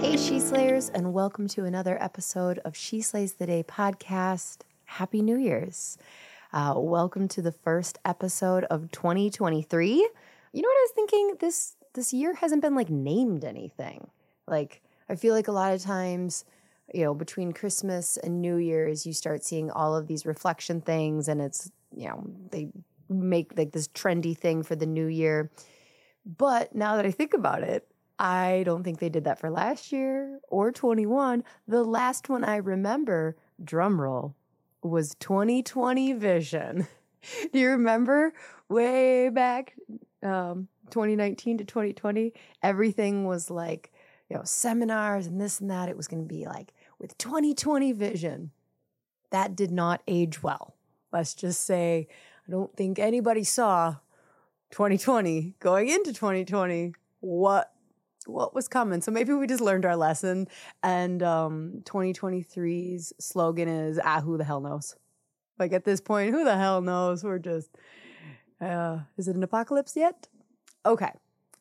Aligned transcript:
Hey, 0.00 0.16
She 0.16 0.38
Slayers, 0.38 0.90
and 0.90 1.12
welcome 1.12 1.48
to 1.48 1.64
another 1.64 2.00
episode 2.00 2.60
of 2.60 2.76
She 2.76 3.00
Slays 3.00 3.32
the 3.32 3.46
Day 3.46 3.64
podcast. 3.64 4.58
Happy 4.84 5.22
New 5.22 5.36
Year's. 5.36 5.98
Uh, 6.52 6.74
welcome 6.76 7.26
to 7.26 7.42
the 7.42 7.50
first 7.50 7.98
episode 8.04 8.62
of 8.70 8.92
2023. 8.92 9.88
You 9.88 9.98
know 9.98 10.08
what 10.52 10.54
I 10.54 10.86
was 10.86 10.92
thinking? 10.94 11.34
This 11.40 11.74
this 11.94 12.12
year 12.12 12.34
hasn't 12.34 12.62
been 12.62 12.76
like 12.76 12.88
named 12.88 13.44
anything. 13.44 14.08
Like 14.46 14.82
I 15.08 15.16
feel 15.16 15.34
like 15.34 15.48
a 15.48 15.52
lot 15.52 15.74
of 15.74 15.82
times, 15.82 16.44
you 16.94 17.02
know, 17.02 17.12
between 17.12 17.50
Christmas 17.50 18.16
and 18.16 18.40
New 18.40 18.56
Year's, 18.56 19.04
you 19.04 19.12
start 19.12 19.42
seeing 19.42 19.68
all 19.68 19.96
of 19.96 20.06
these 20.06 20.24
reflection 20.24 20.80
things, 20.80 21.26
and 21.26 21.40
it's 21.40 21.72
you 21.92 22.08
know 22.08 22.24
they 22.52 22.68
make 23.08 23.58
like 23.58 23.72
this 23.72 23.88
trendy 23.88 24.38
thing 24.38 24.62
for 24.62 24.76
the 24.76 24.86
new 24.86 25.06
year. 25.06 25.50
But 26.24 26.72
now 26.72 26.94
that 26.94 27.04
I 27.04 27.10
think 27.10 27.34
about 27.34 27.64
it, 27.64 27.88
I 28.18 28.62
don't 28.64 28.82
think 28.82 28.98
they 28.98 29.08
did 29.08 29.24
that 29.24 29.38
for 29.38 29.50
last 29.50 29.92
year 29.92 30.40
or 30.48 30.72
21. 30.72 31.44
The 31.68 31.84
last 31.84 32.28
one 32.28 32.44
I 32.44 32.56
remember, 32.56 33.36
drum 33.62 34.00
roll, 34.00 34.34
was 34.82 35.14
2020 35.20 36.14
Vision. 36.14 36.88
Do 37.52 37.58
you 37.58 37.70
remember 37.70 38.32
way 38.68 39.28
back 39.28 39.76
um, 40.22 40.68
2019 40.90 41.58
to 41.58 41.64
2020? 41.64 42.32
Everything 42.62 43.24
was 43.24 43.50
like, 43.50 43.92
you 44.28 44.36
know, 44.36 44.42
seminars 44.44 45.26
and 45.26 45.40
this 45.40 45.60
and 45.60 45.70
that. 45.70 45.88
It 45.88 45.96
was 45.96 46.08
going 46.08 46.22
to 46.22 46.28
be 46.28 46.46
like 46.46 46.72
with 46.98 47.16
2020 47.18 47.92
Vision. 47.92 48.50
That 49.30 49.54
did 49.54 49.70
not 49.70 50.02
age 50.08 50.42
well. 50.42 50.74
Let's 51.12 51.34
just 51.34 51.64
say, 51.64 52.08
I 52.46 52.50
don't 52.50 52.74
think 52.76 52.98
anybody 52.98 53.44
saw 53.44 53.96
2020 54.70 55.54
going 55.60 55.88
into 55.88 56.12
2020 56.12 56.94
what 57.20 57.72
what 58.28 58.54
was 58.54 58.68
coming. 58.68 59.00
So 59.00 59.10
maybe 59.10 59.32
we 59.32 59.46
just 59.46 59.60
learned 59.60 59.84
our 59.84 59.96
lesson. 59.96 60.48
And 60.82 61.22
um, 61.22 61.82
2023's 61.84 63.12
slogan 63.18 63.68
is, 63.68 63.98
ah, 64.02 64.20
who 64.20 64.36
the 64.36 64.44
hell 64.44 64.60
knows? 64.60 64.96
Like 65.58 65.72
at 65.72 65.84
this 65.84 66.00
point, 66.00 66.30
who 66.30 66.44
the 66.44 66.56
hell 66.56 66.80
knows? 66.80 67.24
We're 67.24 67.38
just, 67.38 67.70
uh, 68.60 69.00
is 69.16 69.28
it 69.28 69.36
an 69.36 69.42
apocalypse 69.42 69.96
yet? 69.96 70.28
Okay. 70.86 71.10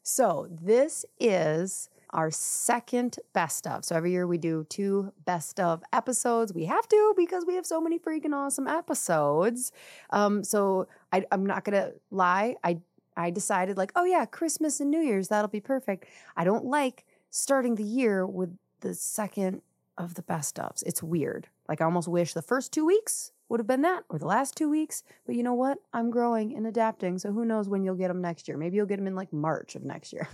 So 0.04 0.48
this 0.50 1.06
is 1.20 1.90
our 2.12 2.32
second 2.32 3.18
best 3.34 3.68
of. 3.68 3.84
So 3.84 3.96
every 3.96 4.12
year 4.12 4.26
we 4.28 4.38
do 4.38 4.66
two 4.70 5.12
best 5.26 5.60
of 5.60 5.84
episodes. 5.92 6.54
We 6.54 6.66
have 6.66 6.88
to 6.88 7.14
because 7.18 7.46
we 7.46 7.56
have 7.56 7.66
so 7.66 7.82
many 7.82 8.00
freaking 8.00 8.34
awesome 8.34 8.68
episodes. 8.68 9.72
Um, 10.12 10.44
so 10.44 10.88
I, 11.12 11.26
I'm 11.32 11.46
not 11.46 11.64
gonna 11.66 11.92
lie. 12.12 12.56
I 12.64 12.80
I 13.18 13.32
decided, 13.32 13.78
like, 13.78 13.92
oh 13.96 14.06
yeah, 14.06 14.26
Christmas 14.26 14.80
and 14.80 14.92
New 14.92 15.02
Year's, 15.02 15.28
that'll 15.28 15.50
be 15.50 15.60
perfect. 15.60 16.06
I 16.36 16.44
don't 16.44 16.66
like 16.66 17.06
starting 17.30 17.76
the 17.76 17.84
year 17.84 18.26
with 18.26 18.58
the 18.82 18.94
second 18.94 19.62
of 19.98 20.14
the 20.14 20.22
best 20.22 20.56
ofs. 20.56 20.84
It's 20.86 21.04
weird. 21.04 21.48
Like, 21.68 21.82
I 21.82 21.86
almost 21.86 22.08
wish 22.08 22.34
the 22.34 22.42
first 22.42 22.72
two 22.72 22.86
weeks 22.86 23.32
would 23.50 23.60
have 23.60 23.68
been 23.68 23.82
that 23.82 24.04
or 24.10 24.20
the 24.20 24.28
last 24.28 24.56
two 24.56 24.70
weeks. 24.70 25.04
But 25.26 25.36
you 25.36 25.44
know 25.44 25.54
what? 25.54 25.80
I'm 25.94 26.12
growing 26.12 26.56
and 26.56 26.68
adapting. 26.68 27.18
So 27.18 27.32
who 27.32 27.46
knows 27.46 27.70
when 27.70 27.84
you'll 27.84 27.96
get 27.96 28.10
them 28.10 28.22
next 28.22 28.48
year? 28.48 28.58
Maybe 28.58 28.78
you'll 28.78 28.86
get 28.86 28.98
them 28.98 29.08
in 29.08 29.16
like 29.16 29.34
March 29.34 29.76
of 29.76 29.84
next 29.84 30.14
year. 30.14 30.28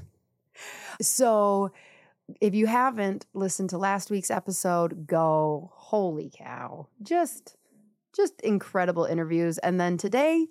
so 1.02 1.72
if 2.42 2.56
you 2.56 2.68
haven't 2.68 3.26
listened 3.34 3.70
to 3.72 3.78
last 3.78 4.10
week's 4.10 4.32
episode, 4.32 5.08
go, 5.08 5.72
holy 5.74 6.32
cow. 6.36 6.88
Just 7.02 7.58
just 8.16 8.40
incredible 8.42 9.06
interviews. 9.06 9.58
And 9.58 9.80
then 9.80 9.98
today, 9.98 10.46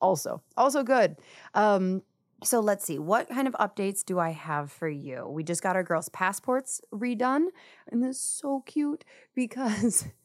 also 0.00 0.42
also 0.56 0.82
good 0.82 1.16
um 1.54 2.02
so 2.44 2.60
let's 2.60 2.84
see 2.84 2.98
what 2.98 3.28
kind 3.28 3.48
of 3.48 3.54
updates 3.54 4.04
do 4.04 4.18
i 4.18 4.30
have 4.30 4.70
for 4.70 4.88
you 4.88 5.26
we 5.28 5.42
just 5.42 5.62
got 5.62 5.76
our 5.76 5.82
girls 5.82 6.08
passports 6.10 6.80
redone 6.92 7.46
and 7.90 8.02
this 8.02 8.16
is 8.16 8.22
so 8.22 8.62
cute 8.66 9.04
because 9.34 10.06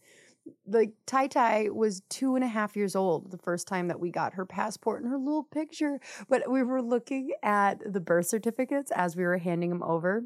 like 0.67 0.93
Tai 1.05 1.27
Tai 1.27 1.69
was 1.69 2.01
two 2.09 2.35
and 2.35 2.43
a 2.43 2.47
half 2.47 2.75
years 2.75 2.95
old 2.95 3.31
the 3.31 3.37
first 3.37 3.67
time 3.67 3.87
that 3.87 3.99
we 3.99 4.11
got 4.11 4.33
her 4.33 4.45
passport 4.45 5.01
and 5.01 5.11
her 5.11 5.17
little 5.17 5.43
picture. 5.43 5.99
But 6.29 6.49
we 6.49 6.63
were 6.63 6.81
looking 6.81 7.31
at 7.43 7.93
the 7.93 7.99
birth 7.99 8.27
certificates 8.27 8.91
as 8.91 9.15
we 9.15 9.23
were 9.23 9.37
handing 9.37 9.69
them 9.69 9.83
over. 9.83 10.23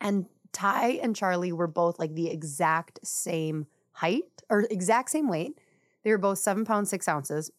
And 0.00 0.26
Tai 0.52 0.98
and 1.02 1.14
Charlie 1.14 1.52
were 1.52 1.66
both 1.66 1.98
like 1.98 2.14
the 2.14 2.28
exact 2.28 3.00
same 3.04 3.66
height 3.92 4.42
or 4.48 4.66
exact 4.70 5.10
same 5.10 5.28
weight. 5.28 5.58
They 6.02 6.10
were 6.10 6.18
both 6.18 6.38
seven 6.38 6.64
pounds, 6.64 6.90
six 6.90 7.06
ounces. 7.06 7.50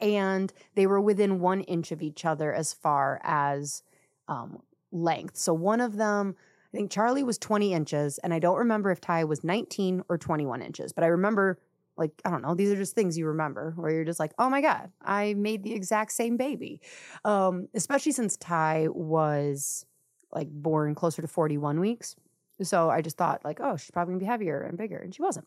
And 0.00 0.52
they 0.74 0.86
were 0.86 1.00
within 1.00 1.40
one 1.40 1.62
inch 1.62 1.92
of 1.92 2.02
each 2.02 2.24
other 2.24 2.52
as 2.52 2.72
far 2.72 3.20
as 3.22 3.82
um, 4.28 4.62
length. 4.90 5.36
So 5.36 5.54
one 5.54 5.80
of 5.80 5.96
them, 5.96 6.36
I 6.72 6.76
think 6.76 6.90
Charlie 6.90 7.22
was 7.22 7.38
20 7.38 7.72
inches, 7.72 8.18
and 8.18 8.32
I 8.32 8.38
don't 8.38 8.58
remember 8.58 8.90
if 8.90 9.00
Ty 9.00 9.24
was 9.24 9.44
19 9.44 10.04
or 10.08 10.18
21 10.18 10.62
inches, 10.62 10.92
but 10.92 11.04
I 11.04 11.08
remember, 11.08 11.58
like, 11.96 12.12
I 12.24 12.30
don't 12.30 12.42
know, 12.42 12.54
these 12.54 12.70
are 12.70 12.76
just 12.76 12.94
things 12.94 13.18
you 13.18 13.26
remember 13.26 13.72
where 13.76 13.90
you're 13.90 14.04
just 14.04 14.20
like, 14.20 14.32
oh 14.38 14.48
my 14.48 14.60
God, 14.60 14.90
I 15.02 15.34
made 15.34 15.62
the 15.62 15.74
exact 15.74 16.12
same 16.12 16.36
baby. 16.36 16.80
Um, 17.24 17.68
especially 17.74 18.12
since 18.12 18.36
Ty 18.36 18.88
was 18.90 19.84
like 20.32 20.48
born 20.50 20.94
closer 20.94 21.20
to 21.20 21.28
41 21.28 21.78
weeks. 21.78 22.16
So 22.62 22.88
I 22.90 23.02
just 23.02 23.16
thought, 23.16 23.44
like, 23.44 23.60
oh, 23.60 23.76
she's 23.76 23.90
probably 23.90 24.12
gonna 24.12 24.20
be 24.20 24.26
heavier 24.26 24.60
and 24.62 24.78
bigger, 24.78 24.98
and 24.98 25.14
she 25.14 25.22
wasn't. 25.22 25.46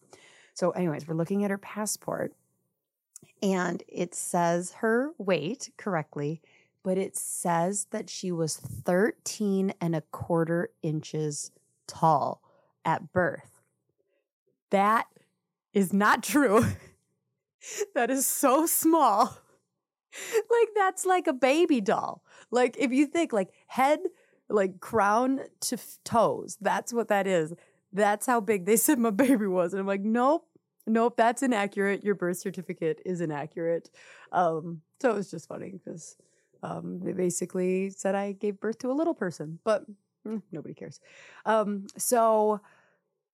So, 0.53 0.71
anyways, 0.71 1.07
we're 1.07 1.15
looking 1.15 1.43
at 1.43 1.51
her 1.51 1.57
passport 1.57 2.33
and 3.41 3.83
it 3.87 4.15
says 4.15 4.73
her 4.79 5.11
weight 5.17 5.71
correctly, 5.77 6.41
but 6.83 6.97
it 6.97 7.15
says 7.15 7.87
that 7.91 8.09
she 8.09 8.31
was 8.31 8.57
13 8.57 9.73
and 9.81 9.95
a 9.95 10.01
quarter 10.01 10.69
inches 10.81 11.51
tall 11.87 12.41
at 12.83 13.11
birth. 13.11 13.61
That 14.71 15.07
is 15.73 15.93
not 15.93 16.23
true. 16.23 16.65
that 17.95 18.09
is 18.09 18.25
so 18.25 18.65
small. 18.65 19.37
like 20.49 20.69
that's 20.75 21.05
like 21.05 21.27
a 21.27 21.33
baby 21.33 21.81
doll. 21.81 22.23
Like 22.51 22.75
if 22.79 22.91
you 22.91 23.07
think 23.07 23.33
like 23.33 23.49
head 23.67 23.99
like 24.49 24.79
crown 24.79 25.41
to 25.61 25.75
f- 25.75 25.97
toes, 26.03 26.57
that's 26.61 26.93
what 26.93 27.07
that 27.09 27.27
is. 27.27 27.53
That's 27.91 28.25
how 28.25 28.41
big 28.41 28.65
they 28.65 28.77
said 28.77 28.99
my 28.99 29.09
baby 29.09 29.47
was. 29.47 29.73
And 29.73 29.79
I'm 29.79 29.87
like, 29.87 30.01
nope, 30.01 30.47
nope, 30.87 31.15
that's 31.17 31.43
inaccurate. 31.43 32.03
Your 32.03 32.15
birth 32.15 32.37
certificate 32.37 33.01
is 33.05 33.21
inaccurate. 33.21 33.89
Um, 34.31 34.81
so 35.01 35.11
it 35.11 35.15
was 35.15 35.31
just 35.31 35.47
funny 35.47 35.71
because 35.71 36.17
um, 36.63 36.99
they 36.99 37.13
basically 37.13 37.89
said 37.89 38.15
I 38.15 38.33
gave 38.33 38.59
birth 38.59 38.79
to 38.79 38.91
a 38.91 38.93
little 38.93 39.13
person, 39.13 39.59
but 39.63 39.85
mm, 40.27 40.41
nobody 40.51 40.73
cares. 40.73 40.99
Um, 41.45 41.87
so 41.97 42.61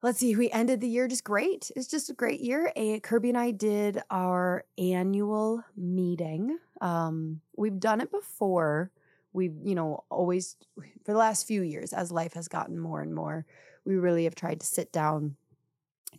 let's 0.02 0.20
see, 0.20 0.36
we 0.36 0.50
ended 0.52 0.82
the 0.82 0.88
year 0.88 1.08
just 1.08 1.24
great. 1.24 1.72
It's 1.76 1.88
just 1.88 2.10
a 2.10 2.14
great 2.14 2.42
year. 2.42 2.72
Kirby 3.04 3.30
and 3.30 3.38
I 3.38 3.52
did 3.52 4.02
our 4.10 4.66
annual 4.78 5.64
meeting. 5.78 6.58
Um, 6.82 7.42
we've 7.56 7.80
done 7.80 8.02
it 8.02 8.12
before. 8.12 8.92
We've, 9.34 9.56
you 9.64 9.76
know, 9.76 10.04
always 10.10 10.58
for 11.06 11.14
the 11.14 11.18
last 11.18 11.48
few 11.48 11.62
years, 11.62 11.94
as 11.94 12.12
life 12.12 12.34
has 12.34 12.48
gotten 12.48 12.78
more 12.78 13.02
and 13.02 13.14
more, 13.14 13.46
we 13.86 13.96
really 13.96 14.26
have 14.26 14.36
tried 14.36 14.60
to 14.60 14.66
sit 14.66 14.92
down 14.92 15.36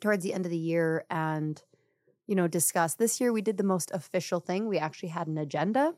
towards 0.03 0.23
the 0.23 0.35
end 0.35 0.45
of 0.45 0.51
the 0.51 0.59
year 0.59 1.07
and 1.09 1.63
you 2.27 2.35
know 2.35 2.47
discuss. 2.47 2.95
This 2.95 3.21
year 3.21 3.33
we 3.33 3.41
did 3.41 3.57
the 3.57 3.65
most 3.65 3.91
official 3.93 4.41
thing. 4.41 4.69
We 4.69 4.79
actually 4.79 5.11
had 5.11 5.27
an 5.27 5.39
agenda 5.39 5.95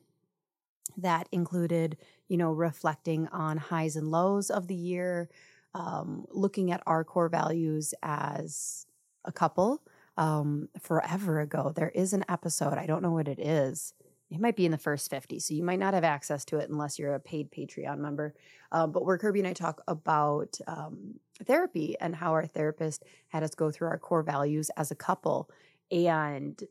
that 0.97 1.29
included 1.33 1.97
you 2.29 2.37
know 2.37 2.53
reflecting 2.53 3.27
on 3.29 3.57
highs 3.57 3.97
and 3.97 4.11
lows 4.11 4.51
of 4.51 4.69
the 4.69 4.77
year 4.77 5.29
um, 5.75 6.25
looking 6.31 6.71
at 6.71 6.83
our 6.87 7.03
core 7.03 7.29
values 7.29 7.95
as 8.03 8.87
a 9.25 9.33
couple 9.33 9.83
um, 10.17 10.69
forever 10.81 11.41
ago. 11.41 11.73
There 11.75 11.89
is 11.89 12.13
an 12.13 12.25
episode 12.29 12.79
i 12.79 12.87
don't 12.87 13.03
know 13.03 13.11
what 13.11 13.27
it 13.27 13.41
is 13.41 13.95
it 14.31 14.41
might 14.41 14.57
be 14.57 14.67
in 14.67 14.73
the 14.73 14.79
first 14.79 15.11
50 15.11 15.39
so 15.39 15.55
you 15.55 15.63
might 15.63 15.79
not 15.79 15.95
have 15.95 16.05
access 16.05 16.45
to 16.47 16.59
it 16.59 16.71
unless 16.71 16.99
you're 16.99 17.15
a 17.15 17.21
paid 17.21 17.51
patreon 17.51 17.99
member 17.99 18.35
uh, 18.73 18.87
but 18.87 19.05
where 19.05 19.19
kirby 19.19 19.41
and 19.41 19.49
i 19.49 19.53
talk 19.53 19.83
about 19.89 20.59
um, 20.67 21.15
therapy 21.45 21.97
and 22.01 22.17
how 22.17 22.33
our 22.33 22.47
therapist 22.47 23.05
had 23.29 23.43
us 23.43 23.55
go 23.55 23.71
through 23.71 23.89
our 23.89 23.99
core 23.99 24.23
values 24.23 24.71
as 24.77 24.91
a 24.91 24.97
couple 24.97 25.51
and 25.91 26.65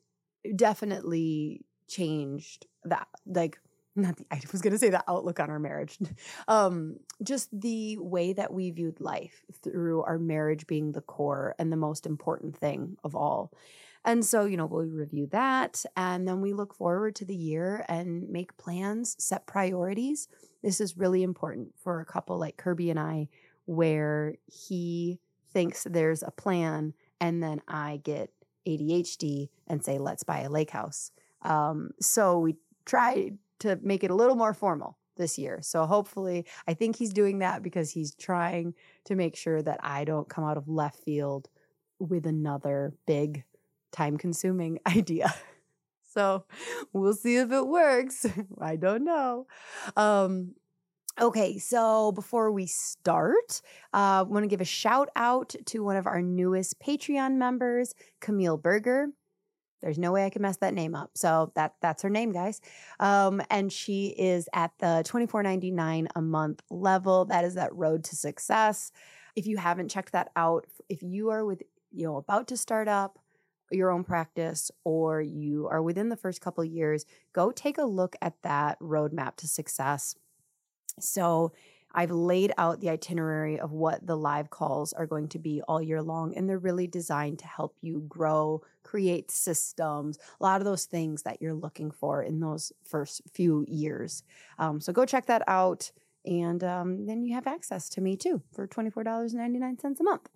definitely 0.55 1.61
changed 1.87 2.65
that 2.83 3.07
like 3.25 3.59
not 3.95 4.17
the, 4.17 4.25
I 4.31 4.41
was 4.51 4.61
going 4.61 4.73
to 4.73 4.79
say 4.79 4.89
the 4.89 5.03
outlook 5.07 5.39
on 5.39 5.49
our 5.49 5.59
marriage. 5.59 5.97
Um, 6.47 6.97
just 7.23 7.49
the 7.57 7.97
way 7.99 8.33
that 8.33 8.53
we 8.53 8.71
viewed 8.71 8.99
life 8.99 9.43
through 9.63 10.03
our 10.03 10.17
marriage 10.17 10.67
being 10.67 10.91
the 10.91 11.01
core 11.01 11.55
and 11.57 11.71
the 11.71 11.77
most 11.77 12.05
important 12.05 12.57
thing 12.57 12.97
of 13.03 13.15
all. 13.15 13.51
And 14.05 14.25
so, 14.25 14.45
you 14.45 14.57
know, 14.57 14.65
we'll 14.65 14.85
review 14.85 15.27
that 15.31 15.83
and 15.95 16.27
then 16.27 16.41
we 16.41 16.53
look 16.53 16.73
forward 16.73 17.15
to 17.15 17.25
the 17.25 17.35
year 17.35 17.85
and 17.87 18.29
make 18.29 18.57
plans, 18.57 19.15
set 19.17 19.47
priorities. 19.47 20.27
This 20.61 20.81
is 20.81 20.97
really 20.97 21.23
important 21.23 21.73
for 21.81 22.01
a 22.01 22.05
couple 22.05 22.37
like 22.37 22.57
Kirby 22.57 22.89
and 22.89 22.99
I, 22.99 23.29
where 23.65 24.35
he 24.45 25.19
thinks 25.51 25.85
there's 25.89 26.23
a 26.23 26.31
plan 26.31 26.93
and 27.21 27.41
then 27.41 27.61
I 27.67 28.01
get 28.03 28.31
ADHD 28.67 29.49
and 29.67 29.83
say, 29.83 29.97
let's 29.97 30.23
buy 30.23 30.41
a 30.41 30.49
lake 30.49 30.71
house. 30.71 31.11
Um, 31.41 31.91
so 32.01 32.39
we 32.39 32.55
tried 32.85 33.37
to 33.59 33.79
make 33.81 34.03
it 34.03 34.11
a 34.11 34.15
little 34.15 34.35
more 34.35 34.53
formal 34.53 34.97
this 35.15 35.37
year. 35.37 35.59
So 35.61 35.85
hopefully, 35.85 36.45
I 36.67 36.73
think 36.73 36.95
he's 36.95 37.13
doing 37.13 37.39
that 37.39 37.61
because 37.63 37.91
he's 37.91 38.15
trying 38.15 38.73
to 39.05 39.15
make 39.15 39.35
sure 39.35 39.61
that 39.61 39.79
I 39.83 40.05
don't 40.05 40.27
come 40.27 40.43
out 40.43 40.57
of 40.57 40.67
left 40.67 41.03
field 41.03 41.49
with 41.99 42.25
another 42.25 42.93
big 43.05 43.43
time 43.93 44.17
consuming 44.17 44.79
idea. 44.87 45.33
So 46.13 46.45
we'll 46.91 47.13
see 47.13 47.37
if 47.37 47.51
it 47.51 47.67
works. 47.67 48.25
I 48.61 48.75
don't 48.75 49.03
know. 49.03 49.47
Um, 49.95 50.55
Okay, 51.21 51.59
so 51.59 52.11
before 52.11 52.51
we 52.51 52.65
start, 52.65 53.61
I 53.93 54.21
uh, 54.21 54.23
want 54.23 54.45
to 54.45 54.47
give 54.47 54.61
a 54.61 54.65
shout 54.65 55.09
out 55.15 55.53
to 55.67 55.83
one 55.83 55.95
of 55.95 56.07
our 56.07 56.23
newest 56.23 56.79
Patreon 56.79 57.35
members, 57.35 57.93
Camille 58.19 58.57
Berger. 58.57 59.09
There's 59.83 59.99
no 59.99 60.11
way 60.11 60.25
I 60.25 60.31
can 60.31 60.41
mess 60.41 60.57
that 60.57 60.73
name 60.73 60.95
up. 60.95 61.11
So 61.13 61.51
that 61.53 61.75
that's 61.81 62.01
her 62.01 62.09
name, 62.09 62.31
guys. 62.31 62.61
Um, 62.99 63.43
and 63.51 63.71
she 63.71 64.07
is 64.17 64.49
at 64.53 64.71
the 64.79 65.03
$24.99 65.05 66.07
a 66.15 66.21
month 66.21 66.63
level. 66.71 67.25
That 67.25 67.45
is 67.45 67.53
that 67.55 67.75
road 67.75 68.05
to 68.05 68.15
success. 68.15 68.91
If 69.35 69.45
you 69.45 69.57
haven't 69.57 69.89
checked 69.89 70.13
that 70.13 70.31
out, 70.35 70.65
if 70.89 71.03
you 71.03 71.29
are 71.29 71.45
with 71.45 71.61
you 71.91 72.05
know 72.07 72.17
about 72.17 72.47
to 72.47 72.57
start 72.57 72.87
up 72.87 73.19
your 73.75 73.91
own 73.91 74.03
practice 74.03 74.71
or 74.83 75.21
you 75.21 75.67
are 75.67 75.81
within 75.81 76.09
the 76.09 76.17
first 76.17 76.41
couple 76.41 76.63
years, 76.63 77.05
go 77.33 77.51
take 77.51 77.77
a 77.77 77.85
look 77.85 78.15
at 78.21 78.41
that 78.43 78.79
roadmap 78.79 79.35
to 79.37 79.47
success 79.47 80.15
so 80.99 81.53
I've 81.95 82.11
laid 82.11 82.53
out 82.57 82.81
the 82.81 82.89
itinerary 82.89 83.59
of 83.59 83.71
what 83.71 84.05
the 84.05 84.17
live 84.17 84.49
calls 84.49 84.93
are 84.93 85.05
going 85.05 85.27
to 85.29 85.39
be 85.39 85.61
all 85.67 85.81
year 85.81 86.01
long, 86.01 86.35
and 86.35 86.49
they're 86.49 86.57
really 86.57 86.87
designed 86.87 87.39
to 87.39 87.47
help 87.47 87.75
you 87.81 88.03
grow, 88.07 88.63
create 88.81 89.29
systems, 89.29 90.17
a 90.39 90.43
lot 90.43 90.59
of 90.59 90.65
those 90.65 90.85
things 90.85 91.21
that 91.23 91.39
you're 91.39 91.53
looking 91.53 91.91
for 91.91 92.23
in 92.23 92.39
those 92.39 92.71
first 92.83 93.21
few 93.31 93.63
years. 93.67 94.23
Um, 94.57 94.81
so 94.81 94.91
go 94.91 95.05
check 95.05 95.27
that 95.27 95.43
out, 95.47 95.91
and 96.25 96.63
um, 96.63 97.05
then 97.05 97.21
you 97.21 97.35
have 97.35 97.45
access 97.45 97.89
to 97.89 98.01
me 98.01 98.17
too 98.17 98.41
for 98.51 98.67
$24.99 98.67 99.99
a 99.99 100.03
month. 100.03 100.29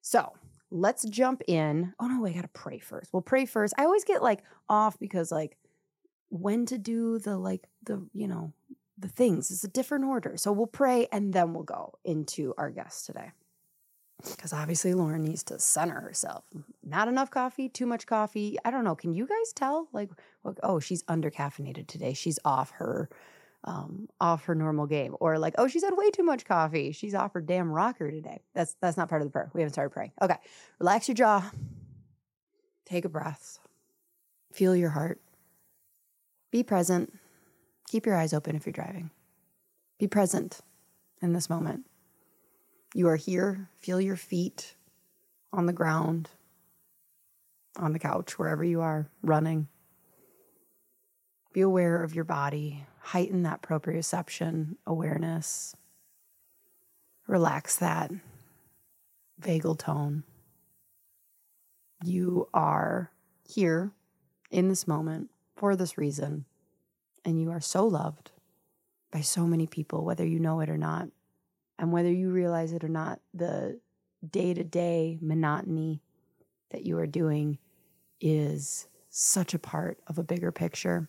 So 0.00 0.32
let's 0.70 1.04
jump 1.04 1.42
in. 1.46 1.94
Oh 2.00 2.06
no, 2.06 2.26
I 2.26 2.32
gotta 2.32 2.48
pray 2.48 2.78
first. 2.78 3.12
We'll 3.12 3.22
pray 3.22 3.46
first. 3.46 3.74
I 3.78 3.84
always 3.84 4.04
get 4.04 4.22
like 4.22 4.42
off 4.68 4.98
because 4.98 5.30
like 5.30 5.56
when 6.30 6.66
to 6.66 6.78
do 6.78 7.18
the 7.18 7.36
like 7.36 7.68
the 7.84 8.06
you 8.12 8.28
know 8.28 8.52
the 8.98 9.08
things. 9.08 9.50
It's 9.50 9.64
a 9.64 9.68
different 9.68 10.04
order. 10.04 10.36
So 10.36 10.52
we'll 10.52 10.66
pray 10.66 11.08
and 11.12 11.32
then 11.32 11.52
we'll 11.52 11.64
go 11.64 11.94
into 12.04 12.54
our 12.56 12.70
guest 12.70 13.06
today. 13.06 13.32
Because 14.22 14.52
obviously 14.52 14.92
Lauryn 14.92 15.20
needs 15.20 15.42
to 15.44 15.58
center 15.58 16.00
herself. 16.00 16.44
Not 16.82 17.08
enough 17.08 17.30
coffee, 17.30 17.68
too 17.68 17.84
much 17.84 18.06
coffee. 18.06 18.56
I 18.64 18.70
don't 18.70 18.84
know. 18.84 18.94
Can 18.94 19.12
you 19.12 19.26
guys 19.26 19.52
tell? 19.52 19.88
Like, 19.92 20.10
oh, 20.62 20.78
she's 20.78 21.02
under 21.08 21.30
caffeinated 21.30 21.88
today. 21.88 22.14
She's 22.14 22.38
off 22.44 22.70
her 22.72 23.10
um, 23.64 24.08
off 24.20 24.44
her 24.44 24.54
normal 24.54 24.86
game. 24.86 25.16
Or 25.20 25.38
like, 25.38 25.54
oh, 25.58 25.66
she's 25.66 25.82
had 25.82 25.94
way 25.96 26.10
too 26.10 26.22
much 26.22 26.44
coffee. 26.44 26.92
She's 26.92 27.14
off 27.14 27.32
her 27.32 27.40
damn 27.40 27.70
rocker 27.70 28.10
today. 28.10 28.42
That's 28.54 28.76
that's 28.80 28.96
not 28.96 29.08
part 29.08 29.22
of 29.22 29.28
the 29.28 29.32
prayer. 29.32 29.50
We 29.54 29.62
haven't 29.62 29.72
started 29.72 29.90
praying. 29.90 30.12
Okay. 30.20 30.36
Relax 30.78 31.08
your 31.08 31.14
jaw. 31.14 31.50
Take 32.84 33.04
a 33.04 33.08
breath. 33.08 33.58
Feel 34.52 34.76
your 34.76 34.90
heart. 34.90 35.20
Be 36.50 36.62
present. 36.62 37.12
Keep 37.88 38.06
your 38.06 38.16
eyes 38.16 38.32
open 38.32 38.54
if 38.54 38.66
you're 38.66 38.72
driving. 38.72 39.10
Be 39.98 40.06
present 40.06 40.60
in 41.22 41.32
this 41.32 41.48
moment. 41.48 41.86
You 42.94 43.08
are 43.08 43.16
here. 43.16 43.68
Feel 43.80 44.00
your 44.00 44.16
feet 44.16 44.76
on 45.52 45.66
the 45.66 45.72
ground, 45.72 46.30
on 47.76 47.92
the 47.92 47.98
couch, 47.98 48.38
wherever 48.38 48.62
you 48.62 48.80
are, 48.80 49.08
running. 49.22 49.68
Be 51.52 51.60
aware 51.60 52.02
of 52.02 52.14
your 52.14 52.24
body. 52.24 52.84
Heighten 53.04 53.42
that 53.42 53.62
proprioception 53.62 54.76
awareness. 54.86 55.74
Relax 57.26 57.76
that 57.76 58.10
vagal 59.40 59.78
tone. 59.78 60.24
You 62.02 62.48
are 62.52 63.10
here 63.48 63.92
in 64.50 64.68
this 64.68 64.86
moment 64.86 65.30
for 65.56 65.76
this 65.76 65.96
reason 65.96 66.44
and 67.24 67.40
you 67.40 67.50
are 67.50 67.60
so 67.60 67.86
loved 67.86 68.30
by 69.10 69.20
so 69.20 69.46
many 69.46 69.66
people, 69.66 70.04
whether 70.04 70.26
you 70.26 70.38
know 70.38 70.60
it 70.60 70.68
or 70.68 70.76
not. 70.76 71.08
And 71.78 71.92
whether 71.92 72.10
you 72.10 72.30
realize 72.30 72.72
it 72.72 72.84
or 72.84 72.88
not, 72.88 73.20
the 73.32 73.80
day 74.28 74.54
to 74.54 74.62
day 74.62 75.18
monotony 75.20 76.02
that 76.70 76.84
you 76.84 76.98
are 76.98 77.06
doing 77.06 77.58
is 78.20 78.86
such 79.10 79.54
a 79.54 79.58
part 79.58 79.98
of 80.06 80.18
a 80.18 80.24
bigger 80.24 80.52
picture. 80.52 81.08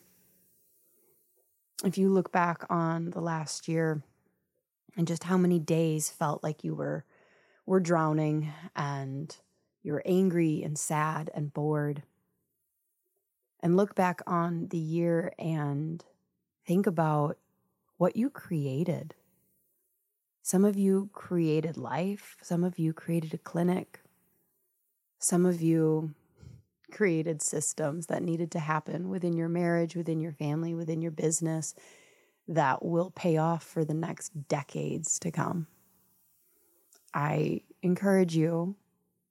If 1.83 1.97
you 1.97 2.09
look 2.09 2.31
back 2.31 2.63
on 2.69 3.09
the 3.09 3.19
last 3.19 3.67
year 3.67 4.01
and 4.95 5.07
just 5.07 5.25
how 5.25 5.37
many 5.37 5.59
days 5.59 6.09
felt 6.09 6.43
like 6.43 6.63
you 6.63 6.73
were 6.73 7.05
were 7.65 7.79
drowning 7.79 8.53
and 8.75 9.35
you 9.81 9.91
were 9.91 10.03
angry 10.05 10.63
and 10.63 10.77
sad 10.77 11.31
and 11.33 11.53
bored 11.53 12.03
and 13.59 13.75
look 13.75 13.95
back 13.95 14.21
on 14.27 14.67
the 14.67 14.77
year 14.77 15.33
and 15.39 16.03
think 16.65 16.85
about 16.85 17.37
what 17.97 18.15
you 18.15 18.29
created. 18.29 19.15
Some 20.43 20.63
of 20.63 20.77
you 20.77 21.09
created 21.13 21.75
life, 21.75 22.37
some 22.41 22.63
of 22.63 22.77
you 22.77 22.93
created 22.93 23.33
a 23.33 23.39
clinic, 23.39 24.01
some 25.17 25.45
of 25.45 25.61
you 25.61 26.13
created 26.91 27.41
systems 27.41 28.07
that 28.07 28.23
needed 28.23 28.51
to 28.51 28.59
happen 28.59 29.09
within 29.09 29.35
your 29.35 29.49
marriage, 29.49 29.95
within 29.95 30.19
your 30.19 30.31
family, 30.31 30.73
within 30.73 31.01
your 31.01 31.11
business 31.11 31.73
that 32.47 32.83
will 32.83 33.11
pay 33.11 33.37
off 33.37 33.63
for 33.63 33.83
the 33.83 33.93
next 33.93 34.47
decades 34.47 35.19
to 35.19 35.31
come. 35.31 35.67
I 37.13 37.61
encourage 37.81 38.35
you 38.35 38.75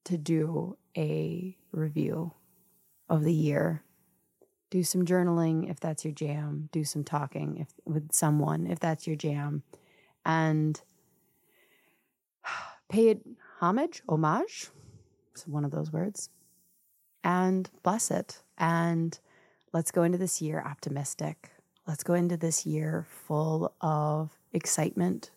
to 0.05 0.19
do 0.19 0.77
a 0.97 1.57
review 1.73 2.33
of 3.09 3.23
the 3.23 3.33
year. 3.33 3.83
Do 4.71 4.83
some 4.83 5.05
journaling 5.05 5.71
if 5.71 5.79
that's 5.79 6.05
your 6.05 6.15
jam. 6.15 6.69
Do 6.73 6.85
some 6.85 7.05
talking 7.05 7.59
if 7.59 7.69
with 7.85 8.13
someone 8.13 8.67
if 8.67 8.81
that's 8.81 9.07
your 9.07 9.17
jam. 9.17 9.63
And 10.25 10.81
pay 12.89 13.09
it 13.09 13.27
homage 13.61 14.03
homage 14.09 14.69
it's 15.33 15.47
one 15.47 15.65
of 15.65 15.71
those 15.71 15.93
words 15.93 16.29
and 17.25 17.71
bless 17.83 18.11
it 18.11 18.43
and 18.59 19.19
let's 19.73 19.91
go 19.91 20.03
into 20.05 20.19
this 20.19 20.41
year 20.41 20.63
optimistic 20.65 21.51
let's 21.87 22.05
go 22.05 22.15
into 22.15 22.37
this 22.37 22.65
year 22.65 23.05
full 23.09 23.75
of 23.81 24.31
excitement 24.53 25.31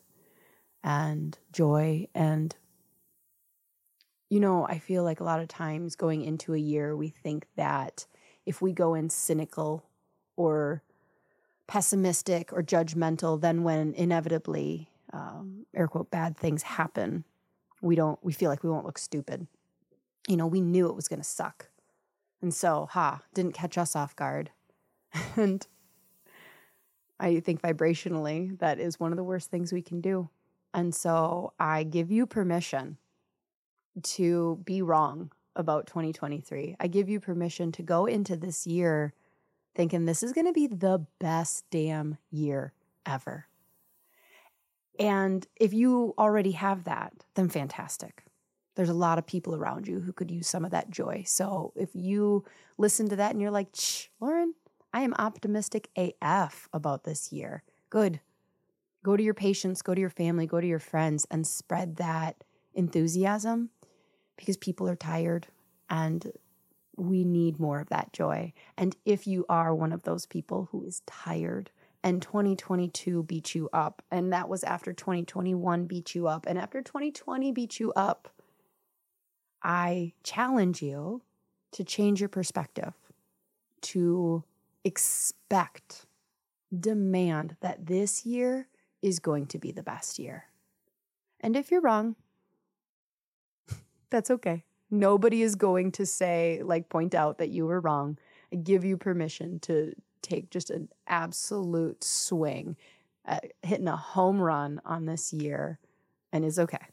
and 0.84 1.40
joy 1.52 2.08
and 2.14 2.56
you 4.30 4.40
know 4.40 4.68
i 4.68 4.78
feel 4.78 5.04
like 5.04 5.20
a 5.20 5.24
lot 5.24 5.40
of 5.40 5.48
times 5.48 5.96
going 5.96 6.22
into 6.24 6.54
a 6.54 6.60
year 6.60 6.96
we 6.96 7.10
think 7.10 7.48
that 7.56 8.06
if 8.46 8.62
we 8.62 8.72
go 8.72 8.94
in 8.94 9.10
cynical 9.10 9.84
or 10.36 10.84
pessimistic 11.68 12.52
or 12.54 12.64
judgmental, 12.64 13.40
then 13.40 13.64
when 13.64 13.94
inevitably, 13.94 14.90
um, 15.14 15.66
air 15.76 15.88
quote, 15.88 16.10
bad 16.10 16.38
things 16.38 16.64
happen, 16.64 17.26
we 17.82 17.96
don't, 17.96 18.18
we 18.24 18.32
feel 18.32 18.50
like 18.50 18.64
we 18.64 18.70
won't 18.70 18.86
look 18.86 18.98
stupid. 18.98 19.48
you 20.28 20.36
know, 20.36 20.48
we 20.48 20.60
knew 20.60 20.88
it 20.88 20.96
was 20.96 21.08
going 21.08 21.22
to 21.22 21.28
suck. 21.28 21.70
And 22.42 22.54
so, 22.54 22.88
ha, 22.92 23.22
didn't 23.34 23.54
catch 23.54 23.78
us 23.78 23.96
off 23.96 24.16
guard. 24.16 24.52
and 25.36 25.66
I 27.20 27.40
think 27.40 27.62
vibrationally, 27.62 28.58
that 28.60 28.80
is 28.80 29.00
one 29.00 29.12
of 29.12 29.18
the 29.18 29.24
worst 29.24 29.50
things 29.50 29.74
we 29.74 29.82
can 29.82 30.02
do. 30.02 30.30
And 30.74 30.94
so 30.94 31.54
I 31.60 31.84
give 31.84 32.12
you 32.12 32.26
permission 32.26 32.98
to 34.04 34.60
be 34.64 34.82
wrong 34.82 35.32
about 35.56 35.88
2023. 35.88 36.76
I 36.80 36.88
give 36.88 37.10
you 37.10 37.20
permission 37.20 37.72
to 37.74 37.82
go 37.82 38.06
into 38.06 38.36
this 38.36 38.68
year 38.68 39.14
thinking 39.74 40.06
this 40.06 40.24
is 40.24 40.34
going 40.34 40.46
to 40.48 40.54
be 40.54 40.68
the 40.68 41.06
best 41.20 41.66
damn 41.72 42.18
year 42.32 42.74
ever. 43.06 43.48
And 45.00 45.46
if 45.56 45.74
you 45.74 46.14
already 46.18 46.52
have 46.52 46.84
that, 46.86 47.14
then 47.36 47.50
fantastic. 47.50 48.24
There's 48.78 48.90
a 48.90 48.94
lot 48.94 49.18
of 49.18 49.26
people 49.26 49.56
around 49.56 49.88
you 49.88 50.00
who 50.00 50.14
could 50.14 50.30
use 50.30 50.48
some 50.48 50.64
of 50.64 50.70
that 50.70 50.92
joy. 50.92 51.24
So 51.26 51.74
if 51.76 51.90
you 51.96 52.46
listen 52.78 53.10
to 53.10 53.16
that 53.16 53.32
and 53.32 53.42
you're 53.42 53.50
like, 53.50 53.74
Lauryn, 54.22 54.52
I 54.94 55.02
am 55.02 55.16
optimistic 55.18 55.90
AF 55.98 56.70
about 56.72 57.04
this 57.04 57.34
year. 57.34 57.64
Good. 57.90 58.20
Go 59.02 59.18
to 59.18 59.24
your 59.24 59.34
patients, 59.34 59.82
go 59.82 59.96
to 59.96 60.00
your 60.00 60.12
family, 60.12 60.46
go 60.46 60.62
to 60.62 60.68
your 60.68 60.78
friends, 60.78 61.26
and 61.32 61.48
spread 61.48 61.96
that 61.96 62.44
enthusiasm 62.76 63.72
because 64.36 64.58
people 64.58 64.88
are 64.88 64.96
tired 64.96 65.48
and 65.90 66.32
we 66.96 67.24
need 67.24 67.60
more 67.60 67.80
of 67.80 67.90
that 67.90 68.14
joy. 68.14 68.54
And 68.78 68.96
if 69.06 69.26
you 69.26 69.44
are 69.50 69.74
one 69.74 69.92
of 69.92 70.04
those 70.04 70.28
people 70.28 70.70
who 70.72 70.84
is 70.84 71.02
tired 71.08 71.72
and 72.04 72.22
2022 72.22 73.24
beat 73.24 73.56
you 73.56 73.72
up, 73.74 74.04
and 74.12 74.32
that 74.34 74.50
was 74.50 74.64
after 74.64 74.94
2021 74.94 75.86
beat 75.86 76.14
you 76.14 76.28
up, 76.28 76.46
and 76.46 76.60
after 76.60 76.84
2020 76.84 77.52
beat 77.52 77.80
you 77.80 77.92
up, 77.94 78.30
I 79.64 80.14
challenge 80.24 80.82
you 80.82 81.22
to 81.72 81.84
change 81.84 82.20
your 82.20 82.30
perspective, 82.30 82.94
to 83.82 84.44
expect, 84.84 86.06
demand 86.78 87.56
that 87.62 87.86
this 87.86 88.26
year 88.26 88.68
is 89.02 89.20
going 89.20 89.46
to 89.48 89.60
be 89.60 89.72
the 89.72 89.84
best 89.84 90.20
year. 90.20 90.46
And 91.40 91.56
if 91.56 91.72
you're 91.72 91.82
wrong, 91.82 92.16
that's 94.10 94.32
okay. 94.32 94.64
Nobody 94.90 95.42
is 95.42 95.56
going 95.56 95.92
to 95.94 96.06
say, 96.06 96.62
like, 96.64 96.90
point 96.90 97.14
out 97.14 97.38
that 97.38 97.50
you 97.50 97.66
were 97.66 97.82
wrong. 97.82 98.18
I 98.52 98.56
give 98.56 98.86
you 98.86 98.98
permission 98.98 99.60
to 99.62 99.94
take 100.22 100.50
just 100.50 100.70
an 100.70 100.90
absolute 101.08 102.04
swing 102.04 102.78
at 103.26 103.52
hitting 103.62 103.88
a 103.88 103.98
home 103.98 104.40
run 104.40 104.80
on 104.86 105.06
this 105.06 105.34
year 105.34 105.80
and 106.32 106.46
is 106.46 106.58
okay, 106.58 106.86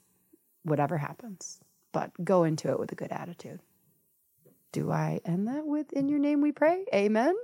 whatever 0.64 0.98
happens. 0.98 1.60
But 1.94 2.10
go 2.24 2.42
into 2.42 2.70
it 2.70 2.78
with 2.78 2.90
a 2.90 2.96
good 2.96 3.12
attitude. 3.12 3.60
Do 4.72 4.90
I 4.90 5.20
end 5.24 5.46
that 5.46 5.64
with 5.64 5.92
In 5.92 6.08
Your 6.08 6.18
Name 6.18 6.40
We 6.40 6.50
Pray? 6.50 6.84
Amen. 6.92 7.36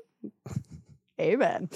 Amen. 1.21 1.69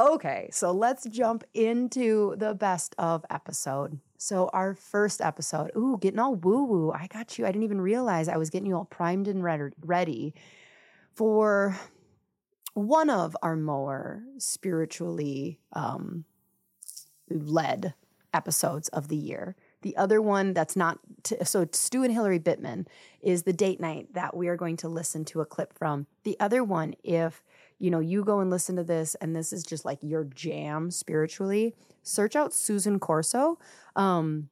Okay, 0.00 0.48
so 0.52 0.72
let's 0.72 1.04
jump 1.04 1.44
into 1.54 2.34
the 2.36 2.54
best 2.54 2.94
of 2.98 3.24
episode. 3.30 4.00
So, 4.16 4.50
our 4.52 4.74
first 4.74 5.20
episode, 5.20 5.70
ooh, 5.76 5.98
getting 6.00 6.18
all 6.18 6.34
woo 6.34 6.64
woo. 6.64 6.90
I 6.90 7.06
got 7.06 7.38
you. 7.38 7.44
I 7.46 7.52
didn't 7.52 7.62
even 7.62 7.80
realize 7.80 8.26
I 8.26 8.36
was 8.36 8.50
getting 8.50 8.66
you 8.66 8.76
all 8.76 8.86
primed 8.86 9.28
and 9.28 9.44
ready 9.44 10.34
for 11.12 11.78
one 12.74 13.10
of 13.10 13.36
our 13.42 13.54
more 13.54 14.24
spiritually 14.38 15.60
um, 15.74 16.24
led 17.28 17.94
episodes 18.34 18.88
of 18.88 19.08
the 19.08 19.16
year. 19.16 19.56
The 19.82 19.96
other 19.96 20.20
one 20.20 20.52
that's 20.52 20.76
not, 20.76 20.98
so 21.44 21.66
Stu 21.72 22.02
and 22.02 22.12
Hillary 22.12 22.38
Bittman 22.38 22.86
is 23.22 23.44
the 23.44 23.52
date 23.52 23.80
night 23.80 24.12
that 24.12 24.36
we 24.36 24.48
are 24.48 24.56
going 24.56 24.76
to 24.78 24.88
listen 24.88 25.24
to 25.26 25.40
a 25.40 25.46
clip 25.46 25.72
from. 25.72 26.06
The 26.24 26.38
other 26.38 26.62
one, 26.62 26.94
if 27.02 27.42
you 27.80 27.90
know, 27.90 27.98
you 27.98 28.22
go 28.22 28.40
and 28.40 28.50
listen 28.50 28.76
to 28.76 28.84
this 28.84 29.16
and 29.16 29.34
this 29.34 29.52
is 29.52 29.64
just 29.64 29.86
like 29.86 29.98
your 30.02 30.24
jam 30.24 30.90
spiritually, 30.90 31.74
search 32.02 32.36
out 32.36 32.52
Susan 32.52 33.00
Corso. 33.00 33.58
Um, 33.96 34.50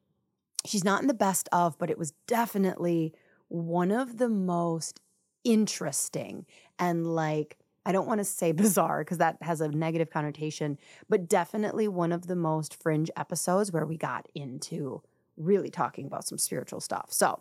she's 0.64 0.82
not 0.82 1.02
in 1.02 1.08
the 1.08 1.14
best 1.14 1.48
of, 1.52 1.78
but 1.78 1.90
it 1.90 1.98
was 1.98 2.12
definitely 2.26 3.12
one 3.48 3.90
of 3.90 4.16
the 4.16 4.30
most 4.30 5.00
interesting 5.44 6.46
and 6.78 7.06
like, 7.06 7.58
I 7.84 7.92
don't 7.92 8.06
want 8.06 8.18
to 8.18 8.24
say 8.24 8.52
bizarre 8.52 9.00
because 9.00 9.18
that 9.18 9.36
has 9.42 9.60
a 9.60 9.68
negative 9.68 10.10
connotation, 10.10 10.78
but 11.08 11.28
definitely 11.28 11.86
one 11.86 12.12
of 12.12 12.28
the 12.28 12.36
most 12.36 12.82
fringe 12.82 13.10
episodes 13.14 13.70
where 13.70 13.86
we 13.86 13.98
got 13.98 14.26
into 14.34 15.02
really 15.38 15.70
talking 15.70 16.06
about 16.06 16.26
some 16.26 16.38
spiritual 16.38 16.80
stuff. 16.80 17.08
So, 17.10 17.40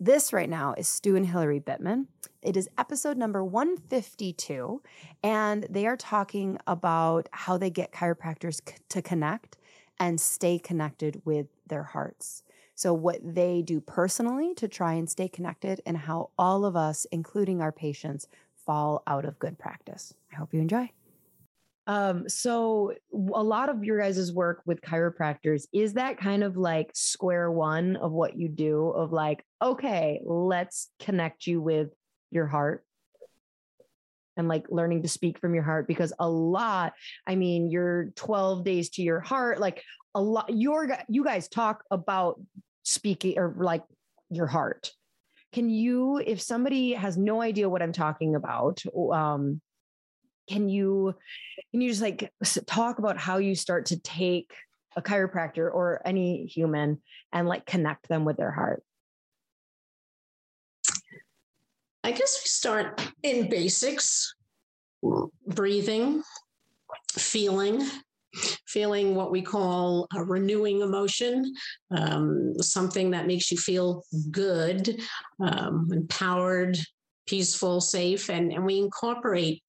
this 0.00 0.32
right 0.32 0.50
now 0.50 0.74
is 0.76 0.86
Stu 0.86 1.16
and 1.16 1.26
Hillary 1.26 1.60
Bittman. 1.60 2.06
It 2.42 2.56
is 2.56 2.68
episode 2.76 3.16
number 3.16 3.42
152, 3.42 4.82
and 5.22 5.66
they 5.70 5.86
are 5.86 5.96
talking 5.96 6.58
about 6.66 7.28
how 7.32 7.56
they 7.56 7.70
get 7.70 7.92
chiropractors 7.92 8.60
c- 8.68 8.76
to 8.90 9.00
connect 9.00 9.56
and 9.98 10.20
stay 10.20 10.58
connected 10.58 11.22
with 11.24 11.46
their 11.66 11.84
hearts. 11.84 12.42
So, 12.74 12.92
what 12.92 13.18
they 13.22 13.62
do 13.62 13.80
personally 13.80 14.54
to 14.54 14.68
try 14.68 14.94
and 14.94 15.08
stay 15.08 15.28
connected, 15.28 15.80
and 15.86 15.96
how 15.96 16.30
all 16.38 16.64
of 16.64 16.76
us, 16.76 17.06
including 17.10 17.60
our 17.60 17.72
patients, 17.72 18.28
fall 18.54 19.02
out 19.06 19.24
of 19.24 19.38
good 19.38 19.58
practice. 19.58 20.14
I 20.32 20.36
hope 20.36 20.52
you 20.52 20.60
enjoy. 20.60 20.90
Um, 21.88 22.28
so 22.28 22.92
a 23.34 23.42
lot 23.42 23.70
of 23.70 23.82
your 23.82 23.98
guys' 23.98 24.30
work 24.30 24.60
with 24.66 24.82
chiropractors 24.82 25.64
is 25.72 25.94
that 25.94 26.18
kind 26.18 26.44
of 26.44 26.58
like 26.58 26.90
square 26.94 27.50
one 27.50 27.96
of 27.96 28.12
what 28.12 28.36
you 28.36 28.50
do 28.50 28.88
of 28.88 29.10
like, 29.10 29.42
okay, 29.62 30.20
let's 30.22 30.90
connect 31.00 31.46
you 31.46 31.62
with 31.62 31.88
your 32.30 32.46
heart 32.46 32.84
and 34.36 34.48
like 34.48 34.66
learning 34.68 35.02
to 35.02 35.08
speak 35.08 35.38
from 35.38 35.54
your 35.54 35.64
heart 35.64 35.88
because 35.88 36.12
a 36.18 36.28
lot, 36.28 36.92
I 37.26 37.36
mean, 37.36 37.70
you're 37.70 38.10
12 38.16 38.64
days 38.64 38.90
to 38.90 39.02
your 39.02 39.20
heart, 39.20 39.58
like 39.58 39.82
a 40.14 40.20
lot, 40.20 40.50
your 40.50 40.94
you 41.08 41.24
guys 41.24 41.48
talk 41.48 41.84
about 41.90 42.38
speaking 42.82 43.38
or 43.38 43.54
like 43.58 43.82
your 44.28 44.46
heart. 44.46 44.92
Can 45.54 45.70
you, 45.70 46.18
if 46.18 46.42
somebody 46.42 46.92
has 46.92 47.16
no 47.16 47.40
idea 47.40 47.70
what 47.70 47.80
I'm 47.80 47.92
talking 47.92 48.34
about, 48.34 48.82
um, 49.10 49.62
can 50.48 50.68
you 50.68 51.14
can 51.70 51.80
you 51.80 51.90
just 51.90 52.02
like 52.02 52.32
talk 52.66 52.98
about 52.98 53.18
how 53.18 53.38
you 53.38 53.54
start 53.54 53.86
to 53.86 53.98
take 54.00 54.52
a 54.96 55.02
chiropractor 55.02 55.72
or 55.72 56.00
any 56.04 56.46
human 56.46 57.00
and 57.32 57.46
like 57.46 57.66
connect 57.66 58.08
them 58.08 58.24
with 58.24 58.36
their 58.36 58.50
heart? 58.50 58.82
I 62.04 62.12
guess 62.12 62.40
we 62.42 62.48
start 62.48 63.00
in 63.22 63.48
basics. 63.48 64.34
Breathing 65.46 66.24
feeling 67.12 67.88
feeling 68.66 69.14
what 69.14 69.30
we 69.30 69.40
call 69.40 70.06
a 70.14 70.22
renewing 70.22 70.82
emotion, 70.82 71.54
um, 71.90 72.52
something 72.60 73.10
that 73.10 73.26
makes 73.26 73.50
you 73.50 73.56
feel 73.56 74.02
good, 74.30 75.00
um, 75.42 75.88
empowered, 75.92 76.76
peaceful, 77.26 77.80
safe, 77.80 78.28
and, 78.28 78.52
and 78.52 78.64
we 78.64 78.78
incorporate 78.78 79.62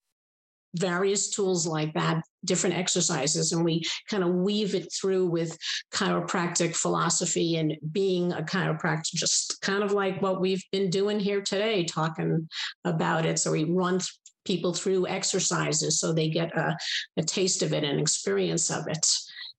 various 0.76 1.30
tools 1.30 1.66
like 1.66 1.94
that, 1.94 2.24
different 2.46 2.78
exercises, 2.78 3.52
and 3.52 3.64
we 3.64 3.84
kind 4.10 4.24
of 4.24 4.34
weave 4.34 4.76
it 4.76 4.92
through 4.94 5.28
with 5.28 5.58
chiropractic 5.92 6.76
philosophy 6.76 7.58
and 7.58 7.76
being 7.92 8.32
a 8.34 8.42
chiropractor, 8.42 9.14
just 9.14 9.62
kind 9.62 9.84
of 9.84 9.92
like 9.92 10.22
what 10.22 10.42
we've 10.42 10.64
been 10.72 10.90
doing 10.90 11.20
here 11.20 11.42
today, 11.42 11.84
talking 11.84 12.48
about 12.86 13.26
it. 13.26 13.40
So 13.40 13.52
we 13.52 13.64
run 13.64 14.00
people 14.46 14.74
through 14.74 15.08
exercises 15.08 16.00
so 16.00 16.14
they 16.14 16.30
get 16.30 16.56
a, 16.58 16.76
a 17.18 17.24
taste 17.24 17.62
of 17.62 17.74
it 17.74 17.84
and 17.84 18.00
experience 18.00 18.70
of 18.70 18.88
it. 18.88 19.06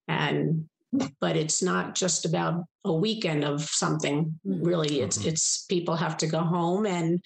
And 0.08 0.68
but 1.20 1.36
it's 1.36 1.62
not 1.62 1.94
just 1.94 2.24
about 2.24 2.64
a 2.84 2.92
weekend 2.92 3.44
of 3.44 3.62
something 3.62 4.38
really 4.44 5.00
it's 5.00 5.18
mm-hmm. 5.18 5.28
it's 5.28 5.64
people 5.66 5.94
have 5.94 6.16
to 6.16 6.26
go 6.26 6.40
home 6.40 6.84
and 6.84 7.20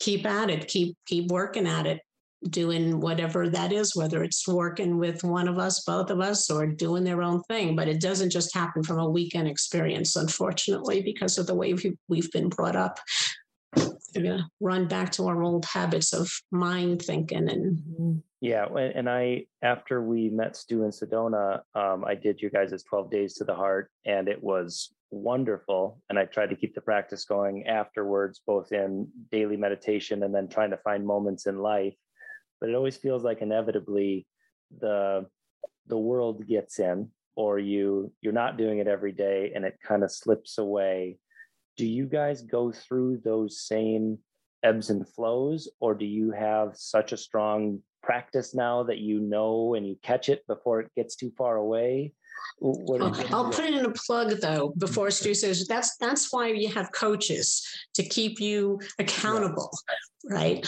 keep 0.00 0.24
at 0.24 0.48
it 0.48 0.68
keep 0.68 0.96
keep 1.06 1.30
working 1.30 1.66
at 1.66 1.86
it 1.86 2.00
doing 2.50 3.00
whatever 3.00 3.48
that 3.48 3.72
is, 3.72 3.94
whether 3.96 4.22
it's 4.22 4.46
working 4.46 4.98
with 4.98 5.22
one 5.24 5.48
of 5.48 5.58
us, 5.58 5.84
both 5.84 6.10
of 6.10 6.20
us, 6.20 6.50
or 6.50 6.66
doing 6.66 7.04
their 7.04 7.22
own 7.22 7.42
thing. 7.44 7.76
But 7.76 7.88
it 7.88 8.00
doesn't 8.00 8.30
just 8.30 8.54
happen 8.54 8.82
from 8.82 8.98
a 8.98 9.08
weekend 9.08 9.48
experience, 9.48 10.16
unfortunately, 10.16 11.02
because 11.02 11.38
of 11.38 11.46
the 11.46 11.54
way 11.54 11.74
we've 12.08 12.32
been 12.32 12.48
brought 12.48 12.76
up. 12.76 12.98
We're 13.76 14.22
going 14.22 14.38
to 14.38 14.48
run 14.60 14.88
back 14.88 15.12
to 15.12 15.26
our 15.28 15.42
old 15.42 15.64
habits 15.64 16.12
of 16.12 16.30
mind 16.50 17.02
thinking 17.02 17.48
and. 17.48 17.78
Mm-hmm. 17.78 18.12
Yeah. 18.40 18.66
And 18.66 19.08
I, 19.08 19.46
after 19.62 20.02
we 20.02 20.28
met 20.28 20.56
Stu 20.56 20.82
and 20.82 20.92
Sedona, 20.92 21.60
um, 21.76 22.04
I 22.04 22.16
did 22.16 22.42
you 22.42 22.50
guys' 22.50 22.82
12 22.82 23.08
days 23.08 23.34
to 23.34 23.44
the 23.44 23.54
heart, 23.54 23.88
and 24.04 24.26
it 24.26 24.42
was 24.42 24.92
wonderful. 25.12 26.00
And 26.10 26.18
I 26.18 26.24
tried 26.24 26.50
to 26.50 26.56
keep 26.56 26.74
the 26.74 26.80
practice 26.80 27.24
going 27.24 27.68
afterwards, 27.68 28.40
both 28.44 28.72
in 28.72 29.06
daily 29.30 29.56
meditation 29.56 30.24
and 30.24 30.34
then 30.34 30.48
trying 30.48 30.70
to 30.70 30.76
find 30.78 31.06
moments 31.06 31.46
in 31.46 31.58
life 31.58 31.94
but 32.62 32.70
it 32.70 32.76
always 32.76 32.96
feels 32.96 33.24
like 33.24 33.42
inevitably 33.42 34.24
the 34.78 35.26
the 35.88 35.98
world 35.98 36.46
gets 36.46 36.78
in 36.78 37.10
or 37.34 37.58
you 37.58 38.12
you're 38.20 38.32
not 38.32 38.56
doing 38.56 38.78
it 38.78 38.86
every 38.86 39.10
day 39.10 39.50
and 39.52 39.64
it 39.64 39.76
kind 39.84 40.04
of 40.04 40.12
slips 40.12 40.58
away. 40.58 41.18
Do 41.76 41.84
you 41.84 42.06
guys 42.06 42.42
go 42.42 42.70
through 42.70 43.22
those 43.24 43.66
same 43.66 44.18
ebbs 44.62 44.90
and 44.90 45.08
flows, 45.08 45.68
or 45.80 45.92
do 45.96 46.04
you 46.04 46.30
have 46.30 46.76
such 46.76 47.10
a 47.10 47.16
strong 47.16 47.80
practice 48.02 48.54
now 48.54 48.82
that 48.84 48.98
you 48.98 49.20
know 49.20 49.74
and 49.74 49.86
you 49.86 49.96
catch 50.02 50.28
it 50.28 50.46
before 50.46 50.80
it 50.80 50.90
gets 50.96 51.16
too 51.16 51.32
far 51.36 51.56
away? 51.56 52.12
I'll, 52.62 53.34
I'll 53.34 53.50
put 53.50 53.66
in 53.66 53.84
a 53.84 53.90
plug 53.90 54.40
though 54.40 54.74
before 54.78 55.10
Stu 55.10 55.34
says 55.34 55.66
that's 55.66 55.96
that's 55.98 56.32
why 56.32 56.48
you 56.48 56.68
have 56.68 56.90
coaches 56.92 57.64
to 57.94 58.02
keep 58.02 58.40
you 58.40 58.80
accountable, 58.98 59.70
right? 60.24 60.66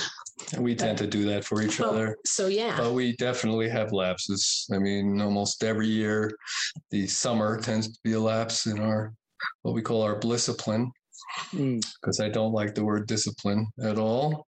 And 0.53 0.63
we 0.65 0.75
tend 0.75 0.99
to 0.99 1.07
do 1.07 1.25
that 1.27 1.45
for 1.45 1.63
each 1.63 1.81
other. 1.81 2.17
So 2.27 2.47
yeah. 2.49 2.77
But 2.77 2.93
we 2.93 3.17
definitely 3.17 3.69
have 3.69 3.93
lapses. 3.93 4.67
I 4.73 4.79
mean, 4.79 5.21
almost 5.21 5.63
every 5.65 5.87
year, 5.87 6.37
the 6.91 7.07
summer 7.07 7.61
tends 7.61 7.89
to 7.89 7.99
be 8.05 8.13
a 8.13 8.21
lapse 8.21 8.67
in 8.67 8.79
our 8.81 9.13
what 9.63 9.75
we 9.75 9.83
call 9.83 10.03
our 10.03 10.19
discipline, 10.19 10.91
because 11.53 12.19
mm. 12.19 12.25
I 12.25 12.29
don't 12.29 12.53
like 12.53 12.75
the 12.75 12.85
word 12.85 13.07
discipline 13.07 13.67
at 13.83 13.99
all 13.99 14.47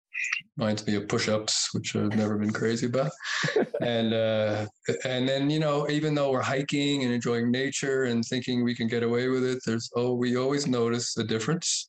reminds 0.57 0.87
me 0.87 0.95
of 0.95 1.09
push-ups, 1.09 1.75
which 1.75 1.95
I've 1.97 2.17
never 2.17 2.37
been 2.39 2.53
crazy 2.53 2.87
about. 2.87 3.11
and 3.81 4.15
uh, 4.15 4.67
and 5.05 5.29
then 5.29 5.51
you 5.51 5.59
know, 5.59 5.89
even 5.91 6.15
though 6.15 6.31
we're 6.31 6.43
hiking 6.43 7.03
and 7.05 7.13
enjoying 7.13 7.51
nature 7.51 8.05
and 8.05 8.25
thinking 8.25 8.65
we 8.65 8.75
can 8.75 8.89
get 8.89 9.03
away 9.03 9.29
with 9.29 9.45
it, 9.45 9.61
there's 9.67 9.91
oh, 9.97 10.15
we 10.15 10.37
always 10.37 10.67
notice 10.67 11.17
a 11.17 11.25
difference. 11.25 11.87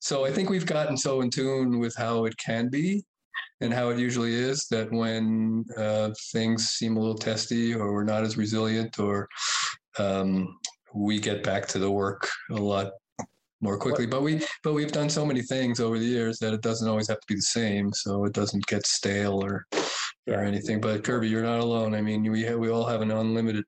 So 0.00 0.24
I 0.24 0.30
think 0.30 0.50
we've 0.50 0.66
gotten 0.66 0.96
so 0.96 1.20
in 1.20 1.30
tune 1.30 1.78
with 1.78 1.94
how 1.96 2.24
it 2.24 2.36
can 2.38 2.68
be 2.68 3.04
and 3.60 3.72
how 3.72 3.90
it 3.90 3.98
usually 3.98 4.34
is 4.34 4.66
that 4.70 4.90
when 4.92 5.64
uh, 5.76 6.10
things 6.32 6.70
seem 6.70 6.96
a 6.96 7.00
little 7.00 7.16
testy 7.16 7.74
or 7.74 7.92
we're 7.92 8.04
not 8.04 8.22
as 8.22 8.36
resilient 8.36 8.98
or 8.98 9.28
um, 9.98 10.56
we 10.94 11.18
get 11.18 11.42
back 11.42 11.66
to 11.68 11.78
the 11.78 11.90
work 11.90 12.28
a 12.50 12.54
lot 12.54 12.92
more 13.60 13.78
quickly. 13.78 14.06
But 14.06 14.22
we 14.22 14.44
but 14.62 14.72
we've 14.74 14.92
done 14.92 15.10
so 15.10 15.24
many 15.24 15.42
things 15.42 15.80
over 15.80 15.98
the 15.98 16.04
years 16.04 16.38
that 16.38 16.54
it 16.54 16.62
doesn't 16.62 16.88
always 16.88 17.08
have 17.08 17.20
to 17.20 17.26
be 17.26 17.34
the 17.34 17.42
same, 17.42 17.92
so 17.92 18.24
it 18.24 18.32
doesn't 18.32 18.66
get 18.66 18.86
stale 18.86 19.42
or 19.44 19.66
yeah. 20.26 20.36
or 20.36 20.44
anything. 20.44 20.80
But 20.80 21.04
Kirby, 21.04 21.28
you're 21.28 21.42
not 21.42 21.60
alone. 21.60 21.94
I 21.94 22.00
mean, 22.00 22.30
we 22.30 22.42
have, 22.42 22.58
we 22.58 22.70
all 22.70 22.86
have 22.86 23.00
an 23.00 23.10
unlimited 23.10 23.64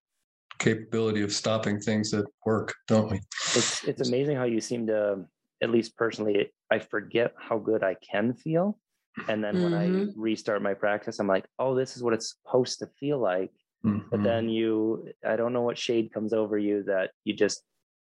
capability 0.58 1.22
of 1.22 1.32
stopping 1.32 1.80
things 1.80 2.10
that 2.10 2.26
work, 2.46 2.74
don't 2.86 3.10
we? 3.10 3.20
It's 3.56 3.84
it's 3.84 4.08
amazing 4.08 4.36
how 4.36 4.44
you 4.44 4.60
seem 4.60 4.86
to, 4.86 5.24
at 5.62 5.70
least 5.70 5.96
personally, 5.96 6.52
I 6.70 6.78
forget 6.78 7.34
how 7.38 7.58
good 7.58 7.82
I 7.82 7.96
can 8.08 8.34
feel. 8.34 8.78
And 9.28 9.42
then 9.42 9.54
mm-hmm. 9.54 9.64
when 9.64 9.74
I 9.74 9.86
mm-hmm. 9.86 10.20
restart 10.20 10.62
my 10.62 10.74
practice, 10.74 11.18
I'm 11.18 11.26
like, 11.26 11.46
oh, 11.58 11.74
this 11.74 11.96
is 11.96 12.02
what 12.02 12.14
it's 12.14 12.36
supposed 12.44 12.78
to 12.78 12.86
feel 12.98 13.18
like. 13.18 13.50
Mm-hmm. 13.84 14.08
But 14.10 14.22
then 14.22 14.48
you, 14.48 15.08
I 15.26 15.36
don't 15.36 15.52
know 15.52 15.62
what 15.62 15.78
shade 15.78 16.12
comes 16.12 16.32
over 16.32 16.58
you 16.58 16.84
that 16.84 17.10
you 17.24 17.34
just 17.34 17.62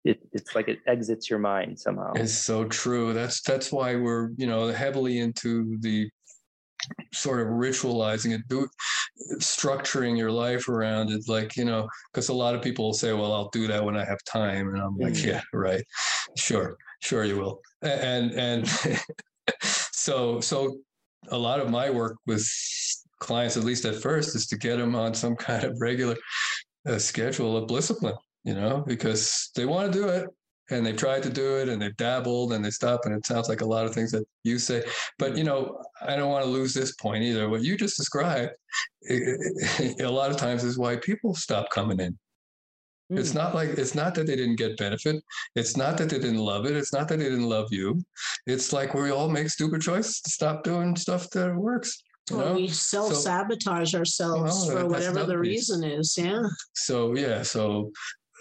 it, 0.06 0.20
it's 0.32 0.56
like 0.56 0.68
it 0.68 0.79
exits 0.88 1.29
your 1.29 1.39
mind 1.39 1.79
somehow. 1.79 2.13
It's 2.15 2.34
so 2.34 2.65
true. 2.65 3.13
That's 3.13 3.41
that's 3.41 3.72
why 3.72 3.96
we're 3.96 4.32
you 4.38 4.48
know 4.48 4.68
heavily 4.68 5.20
into 5.20 5.77
the 5.82 6.10
sort 7.13 7.41
of 7.41 7.48
ritualizing 7.48 8.34
it, 8.34 8.48
do, 8.48 8.68
structuring 9.36 10.18
your 10.18 10.32
life 10.32 10.70
around 10.70 11.12
it. 11.12 11.27
Like 11.27 11.58
you 11.58 11.65
know, 11.65 11.88
because 12.13 12.29
a 12.29 12.34
lot 12.34 12.56
of 12.56 12.62
people 12.62 12.86
will 12.86 12.94
say, 12.94 13.12
"Well, 13.13 13.34
I'll 13.34 13.50
do 13.50 13.68
that 13.68 13.84
when 13.84 13.98
I 13.98 14.06
have 14.06 14.24
time," 14.24 14.70
and 14.70 14.82
I'm 14.82 14.98
like, 14.98 15.13
mm. 15.13 15.25
"Yeah, 15.25 15.41
right, 15.53 15.84
sure, 16.38 16.77
sure, 17.01 17.25
you 17.25 17.38
will." 17.38 17.62
And 17.82 18.32
and 18.32 18.68
so 19.62 20.39
so 20.39 20.77
a 21.27 21.38
lot 21.38 21.60
of 21.60 21.70
my 21.70 21.89
work 21.89 22.15
with 22.25 22.50
clients, 23.20 23.58
at 23.58 23.65
least 23.65 23.84
at 23.84 23.96
first, 23.96 24.36
is 24.36 24.48
to 24.48 24.58
get 24.58 24.77
them 24.77 24.96
on 24.96 25.13
some 25.13 25.36
kind 25.36 25.65
of 25.65 25.75
regular 25.82 26.15
uh, 26.88 26.98
schedule 26.98 27.58
of 27.58 27.68
discipline 27.68 28.15
you 28.43 28.53
know, 28.53 28.84
because 28.88 29.51
they 29.55 29.65
want 29.65 29.91
to 29.91 30.00
do 30.00 30.08
it 30.08 30.29
and 30.72 30.86
they've 30.86 30.96
tried 30.96 31.24
to 31.24 31.29
do 31.29 31.58
it 31.58 31.69
and 31.69 31.81
they've 31.81 31.98
dabbled 31.98 32.53
and 32.53 32.63
they 32.63 32.69
stop 32.69 33.01
and 33.05 33.13
it 33.13 33.25
sounds 33.25 33.50
like 33.50 33.62
a 33.62 33.65
lot 33.65 33.86
of 33.86 33.93
things 33.93 34.12
that 34.12 34.25
you 34.43 34.60
say 34.60 34.84
but 35.17 35.38
you 35.38 35.43
know 35.43 35.81
i 36.01 36.16
don't 36.16 36.29
want 36.29 36.44
to 36.44 36.50
lose 36.50 36.74
this 36.74 36.94
point 36.96 37.24
either 37.24 37.50
what 37.50 37.64
you 37.64 37.77
just 37.77 37.98
described 37.98 38.51
it, 39.01 39.40
it, 39.79 40.01
a 40.01 40.09
lot 40.09 40.31
of 40.31 40.37
times 40.37 40.64
is 40.64 40.77
why 40.77 40.96
people 40.98 41.33
stop 41.33 41.70
coming 41.70 42.00
in 42.00 42.18
mm. 43.11 43.20
it's 43.20 43.33
not 43.33 43.55
like 43.55 43.70
it's 43.70 43.96
not 43.96 44.16
that 44.16 44.27
they 44.27 44.35
didn't 44.35 44.57
get 44.57 44.77
benefit 44.77 45.24
it's 45.55 45.75
not 45.75 45.98
that 45.98 46.09
they 46.09 46.20
didn't 46.20 46.37
love 46.37 46.66
it 46.66 46.75
it's 46.75 46.94
not 46.94 47.07
that 47.07 47.20
they 47.20 47.29
didn't 47.29 47.50
love 47.50 47.68
you 47.72 48.01
it's 48.46 48.72
like 48.72 48.94
we 48.94 49.11
all 49.11 49.29
make 49.29 49.50
stupid 49.50 49.81
choices 49.81 50.22
to 50.22 50.29
stop 50.29 50.64
doing 50.64 50.96
stuff 50.96 51.29
that 51.31 51.55
works 51.55 52.03
well, 52.31 52.53
we 52.53 52.68
self 52.68 53.16
sabotage 53.16 53.94
so, 53.94 53.98
ourselves 53.98 54.68
you 54.68 54.75
know, 54.75 54.81
for 54.81 54.87
whatever 54.87 55.24
the 55.24 55.40
reason 55.40 55.83
is. 55.83 56.16
Yeah. 56.16 56.44
So, 56.74 57.16
yeah. 57.16 57.42
So, 57.42 57.92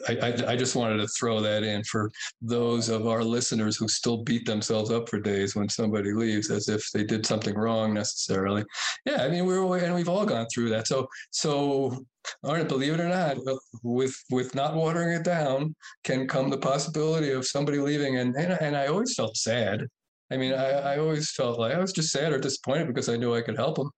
I, 0.06 0.34
I, 0.46 0.56
just 0.56 0.76
wanted 0.76 0.98
to 0.98 1.08
throw 1.08 1.40
that 1.40 1.62
in 1.62 1.82
for 1.84 2.10
those 2.40 2.88
of 2.88 3.06
our 3.06 3.24
listeners 3.24 3.76
who 3.76 3.88
still 3.88 4.18
beat 4.18 4.46
themselves 4.46 4.90
up 4.90 5.08
for 5.08 5.18
days 5.18 5.56
when 5.56 5.68
somebody 5.68 6.12
leaves 6.12 6.50
as 6.50 6.68
if 6.68 6.90
they 6.92 7.04
did 7.04 7.26
something 7.26 7.54
wrong 7.54 7.94
necessarily. 7.94 8.64
Yeah, 9.06 9.22
I 9.22 9.28
mean 9.28 9.46
we're 9.46 9.78
and 9.78 9.94
we've 9.94 10.08
all 10.08 10.26
gone 10.26 10.46
through 10.52 10.70
that. 10.70 10.86
So 10.86 11.08
so 11.30 12.04
Arnett, 12.44 12.68
believe 12.68 12.94
it 12.94 13.00
or 13.00 13.08
not, 13.08 13.38
with 13.82 14.14
with 14.30 14.54
not 14.54 14.74
watering 14.74 15.10
it 15.10 15.24
down 15.24 15.74
can 16.04 16.28
come 16.28 16.50
the 16.50 16.58
possibility 16.58 17.30
of 17.30 17.46
somebody 17.46 17.78
leaving 17.78 18.18
and 18.18 18.36
and, 18.36 18.52
and 18.60 18.76
I 18.76 18.86
always 18.86 19.14
felt 19.14 19.36
sad. 19.36 19.86
I 20.30 20.36
mean, 20.36 20.52
I, 20.52 20.94
I 20.94 20.98
always 20.98 21.30
felt 21.30 21.58
like 21.58 21.74
I 21.74 21.78
was 21.78 21.92
just 21.92 22.10
sad 22.10 22.32
or 22.32 22.38
disappointed 22.38 22.88
because 22.88 23.08
I 23.08 23.16
knew 23.16 23.34
I 23.34 23.40
could 23.40 23.56
help 23.56 23.76
them. 23.76 23.90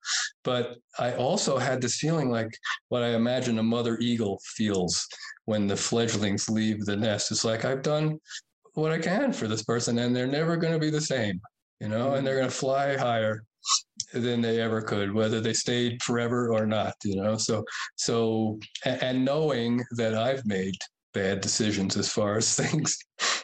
But 0.45 0.77
I 0.99 1.15
also 1.15 1.59
had 1.59 1.81
this 1.81 1.97
feeling 1.97 2.31
like 2.31 2.57
what 2.89 3.03
I 3.03 3.15
imagine 3.15 3.59
a 3.59 3.63
mother 3.63 3.99
eagle 4.01 4.41
feels 4.45 5.07
when 5.47 5.67
the 5.67 5.77
fledglings 5.77 6.49
leave 6.49 6.85
the 6.85 6.97
nest. 6.97 7.31
It's 7.31 7.45
like 7.45 7.65
I've 7.65 7.83
done 7.83 8.19
what 8.75 8.93
I 8.93 8.99
can 8.99 9.33
for 9.33 9.49
this 9.49 9.65
person, 9.65 9.99
and 9.99 10.15
they're 10.15 10.27
never 10.27 10.57
going 10.57 10.73
to 10.73 10.79
be 10.79 10.91
the 10.91 11.01
same, 11.01 11.41
you 11.81 11.89
know, 11.89 12.15
and 12.15 12.27
they're 12.27 12.35
mm-hmm. 12.35 12.43
going 12.43 12.51
to 12.51 12.57
fly 12.57 12.97
higher 12.97 13.43
than 14.13 14.41
they 14.41 14.61
ever 14.61 14.81
could, 14.81 15.13
whether 15.13 15.41
they 15.41 15.53
stayed 15.53 16.03
forever 16.03 16.53
or 16.53 16.67
not, 16.67 16.95
you 17.05 17.17
know. 17.17 17.37
So, 17.37 17.65
so, 17.97 18.59
and 18.85 19.25
knowing 19.25 19.83
that 19.93 20.15
I've 20.15 20.45
made 20.47 20.77
bad 21.13 21.41
decisions 21.41 21.97
as 21.97 22.11
far 22.11 22.37
as 22.37 22.55
things, 22.57 22.99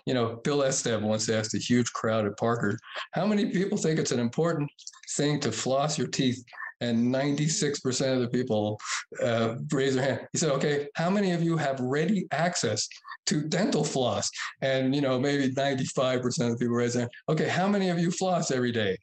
you 0.06 0.14
know, 0.14 0.36
Bill 0.44 0.58
Esteb 0.58 1.02
once 1.02 1.28
asked 1.28 1.54
a 1.54 1.58
huge 1.58 1.92
crowd 1.92 2.26
at 2.26 2.36
Parker, 2.36 2.78
how 3.12 3.26
many 3.26 3.50
people 3.50 3.78
think 3.78 3.98
it's 3.98 4.12
an 4.12 4.20
important 4.20 4.70
thing 5.16 5.40
to 5.40 5.52
floss 5.52 5.98
your 5.98 6.08
teeth 6.08 6.42
and 6.80 7.14
96% 7.14 8.14
of 8.14 8.20
the 8.20 8.28
people 8.28 8.78
uh, 9.22 9.54
raise 9.72 9.94
their 9.94 10.04
hand. 10.04 10.28
He 10.32 10.38
said, 10.38 10.50
okay, 10.52 10.88
how 10.94 11.08
many 11.08 11.32
of 11.32 11.42
you 11.42 11.56
have 11.56 11.80
ready 11.80 12.26
access 12.32 12.86
to 13.26 13.42
dental 13.42 13.82
floss? 13.82 14.30
And, 14.60 14.94
you 14.94 15.00
know, 15.00 15.18
maybe 15.18 15.54
95% 15.54 16.24
of 16.26 16.50
the 16.50 16.56
people 16.58 16.76
raise 16.76 16.94
their 16.94 17.02
hand. 17.02 17.12
Okay, 17.30 17.48
how 17.48 17.66
many 17.66 17.88
of 17.88 17.98
you 17.98 18.10
floss 18.10 18.50
every 18.50 18.72
day? 18.72 18.98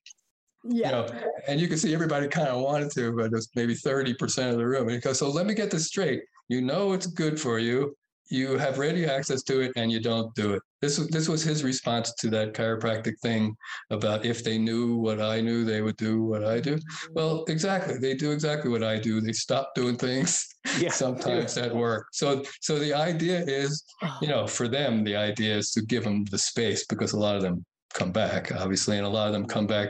Yeah. 0.64 0.86
You 0.86 0.92
know, 0.92 1.22
and 1.48 1.60
you 1.60 1.68
can 1.68 1.78
see 1.78 1.94
everybody 1.94 2.28
kind 2.28 2.48
of 2.48 2.62
wanted 2.62 2.92
to, 2.92 3.12
but 3.14 3.26
it 3.26 3.32
was 3.32 3.50
maybe 3.56 3.74
30% 3.74 4.52
of 4.52 4.58
the 4.58 4.66
room. 4.66 4.84
And 4.84 4.92
he 4.92 5.00
goes, 5.00 5.20
so 5.20 5.30
let 5.30 5.46
me 5.46 5.54
get 5.54 5.72
this 5.72 5.88
straight. 5.88 6.22
You 6.50 6.62
know 6.62 6.94
it's 6.94 7.08
good 7.08 7.40
for 7.40 7.58
you 7.58 7.96
you 8.30 8.58
have 8.58 8.80
ready 8.80 9.06
access 9.06 9.44
to 9.44 9.62
it 9.62 9.72
and 9.76 9.92
you 9.92 10.00
don't 10.00 10.34
do 10.36 10.54
it. 10.54 10.62
This 10.82 10.98
this 11.12 11.30
was 11.30 11.44
his 11.44 11.64
response 11.64 12.14
to 12.16 12.30
that 12.32 12.54
chiropractic 12.54 13.14
thing 13.22 13.56
about 13.90 14.26
if 14.26 14.44
they 14.44 14.58
knew 14.58 14.98
what 14.98 15.22
I 15.22 15.42
knew, 15.42 15.64
they 15.64 15.82
would 15.82 15.98
do 15.98 16.24
what 16.24 16.44
I 16.44 16.60
do. 16.60 16.80
Well, 17.12 17.46
exactly. 17.48 17.98
They 17.98 18.16
do 18.16 18.32
exactly 18.32 18.70
what 18.70 18.84
I 18.84 19.00
do. 19.00 19.22
They 19.22 19.34
stop 19.34 19.76
doing 19.76 19.96
things 19.96 20.46
yeah. 20.80 20.92
sometimes 20.92 21.58
at 21.58 21.74
work. 21.74 22.08
So 22.12 22.44
so 22.62 22.80
the 22.80 22.94
idea 22.94 23.44
is, 23.46 23.84
you 24.22 24.28
know, 24.28 24.48
for 24.48 24.68
them, 24.68 25.04
the 25.04 25.16
idea 25.16 25.56
is 25.56 25.72
to 25.72 25.82
give 25.82 26.04
them 26.04 26.26
the 26.26 26.38
space 26.38 26.86
because 26.86 27.14
a 27.14 27.20
lot 27.20 27.36
of 27.36 27.42
them 27.42 27.66
come 27.94 28.12
back, 28.12 28.52
obviously, 28.52 28.98
and 28.98 29.06
a 29.06 29.10
lot 29.10 29.28
of 29.28 29.34
them 29.34 29.46
come 29.46 29.68
back 29.68 29.90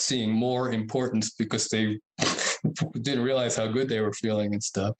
seeing 0.00 0.30
more 0.30 0.72
importance 0.72 1.30
because 1.30 1.68
they 1.68 1.98
didn't 3.00 3.22
realize 3.22 3.56
how 3.56 3.66
good 3.66 3.88
they 3.88 4.00
were 4.00 4.12
feeling 4.12 4.52
and 4.52 4.62
stuff 4.62 4.94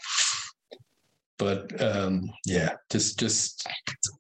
but 1.38 1.80
um, 1.80 2.30
yeah, 2.44 2.70
just 2.90 3.18
just 3.18 3.66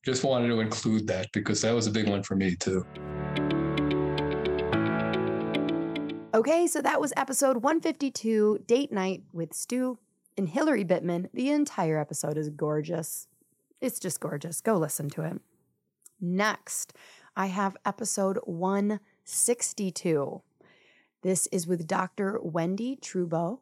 just 0.04 0.24
wanted 0.24 0.48
to 0.48 0.60
include 0.60 1.06
that 1.06 1.28
because 1.32 1.62
that 1.62 1.74
was 1.74 1.86
a 1.86 1.90
big 1.90 2.08
one 2.08 2.22
for 2.22 2.36
me 2.36 2.56
too. 2.56 2.84
Okay, 6.34 6.66
so 6.66 6.82
that 6.82 7.00
was 7.00 7.14
episode 7.16 7.56
152, 7.62 8.64
Date 8.66 8.92
Night 8.92 9.22
with 9.32 9.54
Stu 9.54 9.98
and 10.36 10.48
Hillary 10.48 10.84
Bittman. 10.84 11.30
The 11.32 11.48
entire 11.48 11.98
episode 11.98 12.36
is 12.36 12.50
gorgeous. 12.50 13.26
It's 13.80 13.98
just 13.98 14.20
gorgeous. 14.20 14.60
Go 14.60 14.76
listen 14.76 15.08
to 15.10 15.22
it. 15.22 15.40
Next, 16.20 16.92
I 17.36 17.46
have 17.46 17.76
episode 17.86 18.38
162. 18.44 20.42
This 21.22 21.46
is 21.48 21.66
with 21.66 21.86
Dr. 21.86 22.38
Wendie 22.44 23.00
Trubow 23.00 23.60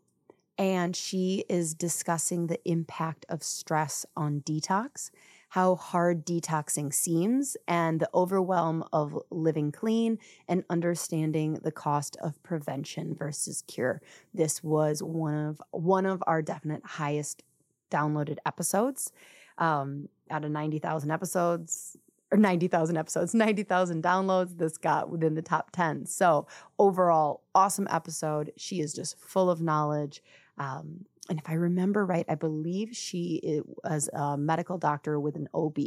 and 0.58 0.94
she 0.94 1.44
is 1.48 1.74
discussing 1.74 2.46
the 2.46 2.60
impact 2.68 3.26
of 3.28 3.42
stress 3.42 4.06
on 4.16 4.40
detox, 4.40 5.10
how 5.50 5.76
hard 5.76 6.24
detoxing 6.24 6.92
seems, 6.92 7.56
and 7.66 8.00
the 8.00 8.10
overwhelm 8.14 8.84
of 8.92 9.18
living 9.30 9.72
clean 9.72 10.18
and 10.48 10.64
understanding 10.70 11.54
the 11.62 11.72
cost 11.72 12.16
of 12.22 12.42
prevention 12.42 13.14
versus 13.14 13.62
cure. 13.66 14.00
This 14.32 14.62
was 14.62 15.02
one 15.02 15.34
of 15.34 15.62
one 15.70 16.06
of 16.06 16.22
our 16.26 16.42
definite 16.42 16.84
highest 16.84 17.42
downloaded 17.90 18.38
episodes. 18.46 19.12
Um, 19.58 20.08
out 20.30 20.44
of 20.44 20.50
90,000 20.50 21.10
episodes, 21.10 21.96
or 22.32 22.38
90,000 22.38 22.96
episodes, 22.96 23.34
90,000 23.34 24.02
downloads. 24.02 24.58
This 24.58 24.76
got 24.76 25.08
within 25.08 25.34
the 25.34 25.42
top 25.42 25.70
10. 25.70 26.06
So, 26.06 26.46
overall, 26.78 27.42
awesome 27.54 27.86
episode. 27.90 28.52
She 28.56 28.80
is 28.80 28.92
just 28.92 29.18
full 29.18 29.50
of 29.50 29.62
knowledge. 29.62 30.22
Um, 30.58 31.06
and 31.28 31.38
if 31.38 31.48
I 31.48 31.54
remember 31.54 32.04
right, 32.04 32.26
I 32.28 32.34
believe 32.34 32.94
she 32.94 33.60
was 33.82 34.10
a 34.12 34.36
medical 34.36 34.78
doctor 34.78 35.18
with 35.18 35.36
an 35.36 35.48
OB 35.54 35.78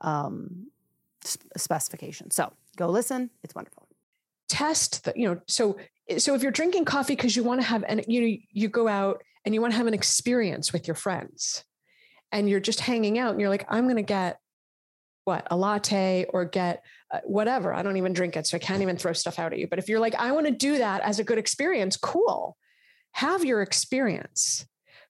um, 0.00 0.66
specification. 1.22 2.30
So, 2.30 2.52
go 2.76 2.88
listen. 2.88 3.30
It's 3.42 3.54
wonderful. 3.54 3.88
Test 4.48 5.04
the, 5.04 5.12
you 5.16 5.26
know, 5.26 5.40
so 5.46 5.76
so 6.18 6.34
if 6.34 6.42
you're 6.42 6.52
drinking 6.52 6.84
coffee 6.84 7.16
because 7.16 7.34
you 7.34 7.42
want 7.42 7.60
to 7.60 7.66
have 7.66 7.84
and 7.86 8.04
you 8.06 8.20
know 8.20 8.36
you 8.52 8.68
go 8.68 8.86
out 8.88 9.22
and 9.44 9.54
you 9.54 9.60
want 9.60 9.72
to 9.72 9.76
have 9.76 9.86
an 9.86 9.94
experience 9.94 10.72
with 10.72 10.86
your 10.86 10.94
friends 10.94 11.64
and 12.32 12.48
you're 12.48 12.60
just 12.60 12.80
hanging 12.80 13.18
out 13.18 13.32
and 13.32 13.40
you're 13.40 13.50
like 13.50 13.66
i'm 13.68 13.84
going 13.84 13.96
to 13.96 14.02
get 14.02 14.38
what 15.24 15.46
a 15.50 15.56
latte 15.56 16.26
or 16.30 16.44
get 16.44 16.84
uh, 17.10 17.18
whatever 17.24 17.74
i 17.74 17.82
don't 17.82 17.96
even 17.96 18.12
drink 18.12 18.36
it 18.36 18.46
so 18.46 18.56
i 18.56 18.60
can't 18.60 18.82
even 18.82 18.96
throw 18.96 19.12
stuff 19.12 19.38
out 19.38 19.52
at 19.52 19.58
you 19.58 19.66
but 19.66 19.78
if 19.78 19.88
you're 19.88 20.00
like 20.00 20.14
i 20.14 20.30
want 20.30 20.46
to 20.46 20.52
do 20.52 20.78
that 20.78 21.00
as 21.02 21.18
a 21.18 21.24
good 21.24 21.38
experience 21.38 21.96
cool 21.96 22.56
have 23.16 23.44
your 23.44 23.62
experience 23.62 24.66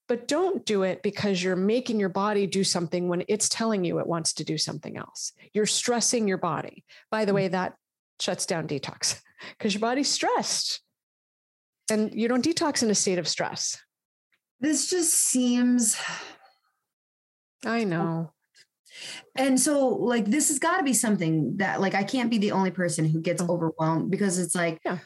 but 0.08 0.28
don't 0.28 0.64
do 0.64 0.82
it 0.84 1.02
because 1.02 1.42
you're 1.42 1.56
making 1.56 1.98
your 1.98 2.08
body 2.08 2.46
do 2.46 2.62
something 2.62 3.08
when 3.08 3.24
it's 3.28 3.48
telling 3.48 3.84
you 3.84 3.98
it 3.98 4.06
wants 4.06 4.34
to 4.34 4.44
do 4.44 4.56
something 4.56 4.96
else. 4.96 5.32
You're 5.52 5.66
stressing 5.66 6.28
your 6.28 6.38
body. 6.38 6.84
By 7.10 7.24
the 7.24 7.32
mm. 7.32 7.36
way 7.36 7.48
that 7.48 7.74
shuts 8.20 8.46
down 8.46 8.68
detox 8.68 9.20
because 9.58 9.74
your 9.74 9.80
body's 9.80 10.08
stressed. 10.08 10.80
And 11.90 12.14
you 12.14 12.28
don't 12.28 12.44
detox 12.44 12.82
in 12.82 12.90
a 12.90 12.94
state 12.94 13.18
of 13.18 13.28
stress. 13.28 13.78
This 14.60 14.88
just 14.88 15.12
seems 15.12 16.00
i 17.64 17.84
know. 17.84 18.32
And 19.34 19.58
so 19.58 19.88
like 19.88 20.26
this 20.26 20.48
has 20.48 20.58
got 20.58 20.78
to 20.78 20.84
be 20.84 20.94
something 20.94 21.56
that 21.58 21.80
like 21.80 21.94
i 21.94 22.02
can't 22.02 22.30
be 22.30 22.38
the 22.38 22.52
only 22.52 22.70
person 22.70 23.06
who 23.06 23.20
gets 23.20 23.42
oh. 23.42 23.48
overwhelmed 23.48 24.10
because 24.10 24.38
it's 24.38 24.54
like 24.54 24.80
yeah. 24.84 24.98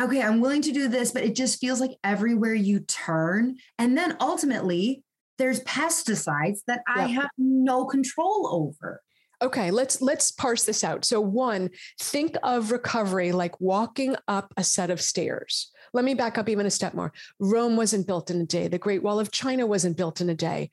Okay 0.00 0.22
i'm 0.22 0.40
willing 0.40 0.62
to 0.62 0.72
do 0.72 0.88
this 0.88 1.12
but 1.12 1.22
it 1.22 1.34
just 1.34 1.60
feels 1.60 1.80
like 1.80 1.92
everywhere 2.02 2.54
you 2.54 2.80
turn. 2.80 3.56
And 3.78 3.96
then 3.96 4.16
ultimately 4.20 5.02
there's 5.38 5.60
pesticides 5.60 6.60
that 6.66 6.82
yeah. 6.96 7.02
i 7.02 7.06
have 7.06 7.30
no 7.38 7.84
control 7.86 8.48
over. 8.52 9.00
Okay 9.42 9.70
let's 9.70 10.00
let's 10.00 10.30
parse 10.30 10.64
this 10.64 10.84
out. 10.84 11.04
So 11.04 11.20
one 11.20 11.70
think 12.00 12.36
of 12.42 12.70
recovery 12.70 13.32
like 13.32 13.60
walking 13.60 14.16
up 14.28 14.52
a 14.56 14.64
set 14.64 14.90
of 14.90 15.00
stairs. 15.00 15.70
Let 15.92 16.04
me 16.04 16.14
back 16.14 16.38
up 16.38 16.48
even 16.48 16.66
a 16.66 16.70
step 16.70 16.94
more. 16.94 17.12
Rome 17.38 17.76
wasn't 17.76 18.06
built 18.06 18.30
in 18.30 18.40
a 18.40 18.46
day. 18.46 18.68
The 18.68 18.78
great 18.78 19.02
wall 19.02 19.20
of 19.20 19.30
china 19.30 19.66
wasn't 19.66 19.96
built 19.96 20.20
in 20.20 20.28
a 20.28 20.34
day 20.34 20.70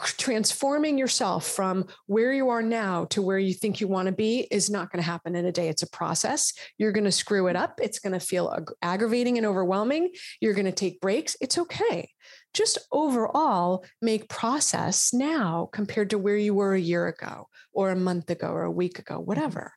transforming 0.00 0.96
yourself 0.96 1.46
from 1.46 1.86
where 2.06 2.32
you 2.32 2.50
are 2.50 2.62
now 2.62 3.04
to 3.06 3.20
where 3.20 3.38
you 3.38 3.52
think 3.52 3.80
you 3.80 3.88
want 3.88 4.06
to 4.06 4.12
be 4.12 4.46
is 4.50 4.70
not 4.70 4.92
going 4.92 5.02
to 5.02 5.10
happen 5.10 5.34
in 5.34 5.44
a 5.44 5.52
day. 5.52 5.68
It's 5.68 5.82
a 5.82 5.90
process. 5.90 6.52
You're 6.78 6.92
going 6.92 7.04
to 7.04 7.12
screw 7.12 7.48
it 7.48 7.56
up. 7.56 7.80
It's 7.82 7.98
going 7.98 8.12
to 8.12 8.20
feel 8.20 8.52
ag- 8.56 8.70
aggravating 8.80 9.38
and 9.38 9.46
overwhelming. 9.46 10.10
You're 10.40 10.54
going 10.54 10.66
to 10.66 10.72
take 10.72 11.00
breaks. 11.00 11.36
It's 11.40 11.58
okay. 11.58 12.10
Just 12.54 12.78
overall, 12.92 13.84
make 14.00 14.28
process 14.28 15.12
now 15.12 15.68
compared 15.72 16.10
to 16.10 16.18
where 16.18 16.36
you 16.36 16.54
were 16.54 16.74
a 16.74 16.80
year 16.80 17.08
ago 17.08 17.48
or 17.72 17.90
a 17.90 17.96
month 17.96 18.30
ago 18.30 18.48
or 18.48 18.62
a 18.62 18.70
week 18.70 18.98
ago, 18.98 19.18
whatever. 19.18 19.72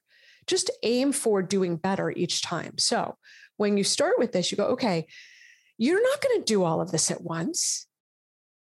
Just 0.45 0.69
aim 0.83 1.13
for 1.13 1.41
doing 1.41 1.77
better 1.77 2.11
each 2.11 2.43
time. 2.43 2.77
So 2.77 3.17
when 3.57 3.75
you 3.75 3.83
start 3.83 4.19
with 4.19 4.31
this, 4.31 4.51
you 4.51 4.57
go, 4.57 4.67
okay, 4.67 5.07
you're 5.77 6.01
not 6.01 6.21
going 6.21 6.39
to 6.39 6.45
do 6.45 6.63
all 6.63 6.79
of 6.79 6.91
this 6.91 7.09
at 7.09 7.23
once. 7.23 7.87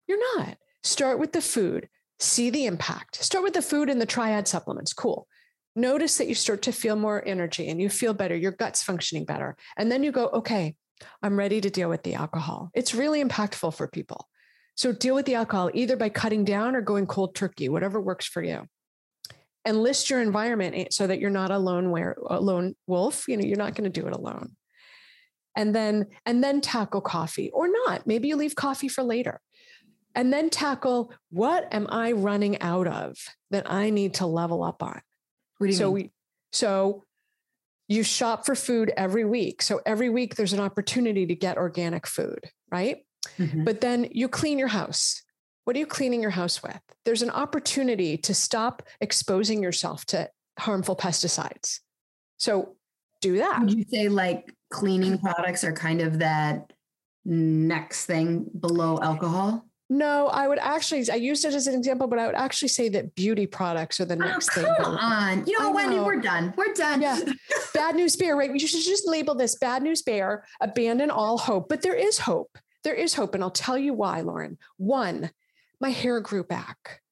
You're 0.09 0.37
not 0.37 0.57
Start 0.85 1.19
with 1.19 1.33
the 1.33 1.41
food, 1.41 1.89
see 2.21 2.51
the 2.51 2.67
impact. 2.67 3.17
Start 3.25 3.43
with 3.43 3.55
the 3.55 3.63
food 3.63 3.89
and 3.89 4.01
the 4.01 4.07
triad 4.07 4.47
supplements. 4.47 4.93
Cool. 4.93 5.27
Notice 5.75 6.19
that 6.19 6.29
you 6.29 6.35
start 6.35 6.63
to 6.63 6.73
feel 6.73 6.95
more 6.95 7.27
energy 7.27 7.69
and 7.69 7.81
you 7.81 7.89
feel 7.89 8.13
better, 8.13 8.37
your 8.37 8.53
gut's 8.53 8.83
functioning 8.83 9.25
better. 9.25 9.57
And 9.79 9.91
then 9.91 10.05
you 10.05 10.13
go, 10.13 10.29
okay, 10.29 10.77
I'm 11.23 11.39
ready 11.39 11.61
to 11.63 11.71
deal 11.71 11.89
with 11.89 12.03
the 12.03 12.15
alcohol. 12.15 12.71
It's 12.75 12.95
really 12.95 13.25
impactful 13.25 13.75
for 13.75 13.89
people. 13.89 14.29
So 14.77 14.93
deal 14.93 15.15
with 15.15 15.25
the 15.25 15.37
alcohol 15.37 15.71
either 15.73 15.97
by 15.97 16.11
cutting 16.11 16.45
down 16.45 16.77
or 16.77 16.83
going 16.83 17.07
cold 17.07 17.35
turkey, 17.35 17.69
whatever 17.69 18.01
works 18.01 18.27
for 18.27 18.43
you. 18.43 18.69
And 19.65 19.83
list 19.83 20.11
your 20.11 20.21
environment 20.21 20.75
eh, 20.77 20.87
so 20.91 21.07
that 21.07 21.19
you're 21.19 21.31
not 21.31 21.51
a 21.51 21.59
lone, 21.59 21.91
wear, 21.91 22.17
a 22.29 22.39
lone 22.39 22.75
wolf. 22.87 23.27
You 23.27 23.39
know, 23.39 23.45
you're 23.45 23.57
not 23.57 23.75
going 23.75 23.91
to 23.91 24.01
do 24.01 24.07
it 24.07 24.13
alone. 24.13 24.53
And 25.57 25.75
then 25.75 26.07
and 26.27 26.45
then 26.45 26.61
tackle 26.61 27.01
coffee 27.01 27.51
or 27.53 27.69
not. 27.69 28.07
Maybe 28.07 28.29
you 28.29 28.37
leave 28.37 28.55
coffee 28.55 28.89
for 28.89 29.03
later 29.03 29.41
and 30.15 30.33
then 30.33 30.51
tackle 30.51 31.13
what 31.31 31.73
am 31.73 31.87
I 31.91 32.13
running 32.13 32.61
out 32.61 32.87
of 32.87 33.17
that 33.51 33.71
I 33.71 33.91
need 33.91 34.15
to 34.15 34.27
level 34.27 34.63
up 34.63 34.83
on. 34.83 35.01
so 35.73 35.87
mean? 35.87 35.95
we 35.95 36.11
so 36.53 37.05
you 37.89 38.03
shop 38.03 38.47
for 38.47 38.55
food 38.55 38.93
every 38.97 39.25
week. 39.25 39.61
So 39.61 39.81
every 39.85 40.09
week 40.09 40.37
there's 40.37 40.53
an 40.53 40.61
opportunity 40.61 41.27
to 41.27 41.35
get 41.35 41.59
organic 41.59 42.07
food, 42.07 42.41
right? 42.71 42.99
Mm-hmm. 43.39 43.65
But 43.65 43.81
then 43.81 44.09
you 44.11 44.29
clean 44.29 44.59
your 44.59 44.69
house. 44.69 45.23
What 45.65 45.77
are 45.77 45.79
you 45.79 45.87
cleaning 45.87 46.23
your 46.23 46.31
house 46.31 46.63
with? 46.63 46.81
There's 47.05 47.23
an 47.23 47.31
opportunity 47.31 48.17
to 48.19 48.35
stop 48.35 48.83
exposing 49.01 49.63
yourself 49.63 50.05
to 50.07 50.31
harmful 50.59 50.97
pesticides. 50.97 51.81
So 52.37 52.77
do 53.21 53.39
that. 53.39 53.61
Would 53.61 53.73
you 53.73 53.85
say 53.91 54.09
like 54.09 54.53
cleaning 54.71 55.19
products 55.19 55.65
are 55.65 55.73
kind 55.73 56.01
of 56.01 56.19
that 56.19 56.73
next 57.25 58.07
thing 58.07 58.51
below 58.59 58.99
alcohol? 59.01 59.67
No, 59.91 60.29
I 60.29 60.49
would 60.49 60.59
actually, 60.59 61.09
I 61.11 61.17
used 61.17 61.45
it 61.45 61.53
as 61.53 61.67
an 61.67 61.75
example, 61.75 62.07
but 62.07 62.19
I 62.19 62.27
would 62.27 62.35
actually 62.35 62.69
say 62.69 62.89
that 62.91 63.15
beauty 63.15 63.47
products 63.47 64.01
are 64.01 64.07
the 64.07 64.15
oh, 64.15 64.19
next 64.19 64.49
oh, 64.57 64.63
come 64.63 64.65
thing. 64.65 64.85
Come 64.85 64.97
on. 64.97 65.47
You 65.47 65.59
know, 65.59 65.71
I 65.71 65.85
Wendie, 65.85 65.97
know. 65.97 66.05
we're 66.05 66.21
done. 66.21 66.55
We're 66.57 66.73
done. 66.73 67.03
Yeah. 67.03 67.21
bad 67.75 67.95
news 67.95 68.17
bear, 68.17 68.35
right? 68.35 68.51
You 68.51 68.67
should 68.67 68.83
just 68.83 69.07
label 69.07 69.35
this 69.35 69.57
bad 69.57 69.83
news 69.83 70.01
bear, 70.01 70.45
abandon 70.61 71.11
all 71.11 71.37
hope. 71.37 71.69
But 71.69 71.83
there 71.83 71.95
is 71.95 72.19
hope. 72.19 72.57
There 72.83 72.95
is 72.95 73.15
hope. 73.15 73.35
And 73.35 73.45
I'll 73.45 73.51
tell 73.51 73.77
you 73.77 73.93
why, 73.93 74.23
Lauryn. 74.23 74.57
One, 74.79 75.31
my 75.81 75.91
hair 75.91 76.21
grew 76.21 76.45
back. 76.45 77.03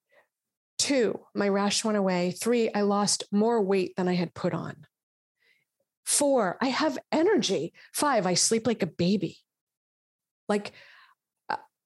Two, 0.78 1.20
my 1.34 1.48
rash 1.48 1.84
went 1.84 1.98
away. 1.98 2.32
Three, 2.32 2.72
I 2.72 2.80
lost 2.80 3.24
more 3.30 3.62
weight 3.62 3.94
than 3.96 4.08
I 4.08 4.14
had 4.14 4.34
put 4.34 4.54
on. 4.54 4.86
Four, 6.04 6.58
I 6.60 6.68
have 6.68 6.98
energy. 7.12 7.72
Five, 7.92 8.26
I 8.26 8.34
sleep 8.34 8.66
like 8.66 8.82
a 8.82 8.86
baby. 8.86 9.36
Like, 10.48 10.72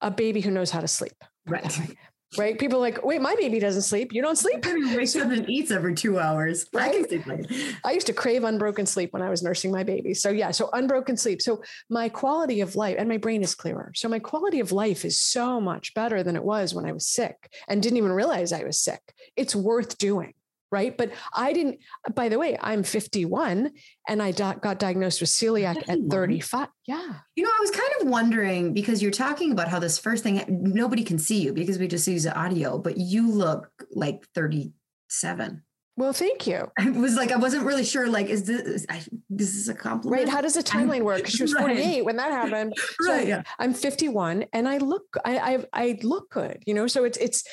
a 0.00 0.11
baby 0.11 0.40
who 0.40 0.50
knows 0.50 0.70
how 0.70 0.80
to 0.80 0.88
sleep. 0.88 1.14
Right. 1.46 1.78
Right. 2.37 2.59
People 2.59 2.80
like, 2.80 3.04
wait, 3.04 3.22
my 3.22 3.35
baby 3.37 3.61
doesn't 3.61 3.82
sleep. 3.82 4.12
You 4.12 4.20
don't 4.20 4.37
sleep. 4.37 4.66
wakes 4.66 5.14
up 5.16 5.30
and 5.30 5.48
eats 5.48 5.70
every 5.70 5.94
two 5.94 6.18
hours. 6.18 6.66
Right? 6.72 7.06
I, 7.11 7.68
I 7.85 7.92
used 7.92 8.09
to 8.09 8.12
crave 8.12 8.44
unbroken 8.44 8.85
sleep 8.85 9.12
when 9.12 9.22
I 9.22 9.30
was 9.30 9.42
nursing 9.42 9.70
my 9.70 9.85
baby. 9.85 10.12
So 10.12 10.28
yeah, 10.30 10.50
so 10.50 10.68
unbroken 10.72 11.16
sleep. 11.16 11.40
So 11.40 11.62
my 11.88 12.09
quality 12.09 12.61
of 12.61 12.76
life 12.76 12.96
and 12.98 13.09
my 13.09 13.16
brain 13.16 13.42
is 13.42 13.54
clearer. 13.54 13.92
So 13.94 14.09
my 14.09 14.18
quality 14.18 14.61
of 14.61 14.72
life 14.72 15.04
is 15.04 15.18
so 15.18 15.61
much 15.61 15.94
better 15.94 16.22
than 16.22 16.37
it 16.37 16.44
was 16.44 16.74
when 16.74 16.85
I 16.85 16.92
was 16.92 17.06
sick 17.06 17.54
and 17.68 17.82
didn't 17.82 17.98
even 17.98 18.12
realize 18.12 18.52
I 18.52 18.64
was 18.64 18.78
sick. 18.78 19.00
It's 19.37 19.54
worth 19.54 19.96
doing 19.96 20.35
right? 20.70 20.96
But 20.96 21.12
I 21.35 21.52
didn't, 21.52 21.79
by 22.14 22.29
the 22.29 22.38
way, 22.38 22.57
I'm 22.61 22.83
51 22.83 23.70
and 24.09 24.22
I 24.22 24.33
got 24.33 24.79
diagnosed 24.79 25.20
with 25.20 25.31
celiac 25.31 25.76
51? 25.87 26.05
at 26.07 26.11
35. 26.11 26.68
Yeah. 26.87 27.14
You 27.35 27.44
know, 27.44 27.50
I 27.50 27.61
was 27.61 27.70
kind 27.70 27.90
of 28.00 28.09
wondering 28.09 28.72
because 28.72 29.02
you're 29.02 29.11
talking 29.11 29.52
about 29.52 29.68
how 29.68 29.79
this 29.79 29.98
first 29.98 30.22
thing, 30.22 30.44
nobody 30.48 31.05
can 31.05 31.18
see 31.18 31.42
you 31.42 31.52
because 31.52 31.79
we 31.79 31.88
just 31.88 32.07
use 32.09 32.24
the 32.24 32.37
audio, 32.37 32.79
but 32.79 32.96
you 32.96 33.31
look 33.31 33.70
like 33.92 34.26
37. 34.35 35.62
Well, 35.98 36.12
thank 36.12 36.46
you. 36.46 36.70
I 36.79 36.90
was 36.90 37.16
like, 37.16 37.33
I 37.33 37.37
wasn't 37.37 37.64
really 37.64 37.85
sure. 37.85 38.07
Like, 38.07 38.26
is 38.26 38.44
this 38.44 38.61
is, 38.62 38.87
I, 38.88 39.02
this 39.31 39.55
is 39.55 39.68
a 39.68 39.74
compliment? 39.74 40.24
Right? 40.24 40.29
How 40.29 40.42
does 40.42 40.55
the 40.55 40.62
timeline 40.62 41.02
work? 41.02 41.26
She 41.26 41.42
was 41.42 41.52
48 41.59 41.85
right. 41.85 42.05
when 42.05 42.16
that 42.16 42.31
happened. 42.31 42.74
So 43.00 43.12
right. 43.12 43.29
Yeah. 43.29 43.42
I'm 43.59 43.74
51, 43.74 44.46
and 44.52 44.68
I 44.68 44.79
look, 44.79 45.05
I, 45.24 45.38
I, 45.38 45.64
I 45.72 45.98
look 46.02 46.31
good. 46.31 46.62
You 46.66 46.74
know, 46.74 46.87
so 46.87 47.05
it's 47.05 47.18
it's 47.18 47.44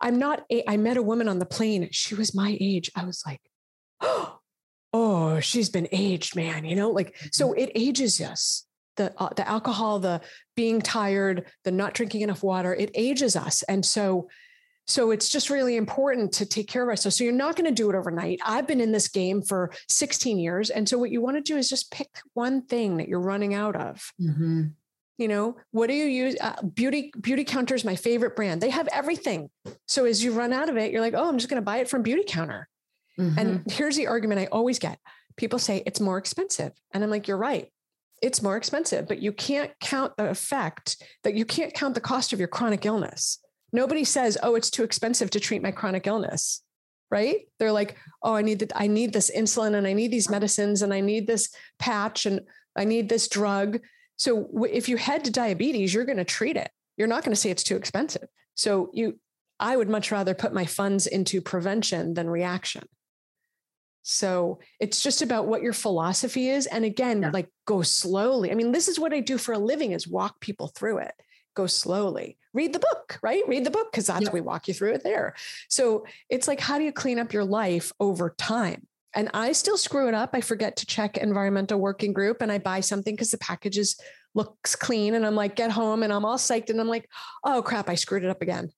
I'm 0.00 0.18
not, 0.18 0.44
a, 0.50 0.68
I 0.68 0.76
met 0.76 0.96
a 0.96 1.02
woman 1.02 1.28
on 1.28 1.38
the 1.38 1.46
plane. 1.46 1.88
She 1.92 2.14
was 2.14 2.34
my 2.34 2.56
age. 2.60 2.90
I 2.94 3.04
was 3.04 3.22
like, 3.26 3.40
oh, 4.92 5.40
she's 5.40 5.70
been 5.70 5.88
aged, 5.92 6.36
man. 6.36 6.64
You 6.64 6.76
know, 6.76 6.90
like, 6.90 7.16
so 7.32 7.48
mm-hmm. 7.48 7.58
it 7.58 7.72
ages 7.74 8.20
us. 8.20 8.66
The, 8.96 9.12
uh, 9.20 9.30
the 9.34 9.48
alcohol, 9.48 9.98
the 9.98 10.20
being 10.54 10.80
tired, 10.80 11.50
the 11.64 11.72
not 11.72 11.94
drinking 11.94 12.20
enough 12.20 12.44
water, 12.44 12.72
it 12.72 12.92
ages 12.94 13.34
us. 13.34 13.64
And 13.64 13.84
so, 13.84 14.28
so 14.86 15.10
it's 15.10 15.28
just 15.28 15.50
really 15.50 15.76
important 15.76 16.32
to 16.34 16.46
take 16.46 16.68
care 16.68 16.82
of 16.84 16.88
ourselves. 16.88 17.16
So 17.16 17.24
you're 17.24 17.32
not 17.32 17.56
going 17.56 17.64
to 17.64 17.74
do 17.74 17.90
it 17.90 17.96
overnight. 17.96 18.38
I've 18.44 18.68
been 18.68 18.80
in 18.80 18.92
this 18.92 19.08
game 19.08 19.42
for 19.42 19.72
16 19.88 20.38
years. 20.38 20.70
And 20.70 20.88
so 20.88 20.96
what 20.96 21.10
you 21.10 21.20
want 21.20 21.36
to 21.38 21.40
do 21.40 21.56
is 21.56 21.68
just 21.68 21.90
pick 21.90 22.08
one 22.34 22.62
thing 22.62 22.98
that 22.98 23.08
you're 23.08 23.18
running 23.18 23.52
out 23.52 23.74
of. 23.74 24.12
Mm-hmm 24.20 24.66
you 25.18 25.28
know 25.28 25.56
what 25.70 25.88
do 25.88 25.94
you 25.94 26.06
use? 26.06 26.36
Uh, 26.40 26.60
beauty 26.62 27.12
Beautycounter 27.16 27.72
is 27.72 27.84
my 27.84 27.96
favorite 27.96 28.36
brand. 28.36 28.60
They 28.60 28.70
have 28.70 28.88
everything. 28.92 29.50
So 29.86 30.04
as 30.04 30.22
you 30.22 30.32
run 30.32 30.52
out 30.52 30.68
of 30.68 30.76
it 30.76 30.92
you're 30.92 31.00
like 31.00 31.14
oh 31.14 31.28
i'm 31.28 31.38
just 31.38 31.48
going 31.48 31.60
to 31.60 31.64
buy 31.64 31.78
it 31.78 31.88
from 31.88 32.04
Beautycounter 32.04 32.64
mm-hmm. 33.18 33.38
and 33.38 33.70
here's 33.70 33.96
the 33.96 34.06
argument 34.06 34.40
i 34.40 34.46
always 34.46 34.78
get. 34.78 34.98
People 35.36 35.58
say 35.58 35.82
it's 35.86 36.00
more 36.00 36.18
expensive. 36.18 36.72
And 36.92 37.02
i'm 37.02 37.10
like 37.10 37.28
you're 37.28 37.36
right. 37.36 37.68
It's 38.22 38.42
more 38.42 38.56
expensive 38.56 39.08
but 39.08 39.20
you 39.20 39.32
can't 39.32 39.72
count 39.80 40.16
the 40.16 40.30
effect 40.30 41.02
that 41.24 41.34
you 41.34 41.44
can't 41.44 41.74
count 41.74 41.94
the 41.94 42.00
cost 42.00 42.32
of 42.32 42.38
your 42.38 42.48
chronic 42.48 42.86
illness. 42.86 43.38
Nobody 43.72 44.04
says 44.04 44.38
oh 44.42 44.54
it's 44.54 44.70
too 44.70 44.84
expensive 44.84 45.30
to 45.30 45.40
treat 45.40 45.62
my 45.62 45.70
chronic 45.70 46.06
illness 46.06 46.62
right? 47.14 47.46
They're 47.60 47.70
like, 47.70 47.96
oh, 48.24 48.34
I 48.34 48.42
need 48.42 48.58
that, 48.58 48.72
I 48.74 48.88
need 48.88 49.12
this 49.12 49.30
insulin 49.30 49.76
and 49.76 49.86
I 49.86 49.92
need 49.92 50.10
these 50.10 50.28
medicines 50.28 50.82
and 50.82 50.92
I 50.92 51.00
need 51.00 51.28
this 51.28 51.48
patch 51.78 52.26
and 52.26 52.40
I 52.76 52.84
need 52.84 53.08
this 53.08 53.28
drug. 53.28 53.78
So 54.16 54.48
if 54.70 54.88
you 54.88 54.96
head 54.96 55.24
to 55.24 55.30
diabetes, 55.30 55.92
you're 55.92 56.04
going 56.04 56.18
to 56.18 56.24
treat 56.24 56.56
it. 56.56 56.70
You're 56.96 57.08
not 57.08 57.24
going 57.24 57.34
to 57.34 57.40
say 57.40 57.50
it's 57.50 57.64
too 57.64 57.76
expensive. 57.76 58.28
So 58.54 58.90
you, 58.92 59.18
I 59.58 59.76
would 59.76 59.88
much 59.88 60.12
rather 60.12 60.34
put 60.34 60.54
my 60.54 60.64
funds 60.64 61.06
into 61.06 61.40
prevention 61.40 62.14
than 62.14 62.30
reaction. 62.30 62.86
So 64.02 64.60
it's 64.78 65.02
just 65.02 65.22
about 65.22 65.46
what 65.46 65.62
your 65.62 65.72
philosophy 65.72 66.48
is. 66.48 66.66
And 66.66 66.84
again, 66.84 67.22
yeah. 67.22 67.30
like 67.32 67.48
go 67.66 67.82
slowly. 67.82 68.50
I 68.50 68.54
mean, 68.54 68.70
this 68.70 68.86
is 68.86 69.00
what 69.00 69.14
I 69.14 69.20
do 69.20 69.38
for 69.38 69.52
a 69.52 69.58
living 69.58 69.92
is 69.92 70.06
walk 70.06 70.40
people 70.40 70.68
through 70.68 70.98
it. 70.98 71.14
Go 71.54 71.66
slowly. 71.66 72.36
Read 72.52 72.72
the 72.72 72.80
book, 72.80 73.18
right? 73.22 73.42
Read 73.48 73.64
the 73.64 73.70
book 73.70 73.90
because 73.90 74.06
that's 74.06 74.26
yeah. 74.26 74.32
we 74.32 74.40
walk 74.40 74.68
you 74.68 74.74
through 74.74 74.92
it 74.92 75.02
there. 75.02 75.34
So 75.68 76.04
it's 76.28 76.46
like, 76.46 76.60
how 76.60 76.78
do 76.78 76.84
you 76.84 76.92
clean 76.92 77.18
up 77.18 77.32
your 77.32 77.44
life 77.44 77.92
over 77.98 78.34
time? 78.36 78.86
And 79.14 79.30
I 79.32 79.52
still 79.52 79.76
screw 79.76 80.08
it 80.08 80.14
up. 80.14 80.30
I 80.32 80.40
forget 80.40 80.76
to 80.76 80.86
check 80.86 81.16
environmental 81.16 81.78
working 81.78 82.12
group 82.12 82.42
and 82.42 82.50
I 82.50 82.58
buy 82.58 82.80
something 82.80 83.14
because 83.14 83.30
the 83.30 83.38
packages 83.38 83.98
looks 84.34 84.74
clean. 84.74 85.14
And 85.14 85.24
I'm 85.24 85.36
like, 85.36 85.54
get 85.54 85.70
home 85.70 86.02
and 86.02 86.12
I'm 86.12 86.24
all 86.24 86.36
psyched. 86.36 86.70
And 86.70 86.80
I'm 86.80 86.88
like, 86.88 87.08
oh 87.44 87.62
crap, 87.62 87.88
I 87.88 87.94
screwed 87.94 88.24
it 88.24 88.30
up 88.30 88.42
again. 88.42 88.70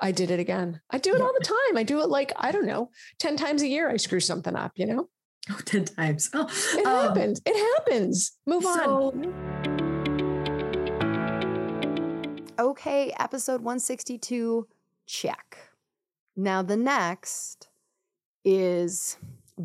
I 0.00 0.10
did 0.10 0.32
it 0.32 0.40
again. 0.40 0.80
I 0.90 0.98
do 0.98 1.14
it 1.14 1.20
all 1.20 1.32
the 1.38 1.44
time. 1.44 1.76
I 1.76 1.84
do 1.84 2.00
it 2.00 2.08
like, 2.08 2.32
I 2.36 2.50
don't 2.50 2.66
know, 2.66 2.90
10 3.20 3.36
times 3.36 3.62
a 3.62 3.68
year, 3.68 3.88
I 3.88 3.98
screw 3.98 4.18
something 4.18 4.56
up, 4.56 4.72
you 4.74 4.86
know? 4.86 5.08
Oh, 5.48 5.60
10 5.64 5.84
times. 5.84 6.28
Oh, 6.34 6.48
it 6.76 6.86
um, 6.86 7.08
happens. 7.08 7.40
It 7.46 7.56
happens. 7.76 8.32
Move 8.44 8.64
so, 8.64 9.12
on. 9.12 9.72
Okay, 12.58 13.14
episode 13.18 13.60
162, 13.60 14.66
check. 15.06 15.58
Now, 16.36 16.62
the 16.62 16.76
next 16.76 17.68
is 18.44 19.18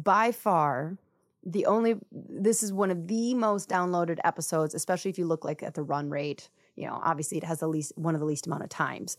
by 0.04 0.32
far 0.32 0.98
the 1.46 1.66
only 1.66 1.96
this 2.12 2.62
is 2.62 2.74
one 2.74 2.92
of 2.92 3.08
the 3.08 3.34
most 3.34 3.70
downloaded 3.70 4.20
episodes 4.24 4.76
especially 4.76 5.10
if 5.10 5.18
you 5.18 5.26
look 5.26 5.46
like 5.46 5.64
at 5.64 5.74
the 5.74 5.84
run 5.84 6.10
rate. 6.10 6.50
You 6.76 6.88
know 6.88 7.00
obviously 7.04 7.38
it 7.38 7.44
has 7.44 7.60
the 7.60 7.68
least 7.68 7.94
one 7.96 8.14
of 8.14 8.20
the 8.20 8.26
least 8.26 8.48
amount 8.48 8.64
of 8.64 8.70
times 8.70 9.18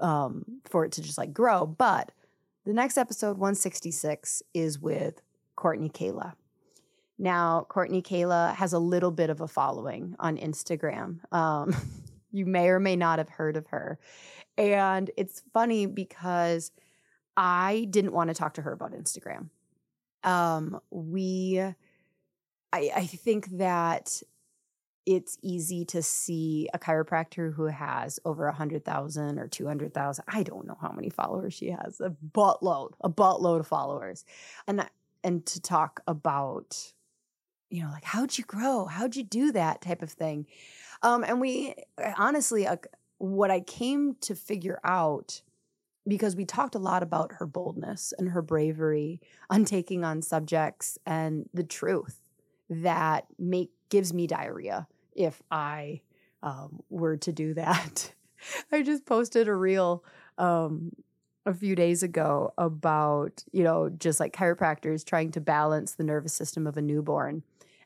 um, 0.00 0.44
for 0.64 0.84
it 0.84 0.92
to 0.92 1.02
just 1.02 1.18
like 1.18 1.32
grow. 1.32 1.66
But 1.66 2.12
the 2.66 2.72
next 2.72 2.98
episode 2.98 3.38
166 3.38 4.42
is 4.52 4.78
with 4.78 5.22
Courtney 5.56 5.88
Kahla. 5.88 6.34
Now 7.16 7.66
Courtney 7.68 8.02
Kahla 8.02 8.54
has 8.56 8.72
a 8.72 8.78
little 8.78 9.12
bit 9.12 9.30
of 9.30 9.40
a 9.40 9.48
following 9.48 10.16
on 10.18 10.36
instagram. 10.36 11.20
Um, 11.32 11.74
you 12.32 12.44
may 12.44 12.68
or 12.68 12.80
may 12.80 12.96
not 12.96 13.18
have 13.18 13.30
heard 13.30 13.56
of 13.56 13.68
her. 13.68 13.98
And 14.58 15.10
it's 15.16 15.42
funny 15.52 15.86
because 15.86 16.72
i 17.40 17.86
didn't 17.90 18.12
want 18.12 18.28
to 18.28 18.34
talk 18.34 18.54
to 18.54 18.62
her 18.62 18.72
about 18.72 18.90
instagram 18.92 19.48
um, 20.24 20.80
we 20.90 21.60
I, 22.72 22.90
I 22.94 23.06
think 23.06 23.58
that 23.58 24.22
it's 25.06 25.38
easy 25.40 25.86
to 25.86 26.02
see 26.02 26.68
a 26.74 26.78
chiropractor 26.78 27.54
who 27.54 27.64
has 27.64 28.20
over 28.26 28.46
a 28.46 28.52
hundred 28.52 28.84
thousand 28.84 29.38
or 29.38 29.48
two 29.48 29.66
hundred 29.66 29.94
thousand. 29.94 30.26
I 30.28 30.42
don't 30.42 30.66
know 30.66 30.76
how 30.80 30.92
many 30.92 31.08
followers 31.08 31.54
she 31.54 31.70
has. 31.70 32.00
A 32.00 32.10
buttload, 32.10 32.92
a 33.00 33.08
buttload 33.08 33.60
of 33.60 33.66
followers, 33.66 34.24
and 34.66 34.86
and 35.24 35.46
to 35.46 35.60
talk 35.60 36.00
about, 36.06 36.92
you 37.70 37.82
know, 37.82 37.90
like 37.90 38.04
how'd 38.04 38.36
you 38.36 38.44
grow? 38.44 38.84
How'd 38.84 39.16
you 39.16 39.24
do 39.24 39.52
that 39.52 39.80
type 39.80 40.02
of 40.02 40.10
thing? 40.10 40.46
Um, 41.02 41.24
and 41.24 41.40
we 41.40 41.74
honestly, 42.18 42.66
uh, 42.66 42.76
what 43.16 43.50
I 43.50 43.60
came 43.60 44.14
to 44.22 44.34
figure 44.34 44.78
out 44.84 45.40
because 46.08 46.34
we 46.34 46.44
talked 46.44 46.74
a 46.74 46.78
lot 46.80 47.02
about 47.02 47.34
her 47.34 47.46
boldness 47.46 48.12
and 48.18 48.30
her 48.30 48.42
bravery 48.42 49.20
on 49.50 49.64
taking 49.64 50.04
on 50.04 50.22
subjects 50.22 50.98
and 51.06 51.48
the 51.52 51.62
truth 51.62 52.20
that 52.70 53.26
make 53.38 53.70
gives 53.90 54.12
me 54.12 54.26
diarrhea 54.26 54.86
if 55.14 55.42
I 55.50 56.00
um, 56.42 56.80
were 56.88 57.16
to 57.18 57.32
do 57.32 57.54
that. 57.54 58.12
I 58.72 58.82
just 58.82 59.04
posted 59.04 59.48
a 59.48 59.54
reel 59.54 60.04
um, 60.38 60.92
a 61.44 61.54
few 61.54 61.74
days 61.74 62.02
ago 62.02 62.52
about 62.56 63.42
you 63.52 63.64
know 63.64 63.88
just 63.88 64.20
like 64.20 64.32
chiropractors 64.32 65.04
trying 65.04 65.32
to 65.32 65.40
balance 65.40 65.94
the 65.94 66.04
nervous 66.04 66.32
system 66.32 66.66
of 66.66 66.76
a 66.76 66.82
newborn, 66.82 67.42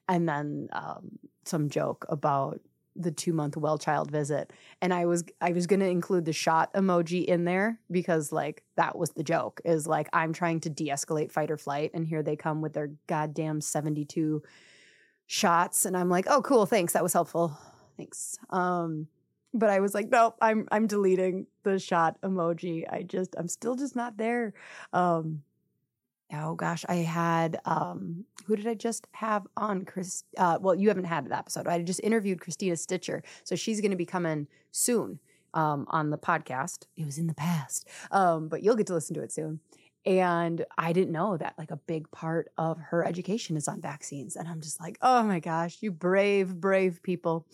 and 0.08 0.28
then 0.28 0.68
um, 0.72 1.18
some 1.44 1.70
joke 1.70 2.04
about 2.08 2.60
the 2.94 3.10
two 3.10 3.32
month 3.32 3.56
well 3.56 3.78
child 3.78 4.10
visit 4.10 4.52
and 4.80 4.92
i 4.92 5.06
was 5.06 5.24
i 5.40 5.52
was 5.52 5.66
going 5.66 5.80
to 5.80 5.88
include 5.88 6.24
the 6.24 6.32
shot 6.32 6.72
emoji 6.74 7.24
in 7.24 7.44
there 7.44 7.78
because 7.90 8.32
like 8.32 8.62
that 8.76 8.96
was 8.98 9.10
the 9.10 9.22
joke 9.22 9.60
is 9.64 9.86
like 9.86 10.08
i'm 10.12 10.32
trying 10.32 10.60
to 10.60 10.68
de-escalate 10.68 11.32
fight 11.32 11.50
or 11.50 11.56
flight 11.56 11.90
and 11.94 12.06
here 12.06 12.22
they 12.22 12.36
come 12.36 12.60
with 12.60 12.74
their 12.74 12.90
goddamn 13.06 13.60
72 13.60 14.42
shots 15.26 15.86
and 15.86 15.96
i'm 15.96 16.10
like 16.10 16.26
oh 16.28 16.42
cool 16.42 16.66
thanks 16.66 16.92
that 16.92 17.02
was 17.02 17.12
helpful 17.12 17.56
thanks. 17.96 18.36
Um 18.50 19.08
but 19.54 19.70
i 19.70 19.80
was 19.80 19.94
like 19.94 20.08
nope 20.10 20.36
i'm 20.40 20.66
i'm 20.70 20.86
deleting 20.86 21.46
the 21.62 21.78
shot 21.78 22.20
emoji 22.22 22.84
i 22.90 23.02
just 23.02 23.34
i'm 23.38 23.48
still 23.48 23.74
just 23.74 23.96
not 23.96 24.16
there. 24.16 24.54
Um 24.92 25.42
oh 26.34 26.54
gosh, 26.54 26.84
I 26.88 26.96
had 26.96 27.60
um, 27.64 28.24
who 28.46 28.56
did 28.56 28.66
I 28.66 28.74
just 28.74 29.06
have 29.12 29.46
on? 29.56 29.84
Chris. 29.84 30.24
Uh, 30.36 30.58
well, 30.60 30.74
you 30.74 30.88
haven't 30.88 31.04
had 31.04 31.26
that 31.26 31.38
episode. 31.38 31.66
I 31.66 31.80
just 31.82 32.00
interviewed 32.02 32.40
Christina 32.40 32.76
Stitcher, 32.76 33.22
so 33.44 33.56
she's 33.56 33.80
going 33.80 33.90
to 33.90 33.96
be 33.96 34.06
coming 34.06 34.46
soon 34.70 35.18
um, 35.54 35.86
on 35.88 36.10
the 36.10 36.18
podcast. 36.18 36.86
It 36.96 37.06
was 37.06 37.18
in 37.18 37.26
the 37.26 37.34
past, 37.34 37.88
um, 38.10 38.48
but 38.48 38.62
you'll 38.62 38.76
get 38.76 38.86
to 38.88 38.94
listen 38.94 39.14
to 39.14 39.22
it 39.22 39.32
soon. 39.32 39.60
And 40.04 40.64
I 40.76 40.92
didn't 40.92 41.12
know 41.12 41.36
that 41.36 41.54
like 41.56 41.70
a 41.70 41.76
big 41.76 42.10
part 42.10 42.50
of 42.58 42.76
her 42.78 43.06
education 43.06 43.56
is 43.56 43.68
on 43.68 43.80
vaccines, 43.80 44.36
and 44.36 44.48
I'm 44.48 44.60
just 44.60 44.80
like, 44.80 44.98
oh 45.00 45.22
my 45.22 45.38
gosh, 45.38 45.78
you 45.80 45.92
brave, 45.92 46.56
brave 46.56 47.02
people. 47.02 47.46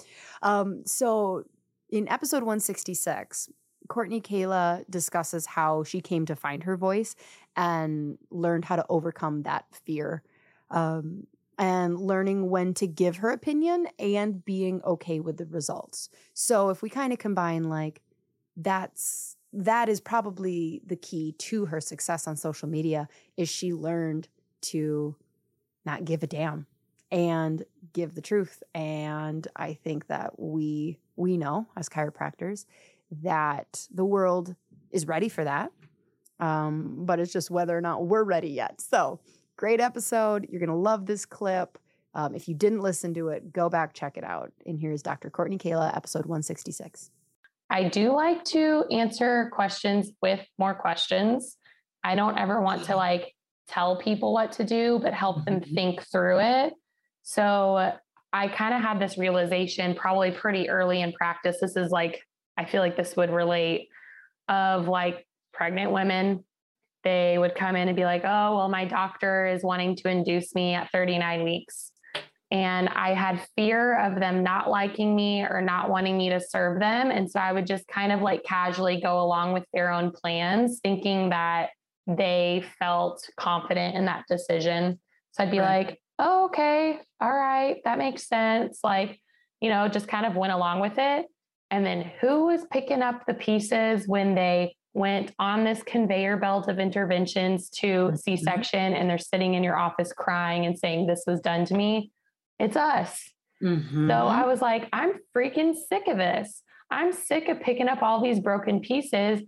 Um, 0.43 0.83
so 0.87 1.45
in 1.91 2.09
episode 2.09 2.43
166, 2.43 3.51
Courtney 3.88 4.20
Kahla 4.20 4.85
discusses 4.90 5.46
how 5.46 5.83
she 5.83 6.01
came 6.01 6.27
to 6.27 6.37
find 6.37 6.62
her 6.64 6.77
voice 6.77 7.16
and 7.57 8.18
learned 8.31 8.64
how 8.64 8.77
to 8.77 8.87
overcome 8.88 9.42
that 9.42 9.64
fear. 9.85 10.22
Um, 10.70 11.27
and 11.59 11.98
learning 11.98 12.51
when 12.51 12.72
to 12.74 12.87
give 12.87 13.16
her 13.16 13.31
opinion 13.31 13.88
and 13.98 14.44
being 14.44 14.81
okay 14.85 15.18
with 15.18 15.38
the 15.38 15.46
results. 15.46 16.09
So 16.33 16.70
if 16.70 16.83
we 16.83 16.88
kind 16.88 17.12
of 17.12 17.18
combine 17.18 17.64
like 17.64 18.01
that's 18.57 19.37
that 19.53 19.88
is 19.88 20.01
probably 20.01 20.83
the 20.87 20.96
key 20.96 21.35
to 21.38 21.66
her 21.66 21.81
success 21.81 22.29
on 22.29 22.37
social 22.37 22.68
media 22.68 23.09
is 23.37 23.48
she 23.48 23.72
learned 23.72 24.29
to 24.61 25.16
not 25.87 26.05
give 26.05 26.22
a 26.22 26.27
damn 26.27 26.66
and 27.11 27.64
give 27.94 28.14
the 28.14 28.20
truth 28.20 28.62
and 28.74 29.48
i 29.57 29.72
think 29.72 30.09
that 30.09 30.38
we 30.38 30.98
we 31.16 31.38
know 31.38 31.66
as 31.77 31.88
chiropractors 31.88 32.66
that 33.23 33.87
the 33.92 34.05
world 34.05 34.55
is 34.90 35.07
ready 35.07 35.29
for 35.29 35.44
that. 35.44 35.73
Um, 36.40 36.99
but 37.01 37.18
it's 37.18 37.33
just 37.33 37.51
whether 37.51 37.77
or 37.77 37.81
not 37.81 38.07
we're 38.07 38.23
ready 38.23 38.51
yet. 38.51 38.81
So, 38.81 39.21
great 39.57 39.81
episode. 39.81 40.47
You're 40.49 40.61
going 40.61 40.68
to 40.68 40.77
love 40.77 41.05
this 41.07 41.27
clip. 41.27 41.79
Um, 42.14 42.35
if 42.35 42.49
you 42.49 42.55
didn't 42.55 42.81
listen 42.81 43.12
to 43.14 43.29
it, 43.29 43.53
go 43.53 43.68
back, 43.68 43.92
check 43.92 44.16
it 44.16 44.25
out. 44.25 44.53
And 44.66 44.79
here's 44.79 45.03
Dr. 45.03 45.31
Courtney 45.31 45.59
Kahla, 45.59 45.94
episode 45.97 46.27
166. 46.27 47.11
I 47.71 47.88
do 47.88 48.12
like 48.14 48.44
to 48.47 48.85
answer 48.90 49.51
questions 49.53 50.12
with 50.23 50.40
more 50.59 50.75
questions. 50.75 51.57
I 52.03 52.14
don't 52.14 52.38
ever 52.38 52.61
want 52.61 52.85
to 52.85 52.97
like 52.97 53.35
tell 53.68 53.97
people 53.97 54.33
what 54.33 54.53
to 54.53 54.64
do, 54.64 54.99
but 55.03 55.12
help 55.12 55.44
them 55.44 55.61
mm-hmm. 55.61 55.75
think 55.75 56.03
through 56.11 56.38
it. 56.40 56.73
So 57.23 57.92
I 58.33 58.49
kind 58.49 58.75
of 58.75 58.81
had 58.81 58.99
this 58.99 59.18
realization 59.18 59.94
probably 59.94 60.31
pretty 60.31 60.71
early 60.71 61.03
in 61.03 61.12
practice. 61.12 61.59
This 61.61 61.77
is 61.77 61.90
like 61.90 62.23
I 62.59 62.64
feel 62.64 62.83
like 62.83 62.97
this 62.97 63.16
would 63.16 63.31
relate 63.31 63.88
of 64.49 64.88
like 64.88 65.27
pregnant 65.53 65.92
women. 65.92 66.44
They 67.05 67.38
would 67.38 67.55
come 67.55 67.77
in 67.77 67.88
and 67.88 67.97
be 67.97 68.05
like, 68.05 68.23
oh, 68.25 68.57
well, 68.57 68.68
my 68.68 68.85
doctor 68.85 69.47
is 69.47 69.62
wanting 69.62 69.97
to 69.97 70.11
induce 70.11 70.55
me 70.55 70.75
at 70.75 70.90
39 70.90 71.44
weeks. 71.44 71.92
And 72.51 72.88
I 72.88 73.14
had 73.14 73.47
fear 73.57 73.99
of 74.01 74.18
them 74.18 74.42
not 74.42 74.68
liking 74.71 75.14
me 75.14 75.42
or 75.42 75.61
not 75.61 75.90
wanting 75.90 76.16
me 76.16 76.31
to 76.31 76.40
serve 76.40 76.81
them. 76.81 77.11
And 77.11 77.31
so 77.31 77.38
I 77.38 77.53
would 77.53 77.66
just 77.66 77.87
kind 77.88 78.11
of 78.11 78.23
like 78.23 78.42
casually 78.42 79.01
go 79.01 79.21
along 79.21 79.53
with 79.53 79.64
their 79.73 79.92
own 79.92 80.11
plans, 80.11 80.81
thinking 80.83 81.31
that 81.31 81.68
they 82.07 82.64
felt 82.79 83.23
confident 83.38 83.97
in 83.97 84.07
that 84.07 84.25
decision. 84.29 84.99
So 85.33 85.44
I'd 85.44 85.51
be 85.51 85.59
right. 85.59 85.87
like, 85.87 86.03
oh, 86.18 86.47
okay, 86.47 86.99
all 87.21 87.33
right, 87.33 87.77
that 87.85 87.99
makes 87.99 88.27
sense. 88.27 88.81
Like, 88.83 89.21
you 89.61 89.68
know, 89.68 89.87
just 89.88 90.09
kind 90.09 90.27
of 90.27 90.35
went 90.35 90.53
along 90.53 90.81
with 90.81 90.94
it. 90.97 91.27
And 91.70 91.85
then 91.85 92.11
who 92.20 92.46
was 92.46 92.64
picking 92.70 93.02
up 93.02 93.26
the 93.26 93.35
pieces 93.35 94.07
when 94.07 94.35
they 94.35 94.74
went 94.94 95.33
on 95.38 95.64
this 95.64 95.83
conveyor 95.83 96.38
belt 96.38 96.68
of 96.68 96.78
interventions 96.78 97.68
to 97.70 97.87
mm-hmm. 97.87 98.16
C 98.16 98.37
section 98.37 98.94
and 98.94 99.09
they're 99.09 99.18
sitting 99.18 99.54
in 99.54 99.62
your 99.62 99.76
office 99.76 100.12
crying 100.12 100.66
and 100.66 100.78
saying, 100.78 101.07
This 101.07 101.24
was 101.26 101.40
done 101.40 101.64
to 101.66 101.74
me? 101.74 102.11
It's 102.59 102.76
us. 102.76 103.31
Mm-hmm. 103.62 104.09
So 104.09 104.14
I 104.14 104.46
was 104.46 104.61
like, 104.61 104.88
I'm 104.92 105.14
freaking 105.37 105.74
sick 105.74 106.09
of 106.09 106.16
this. 106.16 106.62
I'm 106.90 107.12
sick 107.12 107.48
of 107.48 107.61
picking 107.61 107.88
up 107.88 108.02
all 108.02 108.22
these 108.22 108.40
broken 108.40 108.81
pieces, 108.81 109.42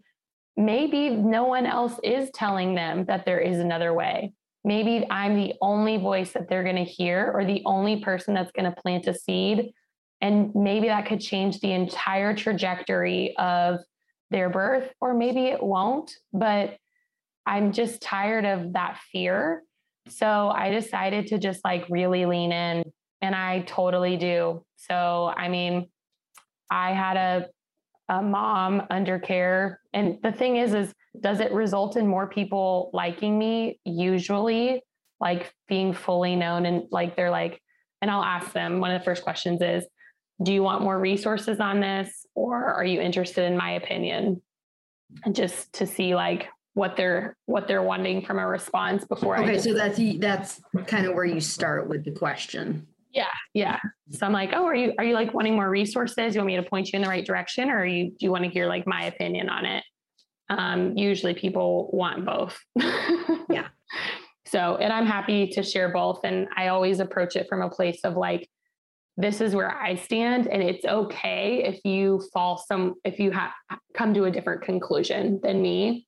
maybe 0.57 1.11
no 1.11 1.45
one 1.45 1.67
else 1.67 1.99
is 2.05 2.31
telling 2.35 2.75
them 2.75 3.05
that 3.07 3.25
there 3.25 3.41
is 3.41 3.59
another 3.59 3.95
way. 3.95 4.33
Maybe 4.63 5.07
I'm 5.11 5.37
the 5.37 5.55
only 5.63 5.97
voice 5.97 6.33
that 6.33 6.49
they're 6.49 6.65
going 6.65 6.77
to 6.77 6.85
hear 6.85 7.33
or 7.35 7.45
the 7.45 7.63
only 7.65 8.01
person 8.01 8.35
that's 8.35 8.53
going 8.53 8.71
to 8.71 8.81
plant 8.83 9.07
a 9.07 9.15
seed. 9.15 9.73
And 10.21 10.55
maybe 10.55 10.89
that 10.89 11.07
could 11.07 11.21
change 11.21 11.61
the 11.61 11.73
entire 11.73 12.35
trajectory 12.35 13.35
of 13.39 13.81
their 14.31 14.51
birth, 14.51 14.93
or 15.01 15.15
maybe 15.15 15.47
it 15.47 15.63
won't. 15.63 16.13
But 16.33 16.77
I'm 17.47 17.73
just 17.73 18.03
tired 18.03 18.45
of 18.45 18.75
that 18.75 18.99
fear. 19.11 19.63
So 20.09 20.51
I 20.51 20.71
decided 20.71 21.29
to 21.29 21.39
just 21.39 21.65
like 21.65 21.87
really 21.89 22.27
lean 22.27 22.53
in, 22.53 22.85
and 23.21 23.35
I 23.35 23.61
totally 23.61 24.17
do. 24.17 24.65
So, 24.77 25.33
I 25.37 25.49
mean, 25.49 25.89
I 26.71 26.93
had 26.93 27.17
a 27.17 27.49
a 28.11 28.21
mom 28.21 28.83
under 28.91 29.19
care. 29.19 29.81
And 29.95 30.19
the 30.23 30.33
thing 30.33 30.57
is, 30.57 30.75
is 30.75 30.93
does 31.21 31.41
it 31.41 31.53
result 31.53 31.97
in 31.97 32.07
more 32.07 32.29
people 32.29 32.91
liking 32.93 33.39
me? 33.39 33.81
Usually, 33.85 34.83
like 35.21 35.55
being 35.69 35.93
fully 35.93 36.35
known 36.35 36.67
and 36.67 36.85
like 36.91 37.15
they're 37.15 37.31
like, 37.31 37.63
and 38.03 38.11
I'll 38.11 38.25
ask 38.25 38.53
them. 38.53 38.81
One 38.81 38.91
of 38.91 39.01
the 39.01 39.05
first 39.05 39.23
questions 39.23 39.61
is, 39.63 39.87
do 40.43 40.53
you 40.53 40.63
want 40.63 40.83
more 40.83 40.99
resources 40.99 41.61
on 41.61 41.81
this, 41.81 42.27
or 42.35 42.65
are 42.65 42.85
you 42.85 43.01
interested 43.01 43.45
in 43.45 43.57
my 43.57 43.73
opinion? 43.73 44.41
And 45.25 45.35
just 45.35 45.73
to 45.75 45.87
see 45.87 46.15
like 46.15 46.49
what 46.75 46.97
they're 46.97 47.37
what 47.47 47.67
they're 47.67 47.83
wanting 47.83 48.25
from 48.25 48.39
a 48.39 48.47
response 48.47 49.05
before 49.05 49.37
okay, 49.37 49.45
I. 49.45 49.51
Okay, 49.51 49.59
so 49.59 49.75
that's 49.75 50.01
that's 50.19 50.61
kind 50.87 51.07
of 51.07 51.15
where 51.15 51.25
you 51.25 51.41
start 51.41 51.89
with 51.89 52.05
the 52.05 52.13
question. 52.13 52.87
Yeah, 53.13 53.27
yeah. 53.55 53.81
So 54.11 54.25
I'm 54.25 54.33
like, 54.33 54.51
oh, 54.53 54.65
are 54.65 54.75
you 54.75 54.95
are 54.99 55.05
you 55.05 55.15
like 55.15 55.35
wanting 55.35 55.57
more 55.57 55.69
resources? 55.69 56.35
You 56.35 56.41
want 56.41 56.47
me 56.47 56.57
to 56.57 56.63
point 56.63 56.93
you 56.93 56.97
in 56.97 57.03
the 57.03 57.09
right 57.09 57.27
direction, 57.27 57.71
or 57.71 57.85
you 57.85 58.11
do 58.11 58.17
you 58.21 58.31
want 58.31 58.45
to 58.45 58.51
hear 58.51 58.67
like 58.67 58.87
my 58.87 59.05
opinion 59.05 59.49
on 59.49 59.67
it? 59.67 59.85
Um, 60.49 60.97
usually 60.97 61.35
people 61.35 61.91
want 61.93 62.25
both. 62.25 62.59
yeah. 63.51 63.69
So, 64.47 64.77
and 64.79 64.93
I'm 64.93 65.07
happy 65.07 65.47
to 65.51 65.63
share 65.63 65.93
both. 65.93 66.21
And 66.25 66.49
I 66.57 66.69
always 66.69 66.99
approach 66.99 67.37
it 67.37 67.47
from 67.49 67.63
a 67.63 67.71
place 67.71 68.01
of 68.03 68.17
like, 68.17 68.49
this 69.21 69.41
is 69.41 69.55
where 69.55 69.75
I 69.75 69.95
stand, 69.95 70.47
and 70.47 70.63
it's 70.63 70.85
okay 70.85 71.63
if 71.65 71.85
you 71.85 72.23
fall 72.33 72.59
some, 72.59 72.95
if 73.05 73.19
you 73.19 73.31
have 73.31 73.53
come 73.95 74.15
to 74.15 74.25
a 74.25 74.31
different 74.31 74.63
conclusion 74.63 75.41
than 75.43 75.61
me. 75.61 76.07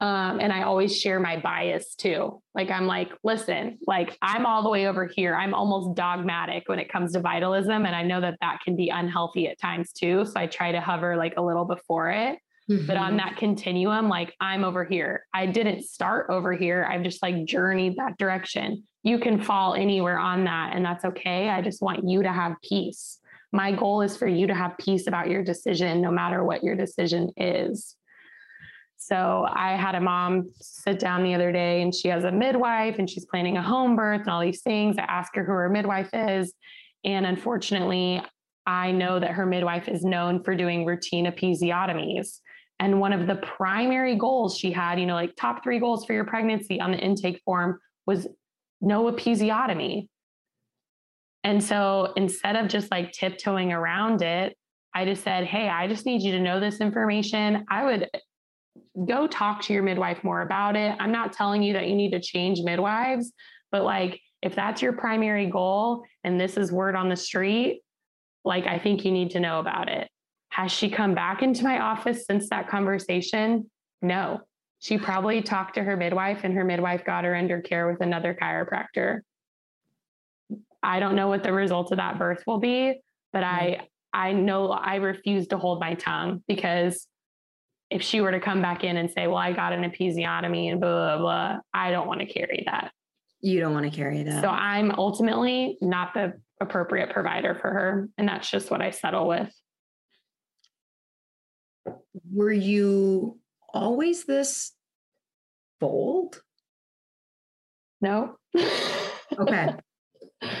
Um, 0.00 0.38
and 0.38 0.52
I 0.52 0.62
always 0.62 0.96
share 0.96 1.18
my 1.18 1.38
bias 1.38 1.96
too. 1.96 2.40
Like, 2.54 2.70
I'm 2.70 2.86
like, 2.86 3.10
listen, 3.24 3.78
like, 3.84 4.16
I'm 4.22 4.46
all 4.46 4.62
the 4.62 4.68
way 4.68 4.86
over 4.86 5.06
here. 5.06 5.34
I'm 5.34 5.54
almost 5.54 5.96
dogmatic 5.96 6.68
when 6.68 6.78
it 6.78 6.88
comes 6.88 7.14
to 7.14 7.20
vitalism. 7.20 7.84
And 7.84 7.96
I 7.96 8.04
know 8.04 8.20
that 8.20 8.38
that 8.40 8.60
can 8.64 8.76
be 8.76 8.90
unhealthy 8.90 9.48
at 9.48 9.58
times 9.58 9.92
too. 9.92 10.24
So 10.24 10.34
I 10.36 10.46
try 10.46 10.70
to 10.70 10.80
hover 10.80 11.16
like 11.16 11.34
a 11.36 11.42
little 11.42 11.64
before 11.64 12.10
it. 12.10 12.38
Mm-hmm. 12.70 12.86
But 12.86 12.96
on 12.96 13.08
mm-hmm. 13.08 13.16
that 13.16 13.38
continuum, 13.38 14.08
like, 14.08 14.34
I'm 14.40 14.62
over 14.62 14.84
here. 14.84 15.24
I 15.34 15.46
didn't 15.46 15.82
start 15.82 16.26
over 16.30 16.52
here. 16.52 16.86
I've 16.88 17.02
just 17.02 17.20
like 17.20 17.44
journeyed 17.44 17.96
that 17.96 18.18
direction. 18.18 18.84
You 19.08 19.18
can 19.18 19.40
fall 19.40 19.72
anywhere 19.72 20.18
on 20.18 20.44
that, 20.44 20.76
and 20.76 20.84
that's 20.84 21.06
okay. 21.06 21.48
I 21.48 21.62
just 21.62 21.80
want 21.80 22.06
you 22.06 22.22
to 22.24 22.30
have 22.30 22.56
peace. 22.62 23.20
My 23.52 23.72
goal 23.72 24.02
is 24.02 24.18
for 24.18 24.26
you 24.26 24.46
to 24.46 24.54
have 24.54 24.76
peace 24.76 25.06
about 25.06 25.30
your 25.30 25.42
decision, 25.42 26.02
no 26.02 26.10
matter 26.10 26.44
what 26.44 26.62
your 26.62 26.76
decision 26.76 27.30
is. 27.38 27.96
So 28.98 29.46
I 29.48 29.76
had 29.76 29.94
a 29.94 30.00
mom 30.02 30.50
sit 30.60 30.98
down 30.98 31.22
the 31.22 31.34
other 31.34 31.50
day 31.52 31.80
and 31.80 31.94
she 31.94 32.08
has 32.08 32.24
a 32.24 32.30
midwife 32.30 32.98
and 32.98 33.08
she's 33.08 33.24
planning 33.24 33.56
a 33.56 33.62
home 33.62 33.96
birth 33.96 34.20
and 34.20 34.28
all 34.28 34.42
these 34.42 34.60
things. 34.60 34.98
I 34.98 35.04
ask 35.04 35.34
her 35.36 35.42
who 35.42 35.52
her 35.52 35.70
midwife 35.70 36.10
is. 36.12 36.52
And 37.02 37.24
unfortunately, 37.24 38.22
I 38.66 38.90
know 38.90 39.18
that 39.18 39.30
her 39.30 39.46
midwife 39.46 39.88
is 39.88 40.04
known 40.04 40.42
for 40.42 40.54
doing 40.54 40.84
routine 40.84 41.24
episiotomies. 41.24 42.40
And 42.78 43.00
one 43.00 43.14
of 43.14 43.26
the 43.26 43.36
primary 43.36 44.16
goals 44.16 44.58
she 44.58 44.70
had, 44.70 45.00
you 45.00 45.06
know, 45.06 45.14
like 45.14 45.34
top 45.36 45.64
three 45.64 45.78
goals 45.78 46.04
for 46.04 46.12
your 46.12 46.26
pregnancy 46.26 46.78
on 46.78 46.90
the 46.90 46.98
intake 46.98 47.40
form 47.46 47.80
was 48.04 48.28
no 48.80 49.10
episiotomy. 49.10 50.08
And 51.44 51.62
so 51.62 52.12
instead 52.16 52.56
of 52.56 52.68
just 52.68 52.90
like 52.90 53.12
tiptoeing 53.12 53.72
around 53.72 54.22
it, 54.22 54.56
I 54.94 55.04
just 55.04 55.22
said, 55.22 55.44
Hey, 55.44 55.68
I 55.68 55.86
just 55.86 56.06
need 56.06 56.22
you 56.22 56.32
to 56.32 56.40
know 56.40 56.60
this 56.60 56.80
information. 56.80 57.64
I 57.70 57.84
would 57.84 58.08
go 59.06 59.26
talk 59.26 59.62
to 59.62 59.72
your 59.72 59.82
midwife 59.82 60.22
more 60.24 60.42
about 60.42 60.76
it. 60.76 60.94
I'm 60.98 61.12
not 61.12 61.32
telling 61.32 61.62
you 61.62 61.72
that 61.74 61.88
you 61.88 61.94
need 61.94 62.10
to 62.12 62.20
change 62.20 62.60
midwives, 62.60 63.32
but 63.70 63.84
like 63.84 64.20
if 64.42 64.54
that's 64.54 64.82
your 64.82 64.92
primary 64.92 65.46
goal 65.46 66.04
and 66.24 66.40
this 66.40 66.56
is 66.56 66.72
word 66.72 66.94
on 66.94 67.08
the 67.08 67.16
street, 67.16 67.82
like 68.44 68.66
I 68.66 68.78
think 68.78 69.04
you 69.04 69.12
need 69.12 69.30
to 69.30 69.40
know 69.40 69.60
about 69.60 69.88
it. 69.88 70.08
Has 70.50 70.72
she 70.72 70.90
come 70.90 71.14
back 71.14 71.42
into 71.42 71.64
my 71.64 71.80
office 71.80 72.24
since 72.26 72.48
that 72.50 72.68
conversation? 72.68 73.70
No. 74.02 74.40
She 74.80 74.98
probably 74.98 75.42
talked 75.42 75.74
to 75.74 75.82
her 75.82 75.96
midwife 75.96 76.44
and 76.44 76.54
her 76.54 76.64
midwife 76.64 77.04
got 77.04 77.24
her 77.24 77.34
under 77.34 77.60
care 77.60 77.90
with 77.90 78.00
another 78.00 78.36
chiropractor. 78.40 79.20
I 80.82 81.00
don't 81.00 81.16
know 81.16 81.28
what 81.28 81.42
the 81.42 81.52
result 81.52 81.90
of 81.90 81.98
that 81.98 82.18
birth 82.18 82.44
will 82.46 82.58
be, 82.58 83.00
but 83.32 83.42
I 83.42 83.60
mm-hmm. 83.60 83.84
I 84.12 84.32
know 84.32 84.70
I 84.70 84.96
refuse 84.96 85.48
to 85.48 85.58
hold 85.58 85.80
my 85.80 85.94
tongue 85.94 86.42
because 86.48 87.06
if 87.90 88.02
she 88.02 88.20
were 88.20 88.32
to 88.32 88.40
come 88.40 88.62
back 88.62 88.84
in 88.84 88.96
and 88.96 89.10
say, 89.10 89.26
well, 89.26 89.36
I 89.36 89.52
got 89.52 89.72
an 89.72 89.82
episiotomy 89.82 90.70
and 90.70 90.80
blah, 90.80 91.16
blah, 91.16 91.18
blah, 91.18 91.56
I 91.74 91.90
don't 91.90 92.06
want 92.06 92.20
to 92.20 92.26
carry 92.26 92.62
that. 92.66 92.92
You 93.40 93.60
don't 93.60 93.72
want 93.72 93.90
to 93.90 93.96
carry 93.96 94.22
that. 94.22 94.42
So 94.42 94.48
I'm 94.48 94.92
ultimately 94.92 95.78
not 95.80 96.14
the 96.14 96.34
appropriate 96.60 97.10
provider 97.10 97.54
for 97.54 97.70
her. 97.70 98.08
And 98.18 98.28
that's 98.28 98.50
just 98.50 98.70
what 98.70 98.82
I 98.82 98.90
settle 98.90 99.28
with. 99.28 99.50
Were 102.32 102.52
you 102.52 103.38
always 103.72 104.24
this 104.24 104.72
bold? 105.80 106.40
No. 108.00 108.36
okay. 109.38 109.74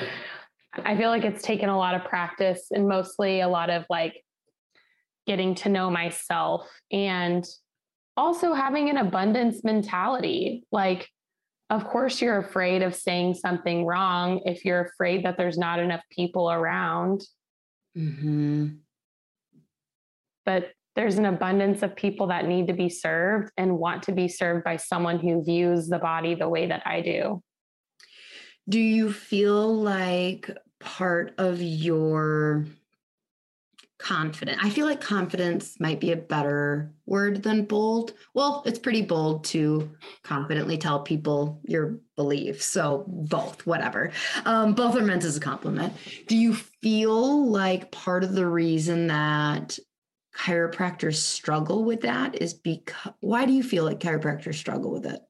I 0.84 0.96
feel 0.96 1.10
like 1.10 1.24
it's 1.24 1.42
taken 1.42 1.68
a 1.68 1.76
lot 1.76 1.94
of 1.94 2.04
practice 2.04 2.68
and 2.70 2.88
mostly 2.88 3.40
a 3.40 3.48
lot 3.48 3.70
of 3.70 3.84
like 3.90 4.22
getting 5.26 5.54
to 5.56 5.68
know 5.68 5.90
myself 5.90 6.68
and 6.90 7.44
also 8.16 8.52
having 8.54 8.88
an 8.88 8.96
abundance 8.96 9.62
mentality. 9.64 10.64
Like, 10.72 11.08
of 11.70 11.84
course, 11.84 12.20
you're 12.20 12.38
afraid 12.38 12.82
of 12.82 12.94
saying 12.94 13.34
something 13.34 13.84
wrong 13.84 14.40
if 14.44 14.64
you're 14.64 14.82
afraid 14.82 15.24
that 15.24 15.36
there's 15.36 15.58
not 15.58 15.78
enough 15.78 16.02
people 16.10 16.50
around. 16.50 17.22
Mm-hmm. 17.96 18.68
But 20.46 20.70
there's 20.98 21.16
an 21.16 21.26
abundance 21.26 21.84
of 21.84 21.94
people 21.94 22.26
that 22.26 22.48
need 22.48 22.66
to 22.66 22.72
be 22.72 22.88
served 22.88 23.52
and 23.56 23.78
want 23.78 24.02
to 24.02 24.10
be 24.10 24.26
served 24.26 24.64
by 24.64 24.76
someone 24.76 25.20
who 25.20 25.44
views 25.44 25.86
the 25.86 25.98
body 26.00 26.34
the 26.34 26.48
way 26.48 26.66
that 26.66 26.82
I 26.84 27.02
do. 27.02 27.40
Do 28.68 28.80
you 28.80 29.12
feel 29.12 29.80
like 29.80 30.50
part 30.80 31.34
of 31.38 31.62
your 31.62 32.66
confident. 33.98 34.64
I 34.64 34.70
feel 34.70 34.86
like 34.86 35.00
confidence 35.00 35.78
might 35.80 36.00
be 36.00 36.12
a 36.12 36.16
better 36.16 36.92
word 37.04 37.42
than 37.42 37.64
bold. 37.64 38.12
Well, 38.32 38.62
it's 38.64 38.78
pretty 38.78 39.02
bold 39.02 39.44
to 39.46 39.90
confidently 40.22 40.78
tell 40.78 41.00
people 41.00 41.60
your 41.64 41.98
beliefs. 42.16 42.64
So 42.64 43.04
both, 43.08 43.66
whatever. 43.66 44.12
Um, 44.44 44.74
both 44.74 44.96
are 44.96 45.02
meant 45.02 45.24
as 45.24 45.36
a 45.36 45.40
compliment. 45.40 45.94
Do 46.28 46.36
you 46.36 46.54
feel 46.54 47.50
like 47.50 47.90
part 47.90 48.22
of 48.22 48.34
the 48.34 48.46
reason 48.46 49.08
that 49.08 49.78
chiropractors 50.38 51.16
struggle 51.16 51.84
with 51.84 52.02
that 52.02 52.40
is 52.40 52.54
because 52.54 53.12
why 53.20 53.44
do 53.44 53.52
you 53.52 53.62
feel 53.62 53.84
like 53.84 53.98
chiropractors 53.98 54.54
struggle 54.54 54.92
with 54.92 55.06
it? 55.06 55.20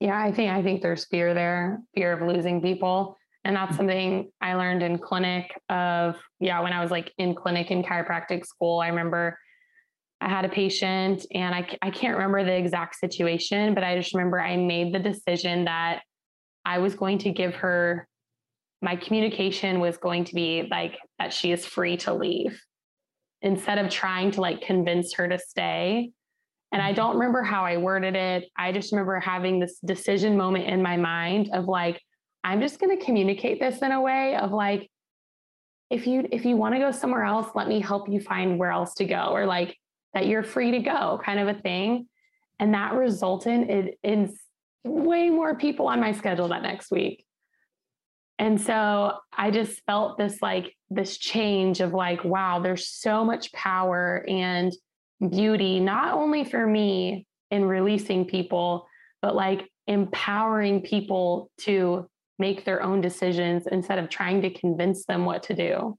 Yeah, 0.00 0.20
I 0.20 0.32
think 0.32 0.52
I 0.52 0.62
think 0.62 0.82
there's 0.82 1.06
fear 1.06 1.32
there, 1.32 1.80
fear 1.94 2.12
of 2.12 2.26
losing 2.26 2.60
people. 2.60 3.16
And 3.44 3.56
that's 3.56 3.72
mm. 3.74 3.76
something 3.76 4.30
I 4.40 4.54
learned 4.54 4.82
in 4.82 4.98
clinic 4.98 5.52
of, 5.68 6.16
yeah, 6.40 6.60
when 6.60 6.72
I 6.72 6.82
was 6.82 6.90
like 6.90 7.12
in 7.18 7.34
clinic 7.34 7.70
in 7.70 7.82
chiropractic 7.82 8.44
school, 8.44 8.80
I 8.80 8.88
remember 8.88 9.38
I 10.20 10.28
had 10.28 10.44
a 10.44 10.48
patient 10.48 11.24
and 11.32 11.54
I, 11.54 11.76
I 11.80 11.90
can't 11.90 12.16
remember 12.16 12.44
the 12.44 12.56
exact 12.56 12.96
situation, 12.96 13.74
but 13.74 13.84
I 13.84 13.96
just 13.96 14.14
remember 14.14 14.40
I 14.40 14.56
made 14.56 14.92
the 14.92 14.98
decision 14.98 15.66
that 15.66 16.02
I 16.64 16.78
was 16.78 16.94
going 16.94 17.18
to 17.18 17.30
give 17.30 17.54
her 17.54 18.08
my 18.82 18.96
communication 18.96 19.80
was 19.80 19.96
going 19.96 20.24
to 20.24 20.34
be 20.34 20.68
like 20.70 20.98
that 21.18 21.32
she 21.32 21.52
is 21.52 21.64
free 21.64 21.96
to 21.98 22.12
leave 22.12 22.60
instead 23.46 23.78
of 23.78 23.88
trying 23.88 24.32
to 24.32 24.40
like 24.40 24.60
convince 24.60 25.14
her 25.14 25.28
to 25.28 25.38
stay. 25.38 26.10
And 26.72 26.82
I 26.82 26.88
mm-hmm. 26.88 26.96
don't 26.96 27.14
remember 27.14 27.42
how 27.42 27.64
I 27.64 27.76
worded 27.76 28.16
it. 28.16 28.50
I 28.56 28.72
just 28.72 28.92
remember 28.92 29.20
having 29.20 29.60
this 29.60 29.78
decision 29.84 30.36
moment 30.36 30.66
in 30.66 30.82
my 30.82 30.96
mind 30.96 31.50
of 31.54 31.66
like, 31.66 32.02
I'm 32.42 32.60
just 32.60 32.80
going 32.80 32.96
to 32.96 33.04
communicate 33.04 33.60
this 33.60 33.82
in 33.82 33.92
a 33.92 34.00
way 34.00 34.36
of 34.36 34.50
like, 34.52 34.90
if 35.90 36.08
you 36.08 36.26
if 36.32 36.44
you 36.44 36.56
want 36.56 36.74
to 36.74 36.80
go 36.80 36.90
somewhere 36.90 37.22
else, 37.24 37.48
let 37.54 37.68
me 37.68 37.80
help 37.80 38.08
you 38.08 38.20
find 38.20 38.58
where 38.58 38.72
else 38.72 38.94
to 38.94 39.04
go, 39.04 39.28
or 39.32 39.46
like 39.46 39.76
that 40.14 40.26
you're 40.26 40.42
free 40.42 40.72
to 40.72 40.80
go, 40.80 41.20
kind 41.24 41.38
of 41.38 41.46
a 41.46 41.60
thing. 41.60 42.08
And 42.58 42.74
that 42.74 42.94
resulted 42.94 43.70
in, 43.70 43.90
in 44.02 44.36
way 44.84 45.30
more 45.30 45.54
people 45.56 45.86
on 45.86 46.00
my 46.00 46.12
schedule 46.12 46.48
that 46.48 46.62
next 46.62 46.90
week. 46.90 47.25
And 48.38 48.60
so 48.60 49.18
I 49.36 49.50
just 49.50 49.82
felt 49.86 50.18
this 50.18 50.42
like 50.42 50.74
this 50.90 51.16
change 51.16 51.80
of 51.80 51.94
like, 51.94 52.22
wow, 52.24 52.60
there's 52.60 52.88
so 52.88 53.24
much 53.24 53.52
power 53.52 54.24
and 54.28 54.72
beauty, 55.30 55.80
not 55.80 56.14
only 56.14 56.44
for 56.44 56.66
me 56.66 57.26
in 57.50 57.64
releasing 57.64 58.26
people, 58.26 58.86
but 59.22 59.34
like 59.34 59.68
empowering 59.86 60.82
people 60.82 61.50
to 61.60 62.08
make 62.38 62.64
their 62.64 62.82
own 62.82 63.00
decisions 63.00 63.66
instead 63.66 63.98
of 63.98 64.10
trying 64.10 64.42
to 64.42 64.50
convince 64.50 65.06
them 65.06 65.24
what 65.24 65.44
to 65.44 65.54
do. 65.54 65.98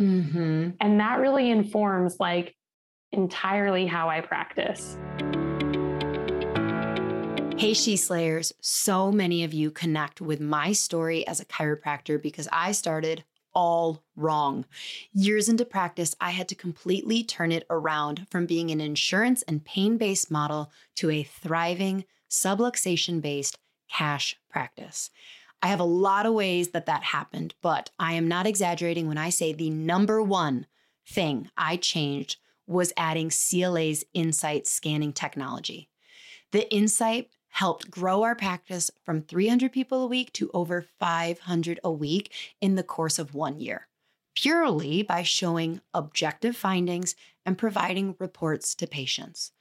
Mm-hmm. 0.00 0.70
And 0.80 1.00
that 1.00 1.18
really 1.18 1.50
informs 1.50 2.16
like 2.20 2.54
entirely 3.10 3.86
how 3.86 4.08
I 4.08 4.20
practice. 4.20 4.96
Hey, 7.58 7.74
She 7.74 7.96
Slayers. 7.96 8.52
So 8.60 9.12
many 9.12 9.44
of 9.44 9.52
you 9.54 9.70
connect 9.70 10.20
with 10.20 10.40
my 10.40 10.72
story 10.72 11.26
as 11.26 11.38
a 11.38 11.44
chiropractor 11.44 12.20
because 12.20 12.48
I 12.50 12.72
started 12.72 13.24
all 13.54 14.02
wrong. 14.16 14.64
Years 15.12 15.48
into 15.48 15.64
practice, 15.64 16.16
I 16.20 16.30
had 16.30 16.48
to 16.48 16.54
completely 16.54 17.22
turn 17.22 17.52
it 17.52 17.64
around 17.70 18.26
from 18.30 18.46
being 18.46 18.70
an 18.70 18.80
insurance 18.80 19.42
and 19.42 19.64
pain 19.64 19.96
based 19.96 20.30
model 20.30 20.72
to 20.96 21.10
a 21.10 21.22
thriving, 21.22 22.04
subluxation 22.28 23.20
based 23.20 23.56
cash 23.88 24.36
practice. 24.50 25.10
I 25.62 25.68
have 25.68 25.80
a 25.80 25.84
lot 25.84 26.26
of 26.26 26.34
ways 26.34 26.70
that 26.70 26.86
that 26.86 27.04
happened, 27.04 27.54
but 27.62 27.90
I 27.98 28.14
am 28.14 28.26
not 28.26 28.46
exaggerating 28.46 29.06
when 29.06 29.18
I 29.18 29.28
say 29.28 29.52
the 29.52 29.70
number 29.70 30.20
one 30.20 30.66
thing 31.06 31.50
I 31.56 31.76
changed 31.76 32.38
was 32.66 32.92
adding 32.96 33.30
CLA's 33.30 34.04
Insight 34.14 34.66
scanning 34.66 35.12
technology. 35.12 35.88
The 36.50 36.70
Insight 36.74 37.28
helped 37.52 37.90
grow 37.90 38.22
our 38.22 38.34
practice 38.34 38.90
from 39.04 39.20
300 39.20 39.70
people 39.70 40.02
a 40.02 40.06
week 40.06 40.32
to 40.32 40.50
over 40.54 40.86
500 40.98 41.78
a 41.84 41.92
week 41.92 42.32
in 42.62 42.76
the 42.76 42.82
course 42.82 43.18
of 43.18 43.34
one 43.34 43.60
year, 43.60 43.88
purely 44.34 45.02
by 45.02 45.22
showing 45.22 45.82
objective 45.92 46.56
findings 46.56 47.14
and 47.44 47.58
providing 47.58 48.16
reports 48.18 48.74
to 48.74 48.86
patients. 48.86 49.52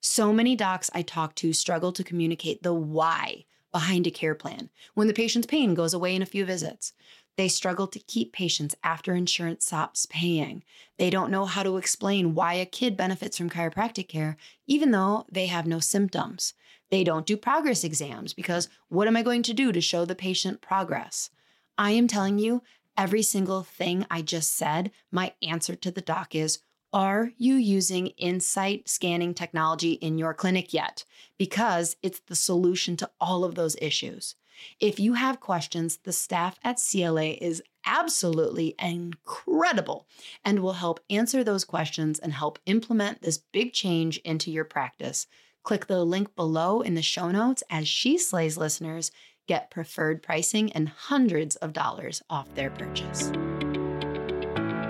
So 0.00 0.32
many 0.32 0.54
docs 0.54 0.90
I 0.94 1.02
talk 1.02 1.34
to 1.36 1.52
struggle 1.52 1.90
to 1.92 2.04
communicate 2.04 2.62
the 2.62 2.72
why 2.72 3.46
behind 3.72 4.06
a 4.06 4.12
care 4.12 4.36
plan 4.36 4.70
when 4.94 5.08
the 5.08 5.12
patient's 5.12 5.46
pain 5.46 5.74
goes 5.74 5.92
away 5.92 6.14
in 6.14 6.22
a 6.22 6.26
few 6.26 6.44
visits. 6.44 6.92
They 7.36 7.48
struggle 7.48 7.86
to 7.86 7.98
keep 7.98 8.32
patients 8.32 8.74
after 8.84 9.14
insurance 9.14 9.66
stops 9.66 10.06
paying. 10.06 10.62
They 10.98 11.10
don't 11.10 11.30
know 11.30 11.46
how 11.46 11.62
to 11.62 11.76
explain 11.76 12.34
why 12.34 12.54
a 12.54 12.66
kid 12.66 12.96
benefits 12.96 13.38
from 13.38 13.50
chiropractic 13.50 14.08
care, 14.08 14.36
even 14.66 14.90
though 14.90 15.26
they 15.30 15.46
have 15.46 15.66
no 15.66 15.80
symptoms. 15.80 16.54
They 16.90 17.04
don't 17.04 17.26
do 17.26 17.36
progress 17.36 17.84
exams 17.84 18.34
because 18.34 18.68
what 18.88 19.06
am 19.06 19.16
I 19.16 19.22
going 19.22 19.42
to 19.44 19.54
do 19.54 19.72
to 19.72 19.80
show 19.80 20.04
the 20.04 20.14
patient 20.14 20.60
progress? 20.60 21.30
I 21.78 21.92
am 21.92 22.08
telling 22.08 22.38
you, 22.38 22.62
every 22.96 23.22
single 23.22 23.62
thing 23.62 24.04
I 24.10 24.22
just 24.22 24.54
said, 24.54 24.90
my 25.10 25.32
answer 25.42 25.76
to 25.76 25.90
the 25.90 26.02
doc 26.02 26.34
is 26.34 26.58
Are 26.92 27.30
you 27.38 27.54
using 27.54 28.08
Insight 28.18 28.88
scanning 28.88 29.32
technology 29.32 29.92
in 29.92 30.18
your 30.18 30.34
clinic 30.34 30.74
yet? 30.74 31.04
Because 31.38 31.96
it's 32.02 32.20
the 32.26 32.34
solution 32.34 32.96
to 32.98 33.10
all 33.20 33.44
of 33.44 33.54
those 33.54 33.76
issues. 33.80 34.34
If 34.78 35.00
you 35.00 35.14
have 35.14 35.40
questions, 35.40 35.98
the 35.98 36.12
staff 36.12 36.58
at 36.64 36.80
CLA 36.80 37.36
is 37.40 37.62
absolutely 37.84 38.74
incredible 38.78 40.06
and 40.44 40.60
will 40.60 40.74
help 40.74 41.00
answer 41.08 41.42
those 41.42 41.64
questions 41.64 42.18
and 42.18 42.32
help 42.32 42.58
implement 42.66 43.22
this 43.22 43.38
big 43.38 43.72
change 43.72 44.18
into 44.18 44.50
your 44.50 44.64
practice. 44.64 45.26
Click 45.62 45.86
the 45.86 46.04
link 46.04 46.34
below 46.36 46.80
in 46.80 46.94
the 46.94 47.02
show 47.02 47.30
notes 47.30 47.62
as 47.70 47.88
She 47.88 48.16
Slays 48.16 48.56
listeners 48.56 49.10
get 49.46 49.70
preferred 49.70 50.22
pricing 50.22 50.72
and 50.72 50.88
hundreds 50.88 51.56
of 51.56 51.72
dollars 51.72 52.22
off 52.30 52.54
their 52.54 52.70
purchase. 52.70 53.32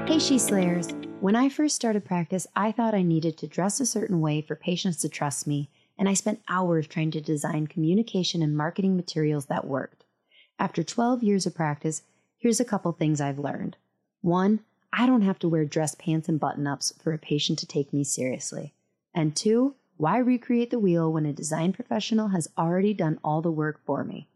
Hey, 0.07 0.19
She 0.19 0.39
Slayers. 0.39 0.89
When 1.21 1.37
I 1.37 1.49
first 1.49 1.77
started 1.77 2.05
practice, 2.05 2.47
I 2.57 2.73
thought 2.73 2.95
I 2.95 3.03
needed 3.03 3.37
to 3.39 3.47
dress 3.47 3.81
a 3.81 3.87
certain 3.87 4.21
way 4.21 4.41
for 4.41 4.57
patients 4.57 4.99
to 4.99 5.09
trust 5.09 5.47
me, 5.47 5.71
and 6.01 6.09
I 6.09 6.15
spent 6.15 6.41
hours 6.49 6.87
trying 6.87 7.11
to 7.11 7.21
design 7.21 7.67
communication 7.67 8.41
and 8.41 8.57
marketing 8.57 8.97
materials 8.97 9.47
that 9.47 9.67
worked. 9.67 10.03
After 10.59 10.83
12 10.83 11.23
years 11.23 11.45
of 11.45 11.55
practice, 11.55 12.03
here's 12.39 12.59
a 12.59 12.65
couple 12.65 12.91
things 12.93 13.21
I've 13.21 13.39
learned. 13.39 13.77
One, 14.23 14.61
I 14.95 15.07
don't 15.07 15.21
have 15.21 15.39
to 15.41 15.49
wear 15.49 15.67
dress 15.67 15.95
pants 15.95 16.27
and 16.27 16.41
button 16.41 16.67
ups 16.67 16.95
for 17.03 17.13
a 17.13 17.19
patient 17.19 17.59
to 17.59 17.67
take 17.67 17.93
me 17.93 18.03
seriously. 18.03 18.73
And 19.15 19.37
two, 19.37 19.75
why 19.99 20.17
recreate 20.17 20.71
the 20.71 20.79
wheel 20.79 21.13
when 21.13 21.27
a 21.27 21.35
design 21.35 21.75
professional 21.75 22.29
has 22.29 22.49
already 22.57 22.95
done 22.95 23.21
all 23.23 23.43
the 23.43 23.53
work 23.53 23.79
for 23.85 24.03
me? 24.03 24.27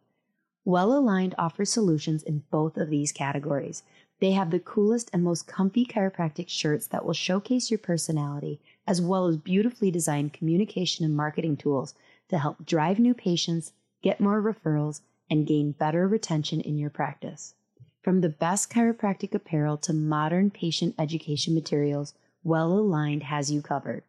Well 0.67 0.93
Aligned 0.93 1.35
offers 1.39 1.73
solutions 1.73 2.23
in 2.23 2.45
both 2.51 2.77
of 2.77 2.91
these 2.91 3.11
categories. 3.11 3.85
They 4.21 4.33
have 4.33 4.51
the 4.51 4.61
coolest 4.61 5.09
and 5.15 5.25
most 5.25 5.47
comfy 5.47 5.87
chiropractic 5.87 6.51
shirts 6.51 6.87
that 6.89 7.07
will 7.07 7.15
showcase 7.15 7.71
your 7.71 7.79
personality, 7.79 8.61
as 8.87 9.01
well 9.01 9.27
as 9.27 9.37
beautifully 9.37 9.91
designed 9.91 10.33
communication 10.33 11.05
and 11.05 11.17
marketing 11.17 11.57
tools 11.57 11.95
to 12.29 12.39
help 12.39 12.65
drive 12.65 12.99
new 12.99 13.15
patients, 13.15 13.73
get 14.03 14.21
more 14.21 14.43
referrals, 14.43 15.01
and 15.31 15.47
gain 15.47 15.73
better 15.73 16.07
retention 16.07 16.61
in 16.61 16.79
your 16.79 16.91
practice. 16.91 17.55
From 18.03 18.21
the 18.21 18.29
best 18.29 18.71
chiropractic 18.71 19.35
apparel 19.35 19.79
to 19.79 19.93
modern 19.93 20.51
patient 20.51 20.95
education 20.99 21.55
materials, 21.55 22.15
Well 22.43 22.73
Aligned 22.73 23.25
has 23.25 23.51
you 23.51 23.63
covered 23.63 24.03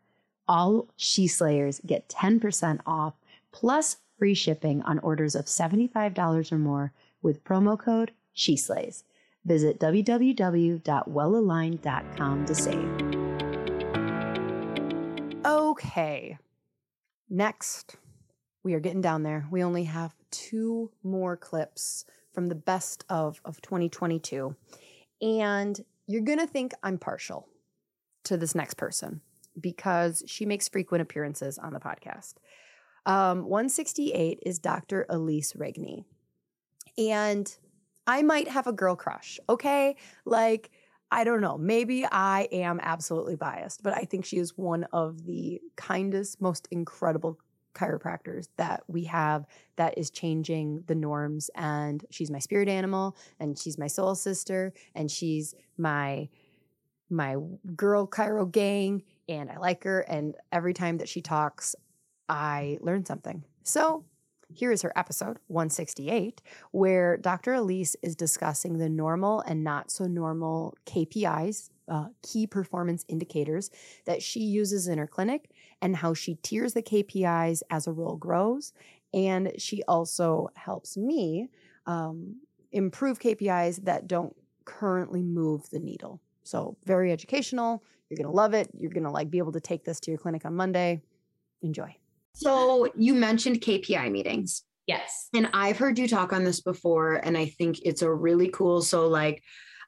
all 0.47 0.87
She 0.95 1.27
Slayers 1.27 1.81
get 1.85 2.07
10% 2.09 2.79
off 2.85 3.13
plus 3.51 3.97
free 4.17 4.33
shipping 4.33 4.81
on 4.83 4.99
orders 4.99 5.35
of 5.35 5.45
$75 5.45 6.51
or 6.51 6.57
more 6.57 6.91
with 7.21 7.43
promo 7.43 7.77
code 7.79 8.11
She 8.33 8.57
Slays. 8.57 9.03
Visit 9.43 9.79
www.wellaligned.com 9.79 12.45
to 12.45 12.55
save. 12.55 13.24
Okay. 15.75 16.37
Next, 17.29 17.97
we 18.63 18.75
are 18.75 18.79
getting 18.79 19.01
down 19.01 19.23
there. 19.23 19.45
We 19.51 19.61
only 19.61 19.83
have 19.83 20.15
two 20.31 20.89
more 21.03 21.35
clips 21.35 22.05
from 22.33 22.47
the 22.47 22.55
best 22.55 23.03
of, 23.09 23.41
of 23.43 23.61
2022. 23.61 24.55
And 25.21 25.83
you're 26.07 26.21
going 26.21 26.39
to 26.39 26.47
think 26.47 26.71
I'm 26.81 26.97
partial 26.97 27.49
to 28.23 28.37
this 28.37 28.55
next 28.55 28.75
person 28.75 29.19
because 29.59 30.23
she 30.27 30.45
makes 30.45 30.69
frequent 30.69 31.01
appearances 31.01 31.57
on 31.57 31.73
the 31.73 31.79
podcast. 31.81 32.35
Um, 33.05 33.43
168 33.43 34.39
is 34.45 34.59
Dr. 34.59 35.05
Elise 35.09 35.53
Rigney. 35.53 36.05
And 36.97 37.53
I 38.07 38.21
might 38.21 38.47
have 38.47 38.67
a 38.67 38.71
girl 38.71 38.95
crush, 38.95 39.41
okay? 39.49 39.97
Like, 40.23 40.71
I 41.15 41.23
don't 41.23 41.39
know. 41.39 41.57
Maybe 41.57 42.05
I 42.05 42.49
am 42.51 42.81
absolutely 42.83 43.37
biased, 43.37 43.81
but 43.81 43.93
I 43.93 44.01
think 44.01 44.25
she 44.25 44.37
is 44.37 44.57
one 44.57 44.83
of 44.91 45.25
the 45.25 45.61
kindest, 45.77 46.41
most 46.41 46.67
incredible 46.71 47.39
chiropractors 47.73 48.49
that 48.57 48.83
we 48.87 49.05
have 49.05 49.45
that 49.77 49.97
is 49.97 50.09
changing 50.09 50.83
the 50.87 50.93
norms. 50.93 51.49
And 51.55 52.03
she's 52.11 52.29
my 52.29 52.39
spirit 52.39 52.67
animal, 52.67 53.15
and 53.39 53.57
she's 53.57 53.77
my 53.77 53.87
soul 53.87 54.13
sister, 54.13 54.73
and 54.93 55.09
she's 55.09 55.55
my 55.77 56.27
my 57.09 57.37
girl 57.77 58.07
Chiro 58.07 58.51
gang 58.51 59.03
and 59.29 59.49
I 59.49 59.57
like 59.57 59.85
her. 59.85 60.01
And 60.01 60.35
every 60.51 60.73
time 60.73 60.97
that 60.97 61.07
she 61.07 61.21
talks, 61.21 61.75
I 62.27 62.77
learn 62.81 63.05
something. 63.05 63.45
So 63.63 64.03
here 64.53 64.71
is 64.71 64.81
her 64.81 64.91
episode 64.95 65.39
168, 65.47 66.41
where 66.71 67.17
Dr. 67.17 67.53
Elise 67.53 67.95
is 68.01 68.15
discussing 68.15 68.77
the 68.77 68.89
normal 68.89 69.41
and 69.41 69.63
not 69.63 69.91
so 69.91 70.05
normal 70.05 70.75
KPIs, 70.85 71.69
uh, 71.87 72.07
key 72.21 72.47
performance 72.47 73.05
indicators 73.07 73.69
that 74.05 74.21
she 74.21 74.41
uses 74.41 74.87
in 74.87 74.97
her 74.97 75.07
clinic, 75.07 75.51
and 75.81 75.97
how 75.97 76.13
she 76.13 76.35
tiers 76.35 76.73
the 76.73 76.81
KPIs 76.81 77.61
as 77.69 77.87
a 77.87 77.91
role 77.91 78.15
grows. 78.15 78.73
And 79.13 79.53
she 79.57 79.83
also 79.83 80.49
helps 80.55 80.97
me 80.97 81.49
um, 81.85 82.41
improve 82.71 83.19
KPIs 83.19 83.85
that 83.85 84.07
don't 84.07 84.35
currently 84.65 85.21
move 85.21 85.69
the 85.69 85.79
needle. 85.79 86.21
So, 86.43 86.77
very 86.85 87.11
educational. 87.11 87.83
You're 88.09 88.17
going 88.17 88.27
to 88.27 88.35
love 88.35 88.53
it. 88.53 88.69
You're 88.77 88.91
going 88.91 89.03
to 89.03 89.11
like 89.11 89.31
be 89.31 89.39
able 89.39 89.53
to 89.53 89.59
take 89.59 89.83
this 89.83 89.99
to 90.01 90.11
your 90.11 90.19
clinic 90.19 90.45
on 90.45 90.55
Monday. 90.55 91.01
Enjoy. 91.61 91.95
So, 92.35 92.91
you 92.95 93.13
mentioned 93.13 93.61
KPI 93.61 94.11
meetings. 94.11 94.63
Yes. 94.87 95.29
And 95.33 95.49
I've 95.53 95.77
heard 95.77 95.97
you 95.97 96.07
talk 96.07 96.31
on 96.31 96.43
this 96.43 96.61
before 96.61 97.15
and 97.15 97.37
I 97.37 97.47
think 97.47 97.79
it's 97.83 98.03
a 98.03 98.13
really 98.13 98.49
cool 98.49 98.81
so 98.83 99.07
like 99.07 99.41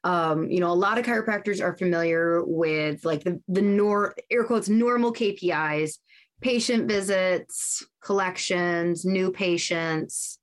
um, 0.04 0.50
you 0.50 0.60
know, 0.60 0.72
a 0.72 0.74
lot 0.74 0.98
of 0.98 1.06
chiropractors 1.06 1.62
are 1.62 1.76
familiar 1.76 2.44
with 2.46 3.04
like 3.04 3.24
the 3.24 3.42
the 3.48 3.62
nor 3.62 4.16
air 4.32 4.44
quotes 4.44 4.70
normal 4.70 5.12
KPIs, 5.12 5.98
patient 6.42 6.88
visits, 6.88 7.86
collections, 8.02 9.06
new 9.06 9.32
patients. 9.32 10.40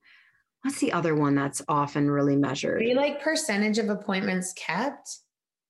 What's 0.63 0.81
the 0.81 0.93
other 0.93 1.15
one 1.15 1.35
that's 1.35 1.63
often 1.69 2.11
really 2.11 2.37
measured? 2.37 2.83
Like 2.95 3.23
percentage 3.23 3.79
of 3.79 3.91
appointments 3.91 4.53
kept. 4.55 5.19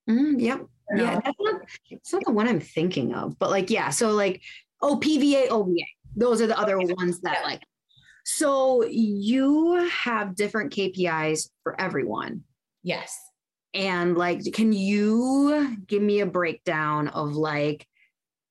Mm, 0.09 0.41
yep. 0.41 0.67
Yeah, 0.95 1.21
that's 1.25 1.37
not, 1.41 1.63
it's 1.91 2.13
not 2.13 2.25
the 2.25 2.33
one 2.33 2.47
I'm 2.47 2.61
thinking 2.61 3.15
of, 3.15 3.39
but 3.39 3.51
like, 3.51 3.71
yeah. 3.71 3.91
So 3.91 4.13
like, 4.13 4.43
oh, 4.83 5.01
PVA, 5.03 5.49
OVA. 5.49 5.71
Those 6.17 6.41
are 6.41 6.47
the 6.47 6.59
other 6.59 6.79
ones 6.79 7.21
that 7.21 7.43
like. 7.45 7.63
So 8.25 8.85
you 8.85 9.89
have 9.91 10.35
different 10.35 10.73
KPIs 10.73 11.51
for 11.63 11.79
everyone. 11.81 12.43
Yes. 12.83 13.19
And 13.75 14.17
like, 14.17 14.41
can 14.53 14.73
you 14.73 15.77
give 15.87 16.03
me 16.03 16.21
a 16.21 16.27
breakdown 16.27 17.09
of 17.09 17.35
like 17.35 17.87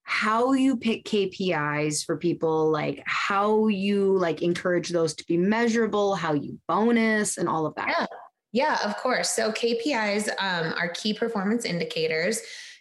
how 0.03 0.51
you 0.51 0.77
pick 0.77 1.05
KPIs 1.05 2.05
for 2.05 2.17
people, 2.17 2.69
like 2.69 3.01
how 3.05 3.67
you 3.67 4.17
like 4.17 4.41
encourage 4.41 4.89
those 4.89 5.15
to 5.15 5.25
be 5.25 5.37
measurable, 5.37 6.13
how 6.15 6.33
you 6.33 6.59
bonus 6.67 7.37
and 7.37 7.47
all 7.47 7.65
of 7.65 7.73
that. 7.75 7.87
Yeah. 7.87 8.05
Yeah, 8.55 8.77
of 8.83 8.95
course. 8.97 9.31
So 9.31 9.51
KPIs 9.51 10.29
um, 10.39 10.75
are 10.77 10.89
key 10.89 11.15
performance 11.15 11.65
indicators 11.65 12.39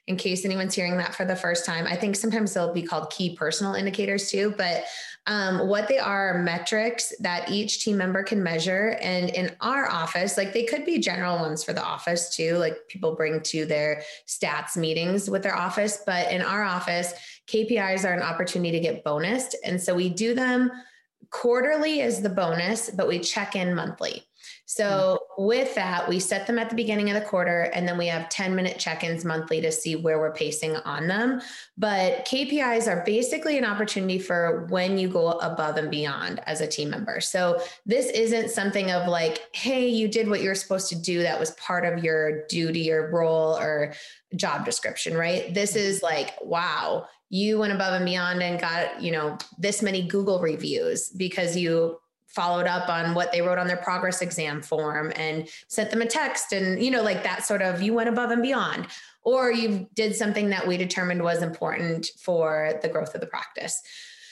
in 0.08 0.16
case 0.16 0.44
anyone's 0.44 0.74
hearing 0.74 0.96
that 0.96 1.14
for 1.14 1.24
the 1.24 1.36
first 1.36 1.64
time. 1.64 1.86
I 1.86 1.94
think 1.94 2.16
sometimes 2.16 2.52
they'll 2.52 2.72
be 2.72 2.82
called 2.82 3.10
key 3.10 3.36
personal 3.36 3.74
indicators 3.74 4.30
too, 4.30 4.52
but 4.56 4.84
um, 5.28 5.68
what 5.68 5.86
they 5.86 5.98
are 5.98 6.42
metrics 6.42 7.12
that 7.20 7.48
each 7.48 7.84
team 7.84 7.96
member 7.96 8.24
can 8.24 8.42
measure. 8.42 8.98
And 9.00 9.30
in 9.30 9.54
our 9.60 9.88
office, 9.88 10.36
like 10.36 10.52
they 10.52 10.64
could 10.64 10.84
be 10.84 10.98
general 10.98 11.36
ones 11.36 11.62
for 11.62 11.72
the 11.72 11.84
office 11.84 12.34
too, 12.34 12.56
like 12.56 12.76
people 12.88 13.14
bring 13.14 13.40
to 13.42 13.64
their 13.64 14.02
stats 14.26 14.76
meetings 14.76 15.30
with 15.30 15.44
their 15.44 15.54
office. 15.54 16.02
But 16.04 16.32
in 16.32 16.42
our 16.42 16.64
office, 16.64 17.14
KPIs 17.46 18.04
are 18.04 18.12
an 18.12 18.22
opportunity 18.22 18.72
to 18.72 18.80
get 18.80 19.04
bonused. 19.04 19.54
And 19.64 19.80
so 19.80 19.94
we 19.94 20.08
do 20.08 20.34
them 20.34 20.72
quarterly 21.30 22.02
as 22.02 22.20
the 22.20 22.28
bonus, 22.28 22.90
but 22.90 23.06
we 23.06 23.20
check 23.20 23.54
in 23.54 23.76
monthly. 23.76 24.24
So, 24.64 24.84
mm-hmm. 24.84 25.46
with 25.46 25.74
that, 25.74 26.08
we 26.08 26.20
set 26.20 26.46
them 26.46 26.58
at 26.58 26.70
the 26.70 26.76
beginning 26.76 27.10
of 27.10 27.14
the 27.14 27.28
quarter 27.28 27.62
and 27.74 27.86
then 27.86 27.98
we 27.98 28.06
have 28.06 28.28
10 28.28 28.54
minute 28.54 28.78
check 28.78 29.04
ins 29.04 29.24
monthly 29.24 29.60
to 29.60 29.72
see 29.72 29.96
where 29.96 30.18
we're 30.18 30.32
pacing 30.32 30.76
on 30.76 31.08
them. 31.08 31.42
But 31.76 32.24
KPIs 32.26 32.86
are 32.86 33.02
basically 33.04 33.58
an 33.58 33.64
opportunity 33.64 34.18
for 34.18 34.66
when 34.70 34.98
you 34.98 35.08
go 35.08 35.32
above 35.32 35.76
and 35.76 35.90
beyond 35.90 36.40
as 36.46 36.60
a 36.60 36.66
team 36.66 36.90
member. 36.90 37.20
So, 37.20 37.60
this 37.84 38.06
isn't 38.10 38.50
something 38.50 38.90
of 38.90 39.08
like, 39.08 39.40
hey, 39.52 39.88
you 39.88 40.08
did 40.08 40.28
what 40.28 40.42
you're 40.42 40.54
supposed 40.54 40.88
to 40.90 41.00
do. 41.00 41.22
That 41.22 41.40
was 41.40 41.50
part 41.52 41.84
of 41.84 42.04
your 42.04 42.46
duty 42.46 42.92
or 42.92 43.10
role 43.10 43.58
or 43.58 43.94
job 44.36 44.64
description, 44.64 45.16
right? 45.16 45.52
This 45.52 45.70
mm-hmm. 45.70 45.80
is 45.80 46.02
like, 46.02 46.34
wow, 46.40 47.08
you 47.32 47.58
went 47.58 47.72
above 47.72 47.94
and 47.94 48.04
beyond 48.04 48.42
and 48.42 48.60
got, 48.60 49.02
you 49.02 49.10
know, 49.10 49.38
this 49.58 49.82
many 49.82 50.06
Google 50.06 50.40
reviews 50.40 51.08
because 51.08 51.56
you 51.56 51.98
followed 52.34 52.66
up 52.66 52.88
on 52.88 53.14
what 53.14 53.30
they 53.32 53.42
wrote 53.42 53.58
on 53.58 53.66
their 53.66 53.76
progress 53.76 54.22
exam 54.22 54.62
form 54.62 55.12
and 55.16 55.48
sent 55.68 55.90
them 55.90 56.02
a 56.02 56.06
text 56.06 56.52
and 56.52 56.82
you 56.82 56.90
know 56.90 57.02
like 57.02 57.22
that 57.22 57.44
sort 57.44 57.62
of 57.62 57.82
you 57.82 57.94
went 57.94 58.08
above 58.08 58.30
and 58.30 58.42
beyond. 58.42 58.86
Or 59.24 59.52
you 59.52 59.88
did 59.94 60.16
something 60.16 60.50
that 60.50 60.66
we 60.66 60.76
determined 60.76 61.22
was 61.22 61.42
important 61.42 62.10
for 62.18 62.74
the 62.82 62.88
growth 62.88 63.14
of 63.14 63.20
the 63.20 63.26
practice. 63.28 63.80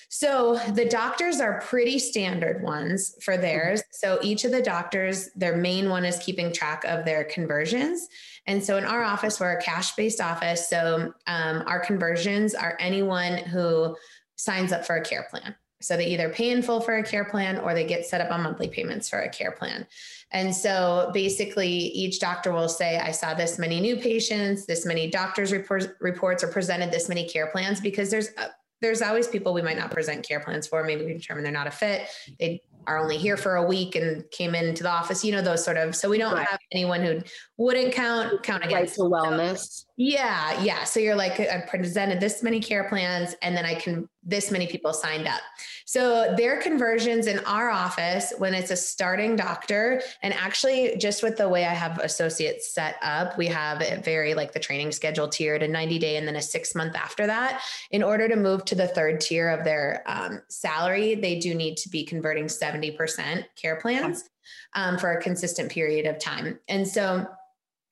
So 0.08 0.58
the 0.72 0.86
doctors 0.86 1.40
are 1.40 1.60
pretty 1.60 2.00
standard 2.00 2.64
ones 2.64 3.14
for 3.22 3.36
theirs. 3.36 3.80
So 3.92 4.18
each 4.22 4.44
of 4.44 4.50
the 4.50 4.60
doctors 4.60 5.30
their 5.36 5.56
main 5.56 5.88
one 5.88 6.04
is 6.04 6.18
keeping 6.18 6.52
track 6.52 6.82
of 6.84 7.04
their 7.04 7.22
conversions. 7.22 8.08
And 8.46 8.64
so 8.64 8.76
in 8.76 8.84
our 8.84 9.04
office 9.04 9.38
we're 9.38 9.52
a 9.52 9.62
cash 9.62 9.94
based 9.94 10.20
office. 10.20 10.68
So 10.68 11.14
um, 11.28 11.62
our 11.66 11.78
conversions 11.78 12.56
are 12.56 12.76
anyone 12.80 13.38
who 13.38 13.96
signs 14.34 14.72
up 14.72 14.84
for 14.84 14.96
a 14.96 15.04
care 15.04 15.28
plan 15.30 15.54
so 15.80 15.96
they 15.96 16.06
either 16.06 16.28
pay 16.28 16.50
in 16.50 16.62
full 16.62 16.80
for 16.80 16.96
a 16.96 17.02
care 17.02 17.24
plan 17.24 17.58
or 17.58 17.74
they 17.74 17.84
get 17.84 18.04
set 18.04 18.20
up 18.20 18.30
on 18.30 18.42
monthly 18.42 18.68
payments 18.68 19.08
for 19.08 19.20
a 19.20 19.28
care 19.28 19.52
plan. 19.52 19.86
And 20.32 20.54
so 20.54 21.10
basically, 21.12 21.68
each 21.68 22.20
doctor 22.20 22.52
will 22.52 22.68
say, 22.68 22.98
I 22.98 23.10
saw 23.10 23.34
this 23.34 23.58
many 23.58 23.80
new 23.80 23.96
patients, 23.96 24.66
this 24.66 24.86
many 24.86 25.10
doctors' 25.10 25.52
reports, 25.52 25.88
reports, 26.00 26.44
or 26.44 26.48
presented 26.48 26.92
this 26.92 27.08
many 27.08 27.28
care 27.28 27.48
plans 27.48 27.80
because 27.80 28.10
there's 28.10 28.28
uh, 28.38 28.48
there's 28.80 29.02
always 29.02 29.28
people 29.28 29.52
we 29.52 29.62
might 29.62 29.76
not 29.76 29.90
present 29.90 30.26
care 30.26 30.40
plans 30.40 30.66
for. 30.66 30.82
Maybe 30.84 31.04
we 31.04 31.12
determine 31.12 31.44
they're 31.44 31.52
not 31.52 31.66
a 31.66 31.70
fit. 31.70 32.08
They 32.38 32.62
are 32.86 32.98
only 32.98 33.18
here 33.18 33.36
for 33.36 33.56
a 33.56 33.64
week 33.64 33.94
and 33.94 34.24
came 34.30 34.54
into 34.54 34.82
the 34.82 34.90
office, 34.90 35.24
you 35.24 35.32
know, 35.32 35.42
those 35.42 35.62
sort 35.62 35.76
of. 35.76 35.94
So 35.94 36.08
we 36.08 36.18
don't 36.18 36.34
right. 36.34 36.46
have 36.46 36.58
anyone 36.72 37.02
who 37.02 37.20
wouldn't 37.58 37.92
count 37.92 38.42
count 38.42 38.64
against 38.64 38.98
right 38.98 39.04
to 39.04 39.14
wellness. 39.14 39.58
So, 39.58 39.86
yeah, 39.96 40.62
yeah. 40.62 40.84
So 40.84 40.98
you're 40.98 41.14
like, 41.14 41.38
I 41.38 41.62
presented 41.68 42.20
this 42.20 42.42
many 42.42 42.58
care 42.60 42.84
plans, 42.88 43.34
and 43.42 43.56
then 43.56 43.66
I 43.66 43.74
can 43.74 44.08
this 44.22 44.50
many 44.50 44.66
people 44.66 44.92
signed 44.92 45.26
up. 45.26 45.40
So 45.86 46.34
their 46.36 46.60
conversions 46.60 47.26
in 47.26 47.38
our 47.40 47.70
office 47.70 48.32
when 48.38 48.54
it's 48.54 48.70
a 48.70 48.76
starting 48.76 49.34
doctor, 49.34 50.02
and 50.22 50.34
actually 50.34 50.96
just 50.98 51.22
with 51.22 51.36
the 51.36 51.48
way 51.48 51.64
I 51.64 51.72
have 51.72 51.98
associates 51.98 52.72
set 52.74 52.96
up, 53.02 53.38
we 53.38 53.46
have 53.46 53.80
it 53.80 54.04
very 54.04 54.34
like 54.34 54.52
the 54.52 54.60
training 54.60 54.92
schedule 54.92 55.28
tiered 55.28 55.62
a 55.62 55.68
90 55.68 55.98
day 55.98 56.16
and 56.16 56.28
then 56.28 56.36
a 56.36 56.42
six 56.42 56.74
month 56.74 56.94
after 56.94 57.26
that. 57.26 57.62
In 57.90 58.02
order 58.02 58.28
to 58.28 58.36
move 58.36 58.64
to 58.66 58.74
the 58.74 58.88
third 58.88 59.20
tier 59.20 59.48
of 59.48 59.64
their 59.64 60.02
um, 60.06 60.42
salary, 60.48 61.14
they 61.14 61.38
do 61.38 61.54
need 61.54 61.76
to 61.78 61.88
be 61.88 62.04
converting 62.04 62.44
70% 62.44 63.44
care 63.56 63.76
plans 63.76 64.28
um, 64.74 64.98
for 64.98 65.12
a 65.12 65.22
consistent 65.22 65.70
period 65.70 66.06
of 66.06 66.18
time. 66.18 66.58
And 66.68 66.86
so 66.86 67.26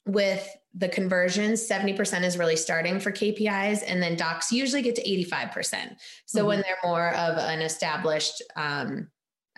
with 0.06 0.48
the 0.78 0.88
conversions 0.88 1.68
70% 1.68 2.22
is 2.24 2.38
really 2.38 2.56
starting 2.56 3.00
for 3.00 3.10
kpis 3.10 3.82
and 3.86 4.02
then 4.02 4.16
docs 4.16 4.52
usually 4.52 4.82
get 4.82 4.94
to 4.94 5.02
85% 5.02 5.96
so 6.24 6.38
mm-hmm. 6.38 6.48
when 6.48 6.60
they're 6.62 6.76
more 6.84 7.10
of 7.14 7.36
an 7.38 7.60
established 7.60 8.42
um, 8.56 9.08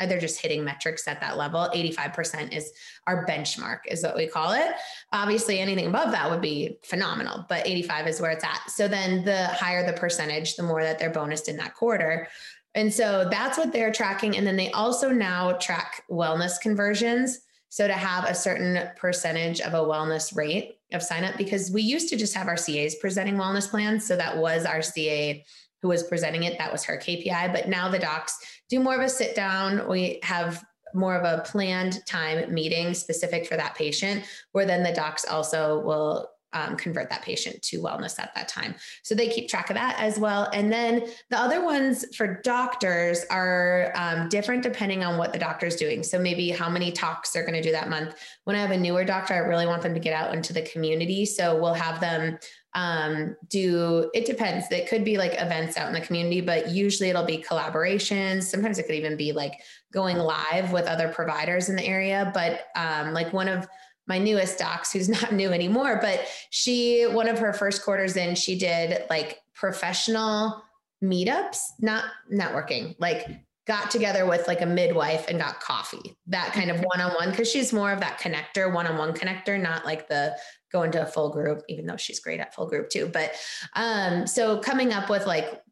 they're 0.09 0.21
just 0.21 0.41
hitting 0.41 0.65
metrics 0.65 1.07
at 1.07 1.21
that 1.21 1.37
level 1.37 1.69
85% 1.75 2.53
is 2.57 2.73
our 3.07 3.27
benchmark 3.27 3.81
is 3.89 4.03
what 4.03 4.17
we 4.17 4.27
call 4.27 4.53
it. 4.53 4.73
Obviously 5.13 5.59
anything 5.59 5.87
above 5.87 6.13
that 6.13 6.31
would 6.31 6.41
be 6.41 6.79
phenomenal 6.85 7.45
but 7.49 7.67
85 7.67 8.07
is 8.07 8.21
where 8.21 8.31
it's 8.31 8.45
at. 8.45 8.71
So 8.71 8.89
then 8.89 9.25
the 9.25 9.49
higher 9.49 9.85
the 9.85 9.99
percentage 9.99 10.57
the 10.57 10.63
more 10.63 10.83
that 10.83 10.99
they're 10.99 11.13
bonused 11.13 11.49
in 11.49 11.57
that 11.59 11.75
quarter. 11.75 12.29
And 12.75 12.93
so 12.93 13.29
that's 13.31 13.59
what 13.59 13.73
they're 13.73 13.93
tracking. 13.93 14.37
And 14.37 14.47
then 14.47 14.57
they 14.57 14.71
also 14.71 15.11
now 15.11 15.53
track 15.53 16.05
wellness 16.09 16.61
conversions. 16.61 17.41
So 17.69 17.87
to 17.87 17.93
have 17.93 18.25
a 18.25 18.35
certain 18.35 18.89
percentage 18.97 19.61
of 19.61 19.75
a 19.75 19.79
wellness 19.79 20.35
rate 20.37 20.80
of 20.93 21.03
sign 21.03 21.25
up, 21.25 21.37
because 21.37 21.71
we 21.71 21.83
used 21.83 22.09
to 22.09 22.17
just 22.17 22.35
have 22.35 22.49
our 22.49 22.57
CAs 22.57 22.97
presenting 22.97 23.37
wellness 23.37 23.69
plans. 23.69 24.07
So 24.07 24.17
that 24.17 24.37
was 24.37 24.65
our 24.65 24.83
CA 24.83 25.45
who 25.83 25.89
was 25.89 26.03
presenting 26.03 26.43
it. 26.43 26.59
That 26.59 26.73
was 26.73 26.85
her 26.85 26.99
KPI. 26.99 27.53
But 27.53 27.69
now 27.69 27.89
the 27.89 27.99
docs 27.99 28.39
do 28.69 28.81
more 28.81 28.95
of 28.95 29.01
a 29.01 29.09
sit 29.09 29.35
down. 29.35 29.89
We 29.89 30.21
have 30.23 30.65
more 30.95 31.15
of 31.15 31.25
a 31.25 31.43
planned 31.45 32.05
time 32.07 32.53
meeting 32.53 32.95
specific 32.95 33.47
for 33.47 33.57
that 33.57 33.77
patient, 33.77 34.25
where 34.53 34.67
then 34.67 34.83
the 34.83 34.93
docs 34.93 35.25
also 35.25 35.81
will 35.81 36.29
um, 36.53 36.77
convert 36.77 37.09
that 37.11 37.23
patient 37.23 37.63
to 37.63 37.81
wellness 37.81 38.19
at 38.19 38.35
that 38.35 38.49
time. 38.49 38.75
So 39.03 39.15
they 39.15 39.29
keep 39.29 39.49
track 39.49 39.71
of 39.71 39.75
that 39.75 39.97
as 39.99 40.19
well. 40.19 40.51
And 40.53 40.73
then 40.73 41.07
the 41.31 41.39
other 41.39 41.65
ones 41.65 42.05
for 42.17 42.41
doctors 42.43 43.25
are 43.31 43.93
um, 43.95 44.29
different 44.29 44.63
depending 44.63 45.05
on 45.05 45.19
what 45.19 45.33
the 45.33 45.39
doctor 45.39 45.67
is 45.67 45.77
doing. 45.77 46.03
So 46.03 46.19
maybe 46.19 46.51
how 46.51 46.69
many 46.69 46.93
talks 46.93 47.31
they're 47.31 47.45
going 47.45 47.55
to 47.55 47.63
do 47.63 47.73
that 47.73 47.89
month. 47.89 48.17
When 48.45 48.57
I 48.57 48.61
have 48.61 48.71
a 48.71 48.77
newer 48.77 49.05
doctor, 49.05 49.35
I 49.35 49.39
really 49.39 49.67
want 49.67 49.83
them 49.83 49.95
to 49.95 50.01
get 50.01 50.13
out 50.13 50.35
into 50.35 50.53
the 50.53 50.63
community. 50.63 51.25
So 51.25 51.61
we'll 51.61 51.75
have 51.75 52.01
them 52.01 52.39
um, 52.75 53.37
do 53.49 54.11
it 54.15 54.27
depends. 54.27 54.71
It 54.71 54.89
could 54.89 55.05
be 55.05 55.19
like 55.19 55.33
events 55.35 55.77
out 55.77 55.89
in 55.89 55.93
the 55.93 56.01
community, 56.01 56.41
but 56.41 56.71
usually 56.71 57.09
it'll 57.11 57.25
be 57.25 57.39
collaborations. 57.39 58.45
Sometimes 58.45 58.79
it 58.79 58.85
could 58.85 58.95
even 58.95 59.17
be 59.17 59.33
like 59.33 59.61
going 59.93 60.17
live 60.17 60.73
with 60.73 60.87
other 60.87 61.09
providers 61.09 61.69
in 61.69 61.77
the 61.77 61.85
area. 61.85 62.31
But 62.33 62.67
um, 62.77 63.13
like 63.13 63.33
one 63.33 63.49
of 63.49 63.67
my 64.11 64.19
newest 64.19 64.59
docs 64.59 64.93
who's 64.93 65.09
not 65.21 65.33
new 65.33 65.51
anymore 65.53 65.99
but 66.03 66.27
she 66.51 67.07
one 67.07 67.29
of 67.29 67.39
her 67.39 67.55
first 67.55 67.83
quarters 67.83 68.17
in 68.17 68.35
she 68.35 68.59
did 68.59 69.05
like 69.09 69.39
professional 69.55 70.63
meetups 71.03 71.61
not 71.81 72.05
networking 72.31 72.95
like 72.99 73.27
got 73.67 73.91
together 73.91 74.27
with 74.27 74.49
like 74.49 74.63
a 74.63 74.67
midwife 74.67 75.29
and 75.29 75.39
got 75.39 75.61
coffee 75.61 76.19
that 76.27 76.53
kind 76.53 76.71
of 76.71 76.81
one-on-one 76.81 77.31
because 77.31 77.49
she's 77.49 77.73
more 77.73 77.93
of 77.93 78.01
that 78.01 78.19
connector 78.19 78.75
one-on-one 78.75 79.15
connector 79.15 79.61
not 79.61 79.85
like 79.85 80.09
the 80.09 80.37
go 80.73 80.83
into 80.83 81.01
a 81.01 81.07
full 81.07 81.31
group 81.31 81.63
even 81.69 81.87
though 81.87 81.97
she's 81.97 82.19
great 82.19 82.41
at 82.41 82.53
full 82.53 82.67
group 82.67 82.91
too 82.91 83.07
but 83.07 83.35
um 83.77 84.27
so 84.27 84.59
coming 84.59 84.93
up 84.93 85.09
with 85.09 85.25
like 85.25 85.63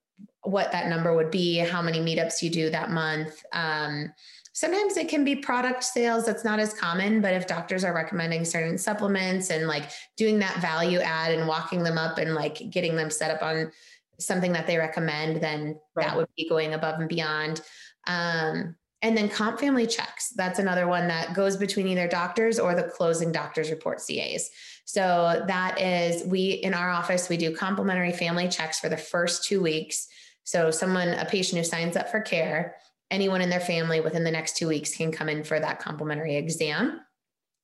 what 0.48 0.72
that 0.72 0.88
number 0.88 1.14
would 1.14 1.30
be 1.30 1.58
how 1.58 1.82
many 1.82 1.98
meetups 2.00 2.42
you 2.42 2.50
do 2.50 2.70
that 2.70 2.90
month 2.90 3.42
um 3.52 4.12
Sometimes 4.58 4.96
it 4.96 5.08
can 5.08 5.24
be 5.24 5.36
product 5.36 5.84
sales. 5.84 6.26
That's 6.26 6.42
not 6.42 6.58
as 6.58 6.74
common, 6.74 7.20
but 7.20 7.32
if 7.32 7.46
doctors 7.46 7.84
are 7.84 7.94
recommending 7.94 8.44
certain 8.44 8.76
supplements 8.76 9.50
and 9.50 9.68
like 9.68 9.84
doing 10.16 10.40
that 10.40 10.60
value 10.60 10.98
add 10.98 11.30
and 11.30 11.46
walking 11.46 11.84
them 11.84 11.96
up 11.96 12.18
and 12.18 12.34
like 12.34 12.68
getting 12.68 12.96
them 12.96 13.08
set 13.08 13.30
up 13.30 13.40
on 13.40 13.70
something 14.18 14.52
that 14.54 14.66
they 14.66 14.76
recommend, 14.76 15.40
then 15.40 15.78
right. 15.94 16.08
that 16.08 16.16
would 16.16 16.26
be 16.36 16.48
going 16.48 16.74
above 16.74 16.98
and 16.98 17.08
beyond. 17.08 17.60
Um, 18.08 18.74
and 19.00 19.16
then 19.16 19.28
comp 19.28 19.60
family 19.60 19.86
checks. 19.86 20.30
That's 20.30 20.58
another 20.58 20.88
one 20.88 21.06
that 21.06 21.34
goes 21.34 21.56
between 21.56 21.86
either 21.86 22.08
doctors 22.08 22.58
or 22.58 22.74
the 22.74 22.82
closing 22.82 23.30
doctors 23.30 23.70
report 23.70 24.02
CAs. 24.04 24.50
So 24.86 25.44
that 25.46 25.80
is 25.80 26.24
we 26.24 26.50
in 26.50 26.74
our 26.74 26.90
office 26.90 27.28
we 27.28 27.36
do 27.36 27.54
complimentary 27.54 28.10
family 28.10 28.48
checks 28.48 28.80
for 28.80 28.88
the 28.88 28.96
first 28.96 29.44
2 29.44 29.62
weeks. 29.62 30.08
So 30.48 30.70
someone 30.70 31.08
a 31.08 31.26
patient 31.26 31.58
who 31.58 31.64
signs 31.64 31.94
up 31.94 32.08
for 32.10 32.22
care 32.22 32.76
anyone 33.10 33.42
in 33.42 33.50
their 33.50 33.60
family 33.60 34.00
within 34.00 34.24
the 34.24 34.30
next 34.30 34.56
two 34.56 34.66
weeks 34.66 34.96
can 34.96 35.12
come 35.12 35.28
in 35.28 35.44
for 35.44 35.60
that 35.60 35.78
complimentary 35.78 36.36
exam. 36.36 37.02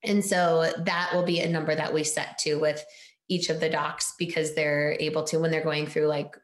And 0.03 0.23
so 0.23 0.71
that 0.81 1.11
will 1.15 1.23
be 1.23 1.41
a 1.41 1.49
number 1.49 1.75
that 1.75 1.95
we 1.95 2.05
set 2.05 2.37
to 2.41 2.57
with 2.57 2.85
each 3.29 3.49
of 3.49 3.59
the 3.59 3.71
docs 3.71 4.13
because 4.19 4.55
they're 4.55 4.99
able 5.01 5.23
to, 5.25 5.39
when 5.39 5.51
they're 5.51 5.65
going 5.65 5.87
through 5.87 6.09
like 6.09 6.37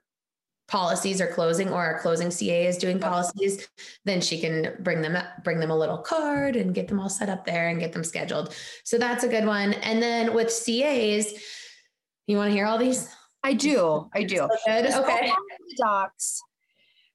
policies 0.66 1.20
or 1.20 1.26
closing 1.26 1.68
or 1.68 1.84
our 1.84 2.00
closing 2.00 2.30
CA 2.30 2.66
is 2.66 2.78
doing 2.78 2.98
policies, 2.98 3.68
then 4.06 4.22
she 4.22 4.40
can 4.40 4.76
bring 4.80 5.02
them 5.02 5.16
up, 5.16 5.26
bring 5.44 5.60
them 5.60 5.70
a 5.70 5.78
little 5.78 5.98
card 5.98 6.56
and 6.56 6.74
get 6.74 6.88
them 6.88 7.00
all 7.00 7.10
set 7.10 7.28
up 7.28 7.44
there 7.44 7.68
and 7.68 7.80
get 7.80 7.92
them 7.92 8.04
scheduled. 8.04 8.54
So 8.84 8.96
that's 8.96 9.24
a 9.24 9.28
good 9.28 9.44
one. 9.44 9.74
And 9.74 10.02
then 10.02 10.32
with 10.32 10.48
CAs, 10.48 11.34
you 12.26 12.38
want 12.38 12.48
to 12.48 12.54
hear 12.54 12.64
all 12.64 12.78
these? 12.78 13.14
I 13.42 13.52
do. 13.52 14.08
I 14.14 14.22
do. 14.24 14.48
So. 14.64 15.02
Okay. 15.02 15.32
The 15.70 15.82
docs, 15.82 16.42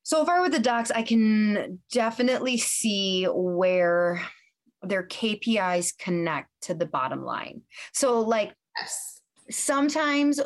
so 0.05 0.23
far 0.23 0.43
with 0.43 0.51
the 0.51 0.59
docs, 0.59 0.91
I 0.91 1.01
can 1.01 1.79
definitely 1.91 2.57
see 2.57 3.25
where 3.25 4.21
their 4.83 5.01
KPIs 5.01 5.97
connect 5.97 6.49
to 6.61 6.75
the 6.75 6.85
bottom 6.85 7.25
line. 7.25 7.63
So 7.91 8.21
like 8.21 8.53
yes. 8.77 9.19
sometimes 9.49 10.39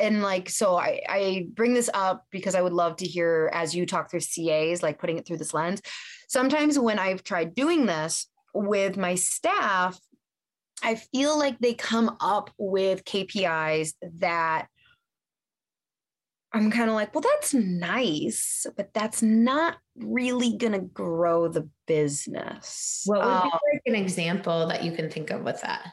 and 0.00 0.20
like 0.20 0.48
so 0.50 0.76
I, 0.76 1.00
I 1.08 1.46
bring 1.54 1.74
this 1.74 1.88
up 1.94 2.24
because 2.32 2.56
I 2.56 2.60
would 2.60 2.72
love 2.72 2.96
to 2.96 3.06
hear 3.06 3.50
as 3.54 3.72
you 3.72 3.86
talk 3.86 4.10
through 4.10 4.18
CAs, 4.18 4.82
like 4.82 4.98
putting 4.98 5.16
it 5.16 5.24
through 5.24 5.38
this 5.38 5.54
lens. 5.54 5.80
Sometimes 6.28 6.76
when 6.76 6.98
I've 6.98 7.22
tried 7.22 7.54
doing 7.54 7.86
this 7.86 8.26
with 8.52 8.96
my 8.96 9.14
staff, 9.14 9.96
I 10.82 10.96
feel 10.96 11.38
like 11.38 11.60
they 11.60 11.74
come 11.74 12.16
up 12.20 12.50
with 12.58 13.04
KPIs 13.04 13.92
that 14.18 14.66
I'm 16.54 16.70
kind 16.70 16.88
of 16.88 16.94
like, 16.94 17.12
well, 17.14 17.22
that's 17.22 17.52
nice, 17.52 18.64
but 18.76 18.94
that's 18.94 19.22
not 19.22 19.76
really 19.96 20.56
going 20.56 20.72
to 20.72 20.78
grow 20.78 21.48
the 21.48 21.68
business. 21.86 23.02
What 23.06 23.18
would 23.18 23.26
um, 23.26 23.42
be 23.42 23.50
like 23.72 23.82
an 23.86 23.94
example 23.96 24.68
that 24.68 24.84
you 24.84 24.92
can 24.92 25.10
think 25.10 25.30
of 25.30 25.42
with 25.42 25.60
that? 25.62 25.84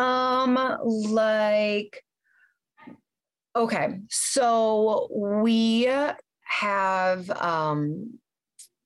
Um, 0.00 0.54
like, 0.84 2.04
okay, 3.56 3.98
so 4.08 5.08
we 5.10 5.90
have, 6.44 7.28
um, 7.30 8.20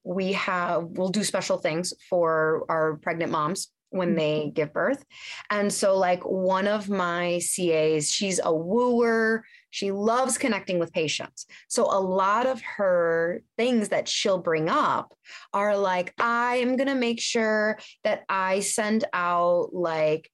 we 0.03 0.33
have, 0.33 0.85
we'll 0.85 1.11
do 1.11 1.25
special 1.25 1.59
things 1.59 1.93
for 2.09 2.65
our 2.71 2.97
pregnant 2.97 3.33
moms 3.33 3.71
when 3.91 4.15
they 4.15 4.41
mm-hmm. 4.41 4.55
give 4.55 4.73
birth. 4.73 5.05
And 5.51 5.73
so, 5.73 5.99
like, 5.99 6.23
one 6.23 6.67
of 6.67 6.89
my 6.89 7.41
CAs, 7.55 8.11
she's 8.11 8.41
a 8.43 8.55
wooer. 8.55 9.45
She 9.71 9.93
loves 9.93 10.39
connecting 10.39 10.79
with 10.79 10.93
patients. 10.93 11.47
So, 11.69 11.85
a 11.85 12.01
lot 12.01 12.47
of 12.47 12.61
her 12.63 13.43
things 13.57 13.91
that 13.91 14.09
she'll 14.09 14.39
bring 14.39 14.69
up 14.69 15.15
are 15.53 15.77
like, 15.77 16.13
I 16.19 16.57
am 16.57 16.77
going 16.77 16.89
to 16.89 16.95
make 16.95 17.21
sure 17.21 17.79
that 18.05 18.25
I 18.29 18.61
send 18.61 19.05
out 19.13 19.73
like 19.73 20.31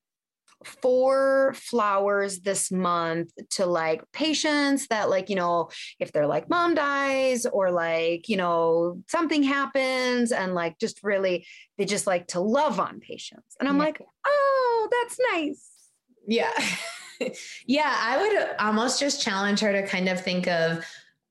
four 0.65 1.55
flowers 1.55 2.41
this 2.41 2.73
month 2.73 3.31
to 3.51 3.67
like 3.67 4.03
patients 4.13 4.87
that 4.89 5.11
like 5.11 5.29
you 5.29 5.37
know 5.37 5.69
if 6.01 6.13
they're 6.13 6.27
like 6.27 6.49
mom 6.49 6.75
dies 6.75 7.47
or 7.47 7.71
like 7.71 8.29
you 8.29 8.37
know 8.37 9.01
something 9.07 9.43
happens 9.43 10.33
and 10.33 10.55
like 10.55 10.79
just 10.79 11.05
really 11.05 11.47
they 11.79 11.85
just 11.85 12.07
like 12.07 12.27
to 12.27 12.41
love 12.41 12.81
on 12.81 13.01
patients 13.01 13.57
and 13.61 13.69
i'm 13.69 13.77
yeah. 13.77 13.85
like 13.85 14.03
oh 14.27 14.89
that's 14.91 15.19
nice 15.33 15.71
yeah 16.27 16.53
yeah 17.67 17.97
i 18.01 18.17
would 18.17 18.49
almost 18.59 19.01
just 19.01 19.23
challenge 19.23 19.61
her 19.61 19.73
to 19.73 19.87
kind 19.87 20.09
of 20.09 20.21
think 20.21 20.47
of 20.47 20.85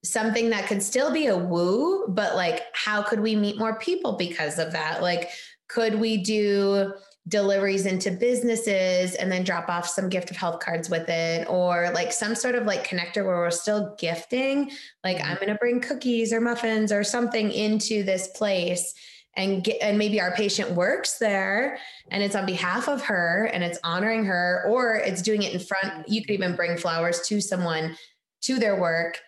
something 0.06 0.52
that 0.52 0.68
could 0.68 0.84
still 0.84 1.12
be 1.12 1.28
a 1.28 1.38
woo 1.38 2.08
but 2.10 2.36
like 2.36 2.64
how 2.74 3.02
could 3.02 3.20
we 3.20 3.36
meet 3.36 3.58
more 3.58 3.78
people 3.80 4.14
because 4.14 4.60
of 4.60 4.72
that? 4.72 5.02
Like 5.02 5.32
could 5.68 6.00
we 6.00 6.18
do 6.18 6.94
deliveries 7.28 7.88
into 7.88 8.12
businesses 8.12 9.16
and 9.16 9.32
then 9.32 9.44
drop 9.44 9.68
off 9.68 9.88
some 9.88 10.10
gift 10.10 10.30
of 10.30 10.38
health 10.38 10.60
cards 10.60 10.92
with 10.92 11.10
it 11.10 11.48
or 11.50 11.90
like 11.96 12.14
some 12.14 12.36
sort 12.36 12.54
of 12.54 12.68
like 12.68 12.88
connector 12.88 13.26
where 13.26 13.38
we're 13.38 13.50
still 13.50 13.96
gifting? 13.98 14.72
Like 15.04 15.18
mm-hmm. 15.18 15.32
i'm 15.32 15.36
going 15.38 15.48
to 15.48 15.56
bring 15.56 15.82
cookies 15.82 16.32
or 16.32 16.40
muffins 16.40 16.92
or 16.92 17.04
something 17.04 17.52
into 17.52 18.04
this 18.04 18.28
place 18.28 18.94
and 19.36 19.64
get 19.64 19.78
and 19.82 19.98
maybe 19.98 20.22
our 20.22 20.32
patient 20.32 20.72
works 20.72 21.18
there 21.18 21.78
and 22.12 22.24
it's 22.24 22.36
on 22.36 22.46
behalf 22.46 22.88
of 22.88 23.02
her 23.02 23.50
and 23.54 23.64
it's 23.64 23.80
honoring 23.84 24.26
her 24.26 24.66
or 24.68 24.96
it's 24.96 25.22
doing 25.22 25.44
it 25.44 25.54
in 25.54 25.60
front 25.60 26.08
you 26.08 26.22
could 26.22 26.32
even 26.32 26.56
bring 26.56 26.78
flowers 26.78 27.22
to 27.28 27.42
someone 27.42 27.96
to 28.42 28.60
their 28.60 28.80
work 28.80 29.20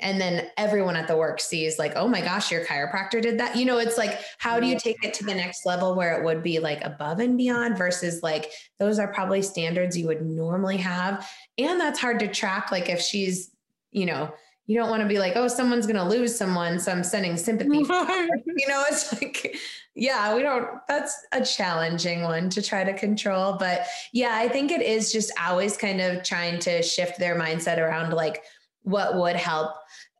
and 0.00 0.20
then 0.20 0.48
everyone 0.56 0.94
at 0.94 1.08
the 1.08 1.16
work 1.16 1.40
sees 1.40 1.78
like 1.78 1.94
oh 1.96 2.06
my 2.06 2.20
gosh 2.20 2.50
your 2.50 2.64
chiropractor 2.64 3.20
did 3.20 3.38
that. 3.38 3.56
You 3.56 3.64
know 3.64 3.78
it's 3.78 3.98
like 3.98 4.20
how 4.38 4.60
do 4.60 4.66
you 4.66 4.78
take 4.78 5.02
it 5.02 5.14
to 5.14 5.24
the 5.24 5.34
next 5.34 5.66
level 5.66 5.94
where 5.96 6.16
it 6.16 6.24
would 6.24 6.42
be 6.42 6.60
like 6.60 6.84
above 6.84 7.18
and 7.18 7.36
beyond 7.36 7.76
versus 7.76 8.22
like 8.22 8.52
those 8.78 8.98
are 8.98 9.12
probably 9.12 9.42
standards 9.42 9.98
you 9.98 10.06
would 10.06 10.22
normally 10.22 10.76
have. 10.76 11.28
And 11.58 11.80
that's 11.80 11.98
hard 11.98 12.20
to 12.20 12.28
track 12.28 12.70
like 12.70 12.88
if 12.88 13.00
she's 13.00 13.50
you 13.90 14.06
know 14.06 14.32
you 14.66 14.78
don't 14.78 14.90
want 14.90 15.02
to 15.02 15.08
be 15.08 15.18
like 15.18 15.34
oh 15.36 15.48
someone's 15.48 15.86
going 15.86 15.96
to 15.96 16.04
lose 16.04 16.34
someone 16.34 16.78
so 16.78 16.90
i'm 16.90 17.04
sending 17.04 17.36
sympathy 17.36 17.78
you 17.78 18.68
know 18.68 18.84
it's 18.88 19.12
like 19.12 19.56
yeah 19.94 20.34
we 20.34 20.42
don't 20.42 20.68
that's 20.88 21.26
a 21.32 21.44
challenging 21.44 22.22
one 22.22 22.48
to 22.48 22.62
try 22.62 22.82
to 22.84 22.94
control 22.94 23.56
but 23.58 23.86
yeah 24.12 24.36
i 24.36 24.48
think 24.48 24.70
it 24.70 24.82
is 24.82 25.12
just 25.12 25.30
always 25.40 25.76
kind 25.76 26.00
of 26.00 26.22
trying 26.22 26.58
to 26.58 26.82
shift 26.82 27.18
their 27.18 27.38
mindset 27.38 27.78
around 27.78 28.12
like 28.12 28.42
what 28.82 29.16
would 29.16 29.36
help 29.36 29.74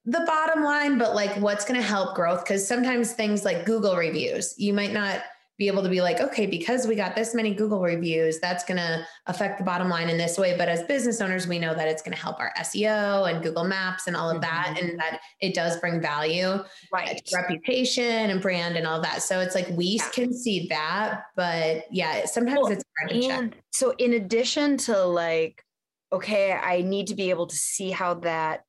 the 0.06 0.22
bottom 0.26 0.62
line, 0.62 0.98
but 0.98 1.14
like 1.14 1.34
what's 1.36 1.64
going 1.64 1.80
to 1.80 1.86
help 1.86 2.14
growth. 2.14 2.44
Because 2.44 2.66
sometimes 2.66 3.12
things 3.12 3.44
like 3.44 3.64
Google 3.64 3.96
reviews, 3.96 4.54
you 4.58 4.74
might 4.74 4.92
not 4.92 5.22
be 5.56 5.68
able 5.68 5.82
to 5.82 5.88
be 5.88 6.00
like, 6.00 6.20
okay, 6.20 6.46
because 6.46 6.86
we 6.86 6.96
got 6.96 7.14
this 7.14 7.34
many 7.34 7.54
Google 7.54 7.80
reviews, 7.80 8.40
that's 8.40 8.64
going 8.64 8.78
to 8.78 9.06
affect 9.26 9.58
the 9.58 9.64
bottom 9.64 9.88
line 9.88 10.08
in 10.08 10.18
this 10.18 10.36
way. 10.36 10.56
But 10.58 10.68
as 10.68 10.82
business 10.82 11.20
owners, 11.20 11.46
we 11.46 11.58
know 11.58 11.74
that 11.74 11.86
it's 11.86 12.02
going 12.02 12.14
to 12.14 12.20
help 12.20 12.40
our 12.40 12.52
SEO 12.58 13.30
and 13.30 13.42
Google 13.42 13.64
Maps 13.64 14.06
and 14.06 14.16
all 14.16 14.28
of 14.28 14.40
that, 14.40 14.74
mm-hmm. 14.74 14.88
and 14.88 14.98
that 14.98 15.20
it 15.40 15.54
does 15.54 15.78
bring 15.78 16.00
value, 16.00 16.58
right? 16.92 17.20
Reputation 17.32 18.30
and 18.30 18.42
brand 18.42 18.76
and 18.76 18.86
all 18.86 19.00
that. 19.00 19.22
So 19.22 19.40
it's 19.40 19.54
like 19.54 19.68
we 19.70 19.98
yeah. 19.98 20.08
can 20.10 20.32
see 20.32 20.66
that, 20.68 21.22
but 21.36 21.84
yeah, 21.90 22.26
sometimes 22.26 22.58
well, 22.62 22.72
it's 22.72 22.84
hard 22.98 23.10
to 23.12 23.28
check. 23.28 23.62
So 23.72 23.94
in 23.98 24.14
addition 24.14 24.76
to 24.78 25.04
like 25.04 25.64
okay, 26.12 26.52
I 26.52 26.82
need 26.82 27.08
to 27.08 27.16
be 27.16 27.30
able 27.30 27.48
to 27.48 27.56
see 27.56 27.90
how 27.90 28.14
that 28.14 28.64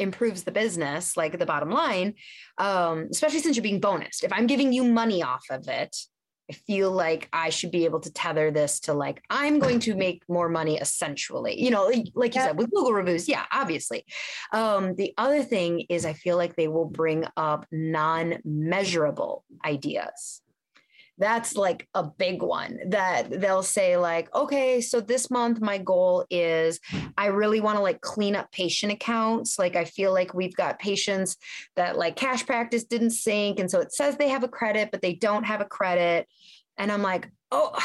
improves 0.00 0.44
the 0.44 0.52
business, 0.52 1.16
like 1.16 1.38
the 1.38 1.46
bottom 1.46 1.70
line, 1.70 2.14
um, 2.58 3.08
especially 3.10 3.40
since 3.40 3.56
you're 3.56 3.62
being 3.62 3.80
bonused. 3.80 4.24
If 4.24 4.32
I'm 4.32 4.46
giving 4.46 4.72
you 4.72 4.84
money 4.84 5.22
off 5.22 5.44
of 5.50 5.68
it, 5.68 5.96
I 6.50 6.52
feel 6.52 6.90
like 6.90 7.28
I 7.32 7.50
should 7.50 7.70
be 7.70 7.84
able 7.84 8.00
to 8.00 8.12
tether 8.12 8.50
this 8.50 8.80
to 8.80 8.92
like, 8.92 9.22
I'm 9.30 9.60
going 9.60 9.78
to 9.80 9.94
make 9.94 10.24
more 10.28 10.48
money 10.48 10.78
essentially, 10.78 11.62
you 11.62 11.70
know, 11.70 11.84
like, 11.86 12.06
like 12.14 12.34
you 12.34 12.40
said, 12.40 12.58
with 12.58 12.70
Google 12.72 12.92
reviews. 12.92 13.28
Yeah, 13.28 13.44
obviously. 13.52 14.04
Um, 14.52 14.96
the 14.96 15.14
other 15.16 15.44
thing 15.44 15.86
is, 15.88 16.04
I 16.04 16.12
feel 16.12 16.36
like 16.36 16.56
they 16.56 16.66
will 16.66 16.86
bring 16.86 17.24
up 17.36 17.66
non 17.70 18.38
measurable 18.44 19.44
ideas 19.64 20.42
that's 21.20 21.54
like 21.54 21.86
a 21.94 22.02
big 22.02 22.42
one 22.42 22.78
that 22.88 23.40
they'll 23.40 23.62
say 23.62 23.96
like 23.96 24.34
okay 24.34 24.80
so 24.80 25.00
this 25.00 25.30
month 25.30 25.60
my 25.60 25.76
goal 25.76 26.24
is 26.30 26.80
i 27.18 27.26
really 27.26 27.60
want 27.60 27.76
to 27.76 27.82
like 27.82 28.00
clean 28.00 28.34
up 28.34 28.50
patient 28.50 28.90
accounts. 28.90 29.58
Like 29.58 29.76
i 29.76 29.84
feel 29.84 30.12
like 30.12 30.34
we've 30.34 30.56
got 30.56 30.78
patients 30.78 31.36
that 31.76 31.98
like 31.98 32.16
cash 32.16 32.44
practice 32.44 32.84
didn't 32.84 33.10
sync 33.10 33.60
and 33.60 33.70
so 33.70 33.80
it 33.80 33.92
says 33.92 34.16
they 34.16 34.30
have 34.30 34.42
a 34.44 34.48
credit 34.48 34.88
but 34.90 35.02
they 35.02 35.14
don't 35.14 35.44
have 35.44 35.60
a 35.60 35.66
credit. 35.66 36.26
And 36.78 36.90
i'm 36.90 37.02
like 37.02 37.30
oh 37.52 37.78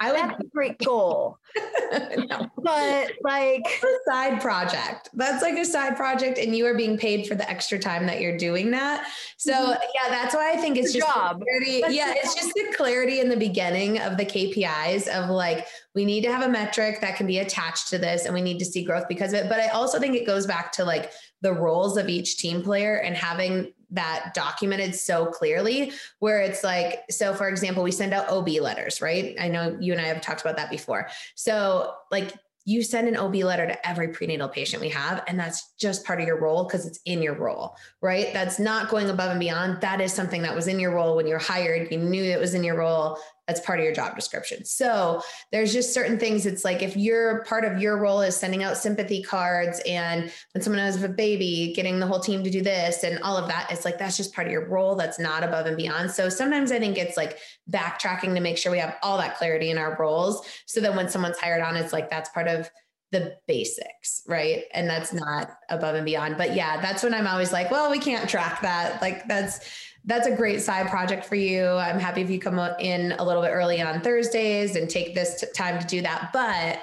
I 0.00 0.12
would 0.12 0.20
That's 0.20 0.40
a 0.40 0.46
great 0.48 0.78
goal. 0.78 1.38
no. 1.92 2.50
But 2.58 3.12
like 3.22 3.62
That's 3.64 3.84
a 3.84 4.10
side 4.10 4.40
project. 4.40 5.10
That's 5.14 5.42
like 5.42 5.56
a 5.56 5.64
side 5.64 5.96
project 5.96 6.38
and 6.38 6.54
you 6.54 6.66
are 6.66 6.74
being 6.74 6.98
paid 6.98 7.26
for 7.26 7.34
the 7.34 7.48
extra 7.48 7.78
time 7.78 8.06
that 8.06 8.20
you're 8.20 8.36
doing 8.36 8.70
that. 8.72 9.08
So 9.36 9.52
mm-hmm. 9.52 9.70
yeah, 9.70 10.10
that's 10.10 10.34
why 10.34 10.52
I 10.52 10.56
think 10.56 10.76
it's 10.76 10.92
just 10.92 11.06
job. 11.06 11.42
Clarity. 11.42 11.94
yeah, 11.94 12.12
it's 12.16 12.34
just 12.34 12.52
the 12.54 12.74
clarity 12.76 13.20
in 13.20 13.28
the 13.28 13.36
beginning 13.36 14.00
of 14.00 14.16
the 14.16 14.26
KPIs 14.26 15.08
of 15.08 15.30
like 15.30 15.66
we 15.94 16.04
need 16.04 16.22
to 16.22 16.32
have 16.32 16.42
a 16.42 16.48
metric 16.48 17.00
that 17.00 17.16
can 17.16 17.26
be 17.26 17.38
attached 17.38 17.88
to 17.88 17.98
this 17.98 18.26
and 18.26 18.34
we 18.34 18.42
need 18.42 18.58
to 18.58 18.64
see 18.64 18.84
growth 18.84 19.08
because 19.08 19.32
of 19.32 19.40
it. 19.40 19.48
But 19.48 19.60
I 19.60 19.68
also 19.68 19.98
think 19.98 20.14
it 20.14 20.26
goes 20.26 20.46
back 20.46 20.72
to 20.72 20.84
like 20.84 21.12
the 21.42 21.52
roles 21.52 21.96
of 21.96 22.08
each 22.08 22.38
team 22.38 22.62
player 22.62 22.96
and 22.96 23.16
having 23.16 23.72
that 23.90 24.32
documented 24.34 24.94
so 24.94 25.26
clearly 25.26 25.92
where 26.18 26.40
it's 26.40 26.64
like 26.64 27.04
so 27.10 27.32
for 27.34 27.48
example 27.48 27.82
we 27.82 27.92
send 27.92 28.12
out 28.12 28.28
ob 28.28 28.48
letters 28.48 29.00
right 29.00 29.36
i 29.38 29.48
know 29.48 29.76
you 29.80 29.92
and 29.92 30.00
i 30.00 30.04
have 30.04 30.20
talked 30.20 30.40
about 30.40 30.56
that 30.56 30.70
before 30.70 31.08
so 31.34 31.94
like 32.10 32.32
you 32.68 32.82
send 32.82 33.06
an 33.06 33.16
OB 33.16 33.36
letter 33.36 33.64
to 33.64 33.88
every 33.88 34.08
prenatal 34.08 34.48
patient 34.48 34.82
we 34.82 34.88
have, 34.88 35.22
and 35.28 35.38
that's 35.38 35.72
just 35.78 36.04
part 36.04 36.20
of 36.20 36.26
your 36.26 36.40
role 36.40 36.64
because 36.64 36.84
it's 36.84 36.98
in 37.04 37.22
your 37.22 37.34
role, 37.34 37.76
right? 38.02 38.32
That's 38.32 38.58
not 38.58 38.88
going 38.88 39.08
above 39.08 39.30
and 39.30 39.38
beyond. 39.38 39.80
That 39.80 40.00
is 40.00 40.12
something 40.12 40.42
that 40.42 40.54
was 40.54 40.66
in 40.66 40.80
your 40.80 40.92
role 40.92 41.14
when 41.14 41.28
you're 41.28 41.38
hired. 41.38 41.92
You 41.92 41.98
knew 41.98 42.24
it 42.24 42.40
was 42.40 42.54
in 42.54 42.64
your 42.64 42.76
role 42.76 43.18
that's 43.46 43.60
part 43.60 43.78
of 43.78 43.84
your 43.84 43.94
job 43.94 44.14
description. 44.16 44.64
So 44.64 45.22
there's 45.52 45.72
just 45.72 45.94
certain 45.94 46.18
things. 46.18 46.46
It's 46.46 46.64
like 46.64 46.82
if 46.82 46.96
you're 46.96 47.44
part 47.44 47.64
of 47.64 47.80
your 47.80 47.96
role 47.96 48.20
is 48.20 48.36
sending 48.36 48.62
out 48.62 48.76
sympathy 48.76 49.22
cards 49.22 49.80
and 49.86 50.32
when 50.52 50.62
someone 50.62 50.80
has 50.80 51.02
a 51.02 51.08
baby, 51.08 51.72
getting 51.74 52.00
the 52.00 52.06
whole 52.06 52.20
team 52.20 52.42
to 52.42 52.50
do 52.50 52.62
this 52.62 53.04
and 53.04 53.20
all 53.22 53.36
of 53.36 53.48
that, 53.48 53.68
it's 53.70 53.84
like 53.84 53.98
that's 53.98 54.16
just 54.16 54.34
part 54.34 54.46
of 54.46 54.52
your 54.52 54.68
role. 54.68 54.96
That's 54.96 55.18
not 55.18 55.44
above 55.44 55.66
and 55.66 55.76
beyond. 55.76 56.10
So 56.10 56.28
sometimes 56.28 56.72
I 56.72 56.78
think 56.78 56.98
it's 56.98 57.16
like 57.16 57.38
backtracking 57.70 58.34
to 58.34 58.40
make 58.40 58.58
sure 58.58 58.72
we 58.72 58.78
have 58.78 58.96
all 59.02 59.18
that 59.18 59.36
clarity 59.36 59.70
in 59.70 59.78
our 59.78 59.96
roles. 59.98 60.46
So 60.66 60.80
that 60.80 60.94
when 60.94 61.08
someone's 61.08 61.38
hired 61.38 61.62
on, 61.62 61.76
it's 61.76 61.92
like 61.92 62.10
that's 62.10 62.30
part 62.30 62.48
of 62.48 62.70
the 63.12 63.36
basics, 63.46 64.22
right? 64.26 64.64
And 64.74 64.88
that's 64.88 65.12
not 65.12 65.50
above 65.70 65.94
and 65.94 66.04
beyond. 66.04 66.36
But 66.36 66.54
yeah, 66.54 66.80
that's 66.80 67.02
when 67.02 67.14
I'm 67.14 67.26
always 67.26 67.52
like, 67.52 67.70
well, 67.70 67.90
we 67.90 67.98
can't 67.98 68.28
track 68.28 68.62
that. 68.62 69.00
Like 69.00 69.26
that's 69.28 69.60
that's 70.04 70.26
a 70.26 70.34
great 70.34 70.62
side 70.62 70.88
project 70.88 71.24
for 71.24 71.34
you. 71.34 71.66
I'm 71.66 71.98
happy 71.98 72.22
if 72.22 72.30
you 72.30 72.38
come 72.38 72.58
in 72.78 73.12
a 73.12 73.24
little 73.24 73.42
bit 73.42 73.50
early 73.50 73.82
on 73.82 74.00
Thursdays 74.00 74.76
and 74.76 74.88
take 74.88 75.14
this 75.14 75.40
t- 75.40 75.48
time 75.54 75.80
to 75.80 75.86
do 75.86 76.00
that, 76.02 76.30
but 76.32 76.80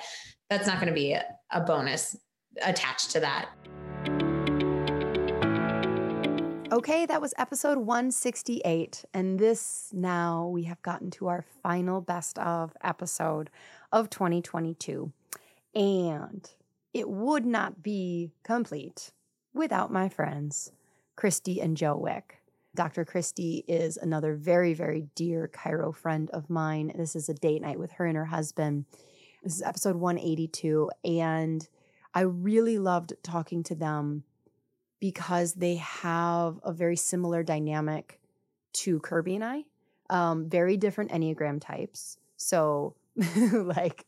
that's 0.50 0.68
not 0.68 0.76
going 0.76 0.90
to 0.90 0.94
be 0.94 1.14
a, 1.14 1.24
a 1.52 1.62
bonus 1.62 2.18
attached 2.62 3.12
to 3.12 3.22
that. 3.22 3.50
Okay, 6.74 7.06
that 7.06 7.22
was 7.22 7.34
episode 7.38 7.78
168. 7.78 9.06
And 9.14 9.40
this 9.40 9.90
now 9.94 10.48
we 10.48 10.64
have 10.64 10.82
gotten 10.82 11.12
to 11.12 11.28
our 11.28 11.46
final 11.62 12.02
best 12.02 12.40
of 12.40 12.76
episode 12.84 13.52
of 13.92 14.10
2022. 14.10 15.14
And 15.76 16.50
it 16.94 17.10
would 17.10 17.46
not 17.46 17.82
be 17.82 18.32
complete 18.44 19.12
without 19.54 19.92
my 19.92 20.10
friends, 20.10 20.72
Krysti 21.18 21.64
and 21.64 21.76
Joe 21.76 21.98
Wick. 21.98 22.38
Dr. 22.76 23.06
Krysti 23.06 23.64
is 23.68 23.98
another 23.98 24.34
very, 24.34 24.74
very 24.74 25.08
dear 25.16 25.50
chiro 25.54 25.96
friend 25.96 26.30
of 26.32 26.50
mine. 26.50 26.92
This 26.96 27.16
is 27.16 27.30
a 27.30 27.34
date 27.34 27.62
night 27.62 27.80
with 27.80 27.92
her 27.94 28.06
and 28.06 28.18
her 28.18 28.26
husband. 28.26 28.86
This 29.44 29.56
is 29.56 29.62
episode 29.62 29.96
182. 29.96 30.90
And 31.04 31.68
I 32.14 32.22
really 32.22 32.80
loved 32.80 33.14
talking 33.22 33.62
to 33.64 33.76
them 33.76 34.24
because 35.00 35.54
they 35.54 35.76
have 35.76 36.60
a 36.64 36.72
very 36.72 36.96
similar 36.96 37.44
dynamic 37.44 38.20
to 38.74 39.00
Kirby 39.00 39.36
and 39.36 39.44
I. 39.44 39.64
Um, 40.10 40.50
very 40.50 40.78
different 40.78 41.12
Enneagram 41.12 41.62
types. 41.62 42.18
So, 42.38 42.96
like, 43.38 44.06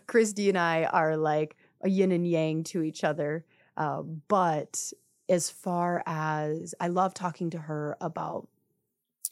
Krysti 0.00 0.48
and 0.48 0.58
I 0.58 0.84
are 0.84 1.16
like 1.16 1.56
a 1.82 1.88
yin 1.88 2.12
and 2.12 2.26
yang 2.26 2.64
to 2.64 2.82
each 2.82 3.04
other. 3.04 3.44
Uh, 3.76 4.02
but 4.02 4.92
as 5.28 5.50
far 5.50 6.02
as 6.06 6.74
I 6.80 6.88
love 6.88 7.14
talking 7.14 7.50
to 7.50 7.58
her 7.58 7.96
about, 8.00 8.48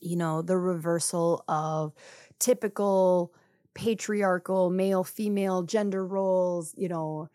you 0.00 0.16
know, 0.16 0.42
the 0.42 0.56
reversal 0.56 1.44
of 1.48 1.92
typical 2.38 3.32
patriarchal 3.74 4.70
male 4.70 5.04
female 5.04 5.62
gender 5.62 6.06
roles, 6.06 6.74
you 6.76 6.88
know, 6.88 7.28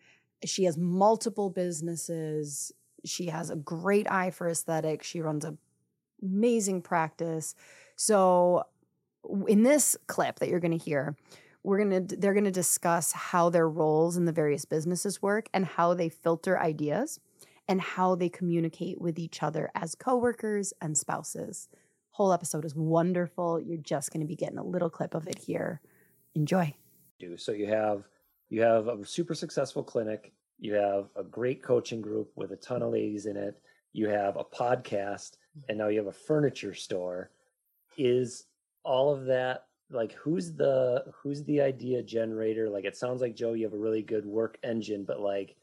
she 0.44 0.64
has 0.64 0.76
multiple 0.76 1.50
businesses. 1.50 2.72
She 3.04 3.26
has 3.26 3.50
a 3.50 3.56
great 3.56 4.10
eye 4.10 4.30
for 4.30 4.48
aesthetic. 4.48 5.02
She 5.02 5.20
runs 5.20 5.44
an 5.44 5.58
amazing 6.22 6.82
practice. 6.82 7.54
So 7.96 8.64
in 9.48 9.62
this 9.62 9.96
clip 10.06 10.38
that 10.38 10.48
you're 10.48 10.60
going 10.60 10.78
to 10.78 10.84
hear, 10.84 11.16
we're 11.62 11.84
going 11.84 12.06
to 12.06 12.16
they're 12.16 12.34
going 12.34 12.44
to 12.44 12.50
discuss 12.50 13.12
how 13.12 13.50
their 13.50 13.68
roles 13.68 14.16
in 14.16 14.24
the 14.24 14.32
various 14.32 14.64
businesses 14.64 15.20
work 15.20 15.48
and 15.52 15.64
how 15.64 15.94
they 15.94 16.08
filter 16.08 16.58
ideas 16.58 17.20
and 17.68 17.80
how 17.80 18.14
they 18.14 18.28
communicate 18.28 19.00
with 19.00 19.18
each 19.18 19.42
other 19.42 19.70
as 19.74 19.94
coworkers 19.94 20.72
and 20.80 20.96
spouses. 20.96 21.68
Whole 22.10 22.32
episode 22.32 22.64
is 22.64 22.74
wonderful. 22.74 23.60
You're 23.60 23.78
just 23.78 24.12
going 24.12 24.22
to 24.22 24.26
be 24.26 24.36
getting 24.36 24.58
a 24.58 24.64
little 24.64 24.90
clip 24.90 25.14
of 25.14 25.28
it 25.28 25.38
here. 25.38 25.80
Enjoy. 26.34 26.74
Do 27.18 27.36
so 27.36 27.52
you 27.52 27.66
have 27.66 28.04
you 28.48 28.62
have 28.62 28.88
a 28.88 29.04
super 29.06 29.34
successful 29.34 29.84
clinic, 29.84 30.32
you 30.58 30.74
have 30.74 31.10
a 31.14 31.22
great 31.22 31.62
coaching 31.62 32.00
group 32.00 32.32
with 32.34 32.52
a 32.52 32.56
ton 32.56 32.82
of 32.82 32.92
ladies 32.92 33.26
in 33.26 33.36
it, 33.36 33.60
you 33.92 34.08
have 34.08 34.36
a 34.36 34.44
podcast, 34.44 35.36
and 35.68 35.78
now 35.78 35.88
you 35.88 35.98
have 35.98 36.08
a 36.08 36.12
furniture 36.12 36.74
store. 36.74 37.30
Is 37.96 38.46
all 38.82 39.12
of 39.12 39.26
that 39.26 39.66
like 39.90 40.12
who's 40.12 40.52
the 40.52 41.04
who's 41.12 41.42
the 41.44 41.60
idea 41.60 42.02
generator? 42.02 42.68
Like 42.68 42.84
it 42.84 42.96
sounds 42.96 43.20
like 43.20 43.34
Joe, 43.34 43.54
you 43.54 43.64
have 43.64 43.74
a 43.74 43.78
really 43.78 44.02
good 44.02 44.24
work 44.24 44.58
engine, 44.62 45.04
but 45.04 45.20
like 45.20 45.56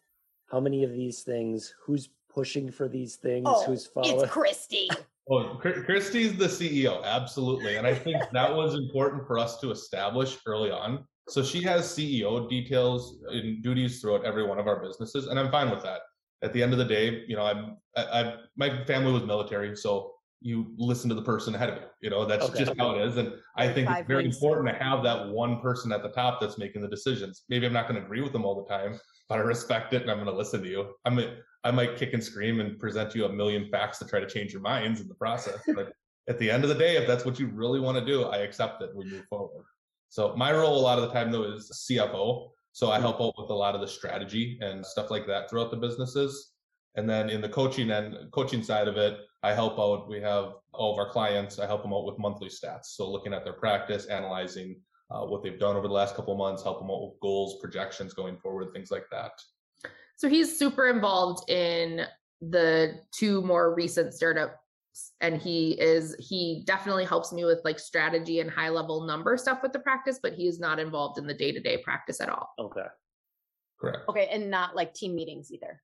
how 0.47 0.59
many 0.59 0.84
of 0.84 0.91
these 0.91 1.21
things 1.21 1.73
who's 1.82 2.09
pushing 2.30 2.71
for 2.71 2.88
these 2.88 3.15
things 3.15 3.47
Oh, 3.47 3.65
who's 3.65 3.88
following 3.88 4.23
it's 4.23 4.32
Krysti. 4.34 4.88
Oh, 4.91 4.99
well, 5.28 5.61
Krysti's 5.61 6.38
the 6.38 6.45
CEO, 6.45 7.03
absolutely. 7.03 7.75
And 7.75 7.86
I 7.86 7.93
think 7.93 8.17
that 8.32 8.55
was 8.55 8.75
important 8.75 9.28
for 9.28 9.38
us 9.38 9.59
to 9.59 9.71
establish 9.71 10.38
early 10.45 10.71
on. 10.71 11.05
So 11.28 11.43
she 11.43 11.61
has 11.63 11.86
CEO 11.86 12.47
details 12.47 13.17
and 13.30 13.61
duties 13.61 13.99
throughout 13.99 14.23
every 14.23 14.45
one 14.45 14.59
of 14.59 14.67
our 14.67 14.82
businesses, 14.82 15.28
and 15.28 15.38
I'm 15.38 15.51
fine 15.51 15.69
with 15.69 15.84
that. 15.84 16.01
At 16.41 16.53
the 16.53 16.63
end 16.63 16.71
of 16.71 16.80
the 16.80 16.86
day, 16.86 17.25
you 17.28 17.36
know, 17.36 17.43
I'm, 17.43 17.78
I, 17.97 18.03
I 18.03 18.36
my 18.55 18.86
family 18.86 19.11
was 19.11 19.23
military, 19.23 19.75
so 19.75 20.13
you 20.41 20.73
listen 20.77 21.09
to 21.09 21.15
the 21.15 21.21
person 21.21 21.55
ahead 21.55 21.69
of 21.69 21.75
you. 21.75 21.88
You 22.01 22.09
know, 22.09 22.25
that's 22.25 22.45
Okay. 22.45 22.59
just 22.59 22.77
how 22.77 22.91
it 22.91 23.07
is. 23.07 23.17
And 23.17 23.33
I 23.55 23.71
think 23.71 23.88
Five 23.88 23.99
it's 23.99 24.07
very 24.07 24.25
important 24.25 24.67
to 24.67 24.83
have 24.83 25.03
that 25.03 25.29
one 25.29 25.59
person 25.61 25.91
at 25.91 26.03
the 26.03 26.09
top 26.09 26.39
that's 26.39 26.57
making 26.57 26.81
the 26.81 26.88
decisions. 26.88 27.43
Maybe 27.49 27.65
I'm 27.65 27.73
not 27.73 27.88
going 27.88 27.99
to 27.99 28.05
agree 28.05 28.21
with 28.21 28.33
them 28.33 28.45
all 28.45 28.63
the 28.63 28.69
time, 28.69 28.99
but 29.29 29.39
I 29.39 29.41
respect 29.41 29.93
it 29.93 30.03
and 30.03 30.11
I'm 30.11 30.17
going 30.17 30.29
to 30.29 30.38
listen 30.38 30.61
to 30.61 30.69
you. 30.69 30.93
I 31.05 31.09
might, 31.09 31.29
I 31.63 31.71
might 31.71 31.97
kick 31.97 32.13
and 32.13 32.23
scream 32.23 32.59
and 32.59 32.77
present 32.79 33.15
you 33.15 33.25
a 33.25 33.29
million 33.29 33.67
facts 33.71 33.97
to 33.99 34.05
try 34.05 34.19
to 34.19 34.27
change 34.27 34.53
your 34.53 34.61
minds 34.61 35.01
in 35.01 35.07
the 35.07 35.15
process. 35.15 35.59
But 35.75 35.91
at 36.29 36.38
the 36.39 36.51
end 36.51 36.63
of 36.63 36.69
the 36.69 36.75
day, 36.75 36.97
if 36.97 37.07
that's 37.07 37.25
what 37.25 37.39
you 37.39 37.47
really 37.47 37.79
want 37.79 37.97
to 37.97 38.05
do, 38.05 38.25
I 38.25 38.38
accept 38.38 38.81
it. 38.83 38.91
We 38.95 39.05
move 39.05 39.25
forward. 39.29 39.65
So 40.09 40.35
my 40.35 40.51
role 40.51 40.77
a 40.77 40.81
lot 40.81 40.99
of 40.99 41.07
the 41.07 41.13
time 41.13 41.31
though 41.31 41.51
is 41.51 41.88
CFO. 41.89 42.49
So 42.73 42.91
I 42.91 42.99
help 42.99 43.19
out 43.19 43.33
with 43.39 43.49
a 43.49 43.55
lot 43.55 43.73
of 43.73 43.81
the 43.81 43.88
strategy 43.88 44.59
and 44.61 44.85
stuff 44.85 45.09
like 45.09 45.25
that 45.25 45.49
throughout 45.49 45.71
the 45.71 45.77
businesses. 45.77 46.51
And 46.95 47.09
then 47.09 47.29
in 47.29 47.41
the 47.41 47.49
coaching 47.49 47.91
and 47.91 48.31
coaching 48.31 48.63
side 48.63 48.88
of 48.88 48.97
it, 48.97 49.19
I 49.47 49.53
help 49.53 49.79
out. 49.79 50.09
We 50.09 50.19
have 50.19 50.55
all 50.73 50.91
of 50.91 50.99
our 50.99 51.09
clients. 51.09 51.57
I 51.57 51.65
help 51.65 51.81
them 51.81 51.93
out 51.93 52.05
with 52.05 52.19
monthly 52.19 52.49
stats. 52.49 52.87
So 52.87 53.09
looking 53.09 53.33
at 53.33 53.45
their 53.45 53.53
practice, 53.53 54.07
analyzing 54.07 54.81
uh, 55.09 55.21
what 55.21 55.41
they've 55.41 55.57
done 55.57 55.77
over 55.77 55.87
the 55.87 55.93
last 55.93 56.15
couple 56.15 56.33
of 56.33 56.37
months, 56.37 56.63
help 56.63 56.79
them 56.79 56.91
out 56.91 57.01
with 57.01 57.19
goals, 57.21 57.57
projections 57.61 58.13
going 58.13 58.37
forward, 58.37 58.73
things 58.73 58.91
like 58.91 59.05
that. 59.09 59.31
So 60.17 60.27
he's 60.27 60.59
super 60.59 60.89
involved 60.89 61.49
in 61.49 62.01
the 62.41 62.99
two 63.13 63.41
more 63.43 63.73
recent 63.73 64.13
startups 64.13 65.13
and 65.21 65.41
he 65.41 65.71
is 65.79 66.15
he 66.19 66.63
definitely 66.67 67.05
helps 67.05 67.31
me 67.31 67.45
with 67.45 67.61
like 67.63 67.79
strategy 67.79 68.41
and 68.41 68.49
high 68.49 68.69
level 68.69 69.05
number 69.05 69.37
stuff 69.37 69.63
with 69.63 69.73
the 69.73 69.79
practice 69.79 70.19
but 70.21 70.33
he 70.33 70.47
is 70.47 70.59
not 70.59 70.79
involved 70.79 71.17
in 71.17 71.25
the 71.25 71.33
day-to-day 71.33 71.77
practice 71.83 72.19
at 72.21 72.29
all 72.29 72.53
Okay. 72.59 72.85
Correct. 73.79 73.99
Okay, 74.09 74.27
and 74.31 74.49
not 74.51 74.75
like 74.75 74.93
team 74.93 75.15
meetings 75.15 75.51
either. 75.51 75.81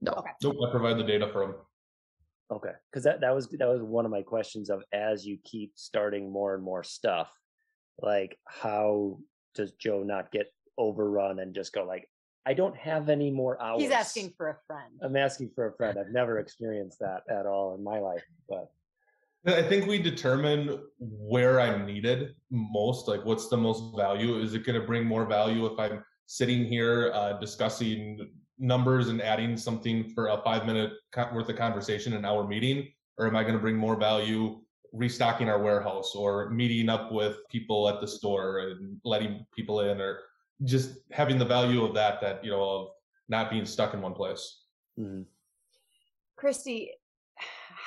no 0.00 0.12
Okay. 0.12 0.30
Nope. 0.42 0.56
I 0.66 0.70
provide 0.70 0.98
the 0.98 1.04
data 1.04 1.28
for 1.32 1.46
them. 1.46 1.54
Okay. 2.50 2.72
Because 2.90 3.04
that, 3.04 3.20
that 3.20 3.34
was 3.34 3.48
that 3.48 3.68
was 3.68 3.82
one 3.82 4.04
of 4.04 4.10
my 4.10 4.22
questions 4.22 4.70
of 4.70 4.82
as 4.92 5.24
you 5.24 5.38
keep 5.44 5.72
starting 5.76 6.32
more 6.32 6.54
and 6.54 6.62
more 6.62 6.82
stuff, 6.82 7.30
like 8.00 8.36
how 8.46 9.18
does 9.54 9.72
Joe 9.72 10.02
not 10.02 10.32
get 10.32 10.52
overrun 10.76 11.38
and 11.38 11.54
just 11.54 11.72
go 11.72 11.84
like, 11.84 12.08
I 12.46 12.54
don't 12.54 12.76
have 12.76 13.08
any 13.08 13.30
more 13.30 13.60
hours. 13.62 13.82
He's 13.82 13.90
asking 13.90 14.32
for 14.36 14.48
a 14.48 14.56
friend. 14.66 14.92
I'm 15.02 15.16
asking 15.16 15.50
for 15.54 15.68
a 15.68 15.76
friend. 15.76 15.98
I've 16.00 16.12
never 16.12 16.38
experienced 16.38 16.98
that 17.00 17.22
at 17.28 17.46
all 17.46 17.74
in 17.74 17.84
my 17.84 17.98
life, 17.98 18.24
but 18.48 18.70
I 19.46 19.62
think 19.62 19.86
we 19.86 19.98
determine 19.98 20.80
where 20.98 21.60
I'm 21.60 21.86
needed 21.86 22.34
most. 22.50 23.08
Like, 23.08 23.24
what's 23.24 23.48
the 23.48 23.56
most 23.56 23.96
value? 23.96 24.38
Is 24.38 24.54
it 24.54 24.66
going 24.66 24.78
to 24.78 24.86
bring 24.86 25.06
more 25.06 25.24
value 25.24 25.66
if 25.66 25.78
I'm 25.78 26.04
sitting 26.26 26.64
here 26.64 27.10
uh, 27.14 27.38
discussing 27.40 28.30
numbers 28.60 29.08
and 29.08 29.20
adding 29.20 29.56
something 29.56 30.10
for 30.10 30.28
a 30.28 30.40
five 30.44 30.66
minute 30.66 30.92
co- 31.12 31.30
worth 31.32 31.48
of 31.48 31.56
conversation 31.56 32.12
in 32.12 32.24
our 32.24 32.46
meeting? 32.46 32.88
Or 33.18 33.26
am 33.26 33.34
I 33.34 33.42
going 33.42 33.54
to 33.54 33.60
bring 33.60 33.76
more 33.76 33.96
value 33.96 34.60
restocking 34.92 35.48
our 35.48 35.60
warehouse 35.60 36.14
or 36.14 36.50
meeting 36.50 36.88
up 36.88 37.12
with 37.12 37.36
people 37.48 37.88
at 37.88 38.00
the 38.00 38.06
store 38.06 38.58
and 38.58 39.00
letting 39.04 39.46
people 39.54 39.80
in 39.80 40.00
or 40.00 40.20
just 40.64 40.98
having 41.10 41.38
the 41.38 41.44
value 41.44 41.84
of 41.84 41.94
that, 41.94 42.20
that, 42.20 42.44
you 42.44 42.50
know, 42.50 42.62
of 42.62 42.88
not 43.28 43.50
being 43.50 43.64
stuck 43.64 43.94
in 43.94 44.00
one 44.00 44.14
place? 44.14 44.64
mhm. 44.98 45.24
Krysti, 46.38 46.88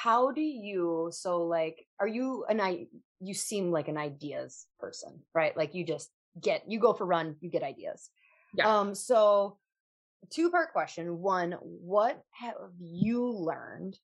how 0.03 0.31
do 0.31 0.41
you 0.41 1.09
so 1.11 1.43
like 1.43 1.87
are 1.99 2.07
you 2.07 2.45
an 2.49 2.59
i 2.59 2.85
you 3.19 3.33
seem 3.33 3.71
like 3.71 3.87
an 3.87 3.97
ideas 3.97 4.67
person, 4.79 5.21
right? 5.33 5.55
Like 5.55 5.73
you 5.73 5.85
just 5.85 6.09
get 6.41 6.63
you 6.67 6.79
go 6.79 6.93
for 6.93 7.05
run, 7.05 7.35
you 7.39 7.49
get 7.49 7.63
ideas. 7.63 8.09
Yeah. 8.55 8.67
Um 8.67 8.95
so 8.95 9.57
two 10.29 10.49
part 10.49 10.71
question. 10.73 11.19
One, 11.19 11.53
what 11.61 12.21
have 12.31 12.55
you 12.79 13.27
learned? 13.29 13.97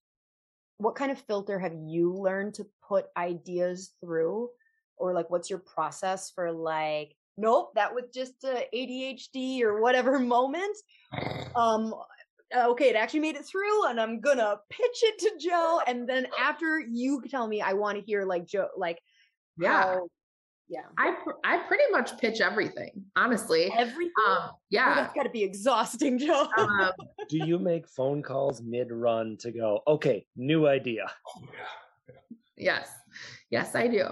What 0.78 0.95
kind 0.95 1.11
of 1.11 1.20
filter 1.22 1.59
have 1.59 1.76
you 1.76 2.13
learned 2.13 2.55
to 2.55 2.65
put 2.88 3.07
ideas 3.17 3.91
through? 4.01 4.49
Or 4.97 5.13
like 5.13 5.30
what's 5.30 5.49
your 5.49 5.59
process 5.59 6.32
for 6.32 6.51
like 6.51 7.15
nope, 7.38 7.72
that 7.76 7.95
was 7.95 8.03
just 8.13 8.43
a 8.43 8.65
ADHD 8.76 9.61
or 9.61 9.82
whatever 9.82 10.20
moment. 10.38 10.78
Um 11.55 11.93
okay, 12.55 12.89
it 12.89 12.95
actually 12.95 13.22
made 13.22 13.36
it 13.36 13.45
through 13.45 13.88
and 13.88 13.99
I'm 13.99 14.20
gonna 14.20 14.57
pitch 14.70 15.03
it 15.03 15.20
to 15.20 15.32
Joe. 15.39 15.82
And 15.88 16.07
then 16.07 16.28
after 16.39 16.80
you 16.80 17.22
tell 17.30 17.47
me 17.47 17.61
I 17.61 17.74
want 17.74 17.97
to 17.97 18.03
hear 18.03 18.26
like 18.26 18.45
Joe 18.45 18.67
like 18.78 18.99
yeah 19.57 19.84
how 19.84 20.07
yeah. 20.70 20.82
i 20.97 21.11
pr- 21.24 21.39
i 21.43 21.57
pretty 21.57 21.84
much 21.91 22.17
pitch 22.17 22.41
everything 22.41 22.91
honestly 23.15 23.72
Everything. 23.76 24.11
um 24.28 24.38
Oh, 24.41 24.49
yeah 24.70 24.95
that's 24.95 25.13
gotta 25.13 25.30
be 25.30 25.43
exhausting, 25.43 26.17
Joe. 26.20 26.47
um, 26.57 26.91
do 27.30 27.38
you 27.45 27.57
make 27.59 27.88
phone 27.88 28.22
calls 28.22 28.61
mid 28.61 28.91
run 28.91 29.38
to 29.39 29.51
go, 29.51 29.82
okay, 29.88 30.26
new 30.36 30.67
idea? 30.67 31.05
Oh, 31.28 31.41
yeah. 31.43 32.15
yes 32.57 32.89
yes 33.49 33.74
i 33.76 33.88
do 33.88 34.05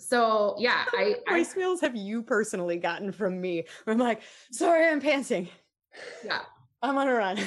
so 0.00 0.54
yeah 0.58 0.84
i, 0.94 1.16
I 1.26 1.40
voicemails 1.40 1.80
have 1.80 1.96
you 1.96 2.22
personally 2.22 2.76
gotten 2.78 3.12
from 3.12 3.40
me? 3.40 3.64
I'm 3.86 3.98
like, 3.98 4.22
sorry, 4.52 4.86
I'm 4.88 5.00
panting. 5.00 5.48
yeah 6.24 6.40
I'm 6.82 6.96
on 6.96 7.08
a 7.08 7.12
run. 7.14 7.38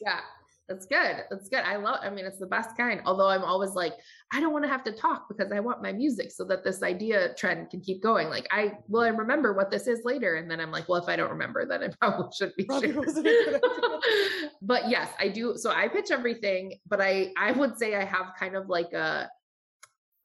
Yeah, 0.00 0.20
that's 0.68 0.86
good. 0.86 1.24
That's 1.28 1.48
good. 1.48 1.64
I 1.64 1.74
love. 1.76 1.98
I 2.02 2.10
mean, 2.10 2.24
it's 2.24 2.38
the 2.38 2.46
best 2.46 2.76
kind. 2.76 3.00
Although 3.04 3.28
I'm 3.28 3.42
always 3.42 3.70
like, 3.74 3.94
I 4.32 4.40
don't 4.40 4.52
want 4.52 4.64
to 4.64 4.68
have 4.68 4.82
to 4.84 4.92
talk 4.92 5.28
because 5.28 5.52
I 5.52 5.60
want 5.60 5.82
my 5.82 5.92
music 5.92 6.32
so 6.32 6.44
that 6.46 6.64
this 6.64 6.82
idea 6.82 7.32
trend 7.34 7.70
can 7.70 7.80
keep 7.80 8.02
going. 8.02 8.28
Like 8.28 8.48
I 8.50 8.72
will 8.88 9.02
I 9.02 9.08
remember 9.08 9.52
what 9.52 9.70
this 9.70 9.86
is 9.86 10.00
later. 10.04 10.34
And 10.34 10.50
then 10.50 10.60
I'm 10.60 10.72
like, 10.72 10.88
well, 10.88 11.00
if 11.00 11.08
I 11.08 11.14
don't 11.14 11.30
remember, 11.30 11.64
then 11.64 11.84
I 11.84 11.88
probably 12.00 12.28
shouldn't 12.36 12.56
be 12.56 12.64
Probably 12.64 12.88
shared. 12.88 13.06
wasn't 13.06 13.26
a 13.28 13.60
good 13.60 14.50
but 14.62 14.88
yes, 14.90 15.10
I 15.20 15.28
do. 15.28 15.54
So 15.56 15.70
I 15.70 15.86
pitch 15.88 16.10
everything, 16.10 16.74
but 16.88 17.00
I 17.00 17.32
I 17.38 17.52
would 17.52 17.78
say 17.78 17.94
I 17.94 18.04
have 18.04 18.32
kind 18.38 18.56
of 18.56 18.68
like 18.68 18.92
a 18.92 19.30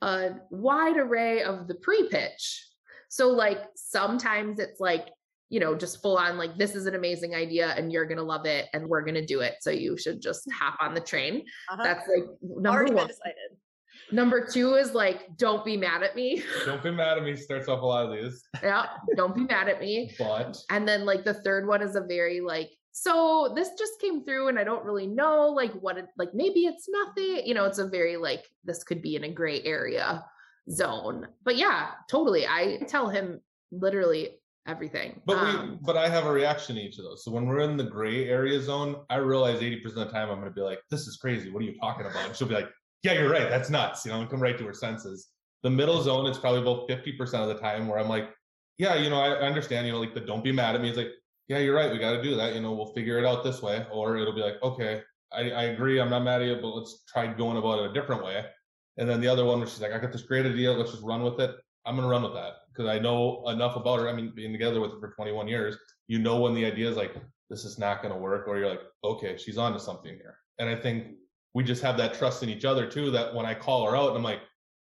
a 0.02 0.32
wide 0.50 0.98
array 0.98 1.44
of 1.44 1.68
the 1.68 1.76
pre-pitch. 1.76 2.68
So 3.10 3.28
like 3.28 3.60
sometimes 3.76 4.58
it's 4.58 4.80
like, 4.80 5.10
you 5.50 5.60
know, 5.60 5.76
just 5.76 6.02
full 6.02 6.18
on 6.18 6.38
like 6.40 6.58
this 6.58 6.74
is 6.76 6.88
an 6.88 6.96
amazing 6.96 7.36
idea 7.36 7.68
and 7.78 7.92
you're 7.92 8.06
gonna 8.06 8.24
love 8.24 8.48
it 8.48 8.68
and 8.74 8.88
we're 8.88 9.04
gonna 9.06 9.24
do 9.26 9.42
it. 9.42 9.56
So 9.62 9.70
you 9.70 9.96
should 9.96 10.22
just 10.22 10.42
hop 10.52 10.78
on 10.82 10.96
the 10.96 11.02
train. 11.02 11.44
Uh-huh. 11.70 11.84
That's 11.84 12.08
like 12.08 12.26
number 12.42 12.70
Already 12.70 12.94
one. 12.96 13.08
decided. 13.08 13.36
Number 14.12 14.46
two 14.46 14.76
is 14.76 14.94
like, 14.94 15.38
don't 15.38 15.64
be 15.64 15.78
mad 15.78 16.04
at 16.04 16.16
me. 16.16 16.44
Don't 16.66 16.84
be 16.84 16.92
mad 16.92 17.18
at 17.18 17.24
me. 17.24 17.36
Starts 17.36 17.68
off 17.68 17.82
a 17.82 17.86
lot 17.86 18.06
of 18.06 18.12
these, 18.12 18.44
yeah, 18.62 18.88
don't 19.16 19.34
be 19.34 19.44
mad 19.44 19.70
at 19.70 19.80
me. 19.80 20.14
but 20.20 20.58
And 20.70 20.88
then 20.88 21.06
like 21.06 21.24
the 21.24 21.36
third 21.36 21.68
one 21.68 21.82
is 21.82 21.96
a 21.96 22.02
very 22.02 22.42
like, 22.42 22.70
so 22.92 23.54
this 23.56 23.70
just 23.80 24.02
came 24.02 24.24
through 24.26 24.50
and 24.50 24.60
I 24.60 24.64
don't 24.66 24.84
really 24.84 25.08
know 25.08 25.48
like 25.48 25.72
what 25.74 25.98
it 25.98 26.08
like 26.18 26.34
maybe 26.34 26.62
it's 26.62 26.88
nothing. 26.90 27.46
You 27.46 27.54
know, 27.54 27.66
it's 27.66 27.78
a 27.80 27.88
very 27.88 28.18
like 28.18 28.46
this 28.66 28.84
could 28.84 29.02
be 29.02 29.16
in 29.16 29.24
a 29.24 29.30
gray 29.32 29.62
area 29.64 30.26
zone. 30.70 31.28
But 31.44 31.56
yeah, 31.56 31.92
totally. 32.10 32.46
I 32.46 32.80
tell 32.88 33.08
him 33.10 33.40
literally 33.72 34.42
everything. 34.68 35.22
but 35.26 35.38
Um, 35.38 35.72
we 35.72 35.78
but 35.84 35.98
I 35.98 36.10
have 36.10 36.26
a 36.26 36.32
reaction 36.32 36.76
to 36.76 36.82
each 36.82 36.98
of 36.98 37.06
those. 37.06 37.24
So 37.24 37.32
when 37.32 37.46
we're 37.48 37.62
in 37.62 37.78
the 37.78 37.84
gray 37.86 38.28
area 38.30 38.62
zone, 38.62 38.98
I 39.10 39.16
realize 39.16 39.62
80% 39.62 39.86
of 39.86 39.94
the 39.96 40.06
time 40.06 40.30
I'm 40.30 40.40
gonna 40.40 40.52
be 40.52 40.62
like, 40.62 40.80
this 40.90 41.08
is 41.08 41.18
crazy. 41.18 41.50
What 41.50 41.62
are 41.62 41.66
you 41.66 41.78
talking 41.80 42.06
about? 42.06 42.26
And 42.28 42.36
she'll 42.36 42.48
be 42.48 42.56
like, 42.56 42.70
Yeah, 43.04 43.14
you're 43.14 43.32
right. 43.32 43.50
That's 43.50 43.70
nuts. 43.70 44.06
You 44.06 44.12
know, 44.12 44.22
and 44.22 44.30
come 44.30 44.42
right 44.42 44.58
to 44.58 44.66
her 44.66 44.74
senses. 44.74 45.30
The 45.64 45.70
middle 45.70 46.02
zone 46.02 46.26
is 46.28 46.38
probably 46.38 46.62
about 46.62 46.88
50% 46.90 47.20
of 47.36 47.48
the 47.48 47.60
time 47.60 47.88
where 47.88 48.00
I'm 48.00 48.10
like, 48.10 48.30
Yeah, 48.78 48.96
you 48.96 49.10
know, 49.10 49.20
I 49.20 49.30
understand, 49.40 49.86
you 49.86 49.94
know, 49.94 50.00
like 50.00 50.14
the 50.14 50.22
don't 50.22 50.44
be 50.44 50.52
mad 50.52 50.76
at 50.76 50.82
me. 50.82 50.90
It's 50.90 50.98
like, 50.98 51.12
yeah, 51.48 51.60
you're 51.60 51.76
right. 51.76 51.92
We 51.92 52.00
got 52.00 52.14
to 52.14 52.24
do 52.24 52.36
that. 52.36 52.56
You 52.56 52.62
know, 52.62 52.72
we'll 52.72 52.94
figure 52.94 53.20
it 53.20 53.26
out 53.26 53.44
this 53.44 53.62
way. 53.62 53.86
Or 53.92 54.18
it'll 54.18 54.34
be 54.34 54.42
like, 54.42 54.62
okay, 54.64 55.02
I, 55.32 55.52
I 55.52 55.64
agree. 55.64 56.00
I'm 56.00 56.10
not 56.10 56.24
mad 56.24 56.42
at 56.42 56.48
you, 56.48 56.56
but 56.56 56.70
let's 56.70 57.04
try 57.06 57.28
going 57.28 57.58
about 57.58 57.80
it 57.80 57.90
a 57.90 57.94
different 57.94 58.24
way. 58.24 58.46
And 58.98 59.10
then 59.10 59.22
the 59.22 59.28
other 59.28 59.46
one, 59.46 59.60
where 59.60 59.68
she's 59.68 59.82
like, 59.82 59.92
I 59.92 60.00
got 60.00 60.12
this 60.12 60.24
great 60.24 60.46
idea. 60.46 60.72
Let's 60.72 60.92
just 60.92 61.04
run 61.04 61.24
with 61.24 61.40
it. 61.40 61.56
I'm 61.86 61.96
going 61.96 62.08
to 62.08 62.12
run 62.12 62.24
with 62.24 62.34
that 62.34 62.54
because 62.72 62.88
I 62.88 63.00
know 63.00 63.44
enough 63.48 63.76
about 63.76 64.00
her. 64.00 64.10
I 64.10 64.14
mean, 64.14 64.32
being 64.36 64.52
together 64.52 64.80
with 64.80 64.92
her 64.92 65.00
for 65.00 65.12
21 65.14 65.48
years, 65.48 65.78
you 66.08 66.20
know, 66.20 66.40
when 66.40 66.54
the 66.54 66.66
idea 66.66 66.90
is 66.90 66.98
like, 66.98 67.16
this 67.50 67.66
is 67.66 67.80
not 67.80 68.02
going 68.02 68.14
to 68.14 68.20
work, 68.20 68.48
or 68.48 68.58
you're 68.58 68.70
like, 68.70 68.82
okay, 69.04 69.36
she's 69.38 69.58
on 69.58 69.74
to 69.74 69.80
something 69.80 70.14
here. 70.14 70.38
And 70.60 70.70
I 70.70 70.76
think 70.76 71.16
we 71.54 71.64
just 71.64 71.82
have 71.82 71.98
that 71.98 72.14
trust 72.14 72.44
in 72.44 72.50
each 72.50 72.66
other 72.66 72.88
too, 72.90 73.12
that 73.12 73.34
when 73.34 73.46
I 73.46 73.54
call 73.54 73.86
her 73.86 73.96
out 73.96 74.10
and 74.10 74.18
I'm 74.18 74.24
like, 74.24 74.42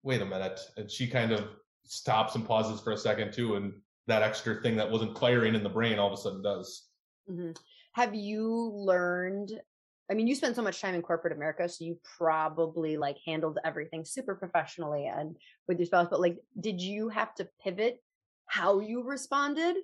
wait 0.02 0.22
a 0.22 0.26
minute. 0.26 0.60
And 0.76 0.90
she 0.90 1.06
kind 1.08 1.32
of 1.32 1.48
stops 1.84 2.34
and 2.34 2.46
pauses 2.46 2.80
for 2.80 2.92
a 2.92 2.96
second 2.96 3.32
too. 3.32 3.56
And 3.56 3.72
that 4.06 4.22
extra 4.22 4.60
thing 4.62 4.76
that 4.76 4.90
wasn't 4.90 5.18
firing 5.18 5.54
in 5.54 5.62
the 5.62 5.68
brain 5.68 5.98
all 5.98 6.08
of 6.08 6.12
a 6.12 6.16
sudden 6.16 6.42
does. 6.42 6.88
Mhm. 7.28 7.56
Have 7.92 8.14
you 8.14 8.70
learned? 8.74 9.60
I 10.10 10.14
mean, 10.14 10.26
you 10.26 10.34
spent 10.34 10.56
so 10.56 10.62
much 10.62 10.80
time 10.80 10.94
in 10.94 11.02
corporate 11.02 11.32
America, 11.32 11.68
so 11.68 11.84
you 11.84 11.98
probably 12.18 12.96
like 12.96 13.18
handled 13.24 13.58
everything 13.64 14.04
super 14.04 14.34
professionally 14.34 15.06
and 15.06 15.36
with 15.68 15.78
your 15.78 15.86
spouse. 15.86 16.08
But 16.10 16.20
like, 16.20 16.38
did 16.58 16.80
you 16.80 17.08
have 17.08 17.34
to 17.36 17.48
pivot 17.62 18.02
how 18.46 18.80
you 18.80 19.02
responded? 19.04 19.76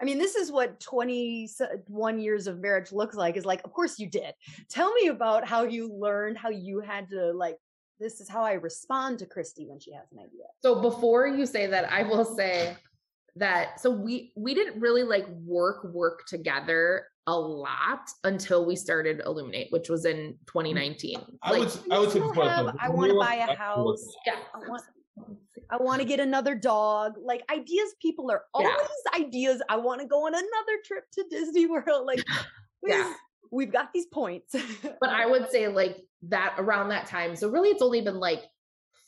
I 0.00 0.04
mean, 0.04 0.18
this 0.18 0.34
is 0.34 0.50
what 0.50 0.80
21 0.80 2.18
years 2.20 2.46
of 2.46 2.58
marriage 2.60 2.90
looks 2.92 3.16
like 3.16 3.36
is 3.36 3.44
like, 3.44 3.62
of 3.64 3.72
course 3.72 3.98
you 3.98 4.08
did. 4.08 4.32
Tell 4.68 4.92
me 4.94 5.08
about 5.08 5.46
how 5.46 5.64
you 5.64 5.92
learned 5.92 6.38
how 6.38 6.48
you 6.48 6.80
had 6.80 7.08
to 7.10 7.32
like, 7.32 7.56
this 7.98 8.20
is 8.20 8.28
how 8.28 8.42
I 8.42 8.54
respond 8.54 9.18
to 9.18 9.26
Krysti 9.26 9.68
when 9.68 9.78
she 9.78 9.92
has 9.92 10.04
an 10.12 10.18
idea. 10.18 10.44
So 10.62 10.80
before 10.80 11.26
you 11.26 11.44
say 11.44 11.66
that, 11.66 11.92
I 11.92 12.02
will 12.02 12.24
say 12.24 12.76
that 13.36 13.78
so 13.80 13.90
we 13.90 14.32
we 14.36 14.54
didn't 14.54 14.80
really 14.80 15.04
like 15.04 15.24
work 15.44 15.84
work 15.84 16.26
together 16.26 17.06
a 17.28 17.38
lot 17.38 18.00
until 18.24 18.64
we 18.66 18.74
started 18.74 19.22
Illuminate, 19.24 19.68
which 19.70 19.88
was 19.88 20.04
in 20.06 20.16
mm, 20.16 20.36
2019. 20.46 21.16
I 21.42 21.50
Like, 21.52 21.60
would 21.60 21.92
I 21.92 21.98
would 22.00 22.10
say 22.10 22.18
have- 22.20 22.74
I 22.80 22.88
wanna 22.88 23.14
buy 23.14 23.34
a 23.34 23.46
back 23.46 23.46
to 23.46 23.50
work, 23.52 23.58
house. 23.58 24.14
yeah. 24.26 24.36
I 24.54 24.58
want 24.66 24.82
I 25.70 25.76
want 25.76 26.00
to 26.02 26.06
get 26.06 26.20
another 26.20 26.54
dog. 26.54 27.14
Like 27.22 27.42
ideas 27.50 27.94
people 28.02 28.30
are 28.30 28.42
Yeah. 28.58 28.68
always 28.68 29.26
ideas. 29.26 29.62
I 29.68 29.76
want 29.76 30.00
to 30.00 30.06
go 30.06 30.26
on 30.26 30.34
another 30.34 30.78
trip 30.84 31.04
to 31.14 31.24
Disney 31.30 31.66
World. 31.70 32.06
Like 32.06 32.24
Yeah. 32.86 33.12
we've 33.52 33.72
got 33.72 33.92
these 33.92 34.06
points. 34.06 34.54
but 35.00 35.10
I 35.10 35.26
would 35.26 35.50
say 35.50 35.68
like 35.68 35.98
that 36.28 36.54
around 36.58 36.88
that 36.90 37.06
time. 37.06 37.36
So 37.36 37.48
really 37.48 37.68
it's 37.70 37.82
only 37.82 38.00
been 38.00 38.18
like 38.20 38.44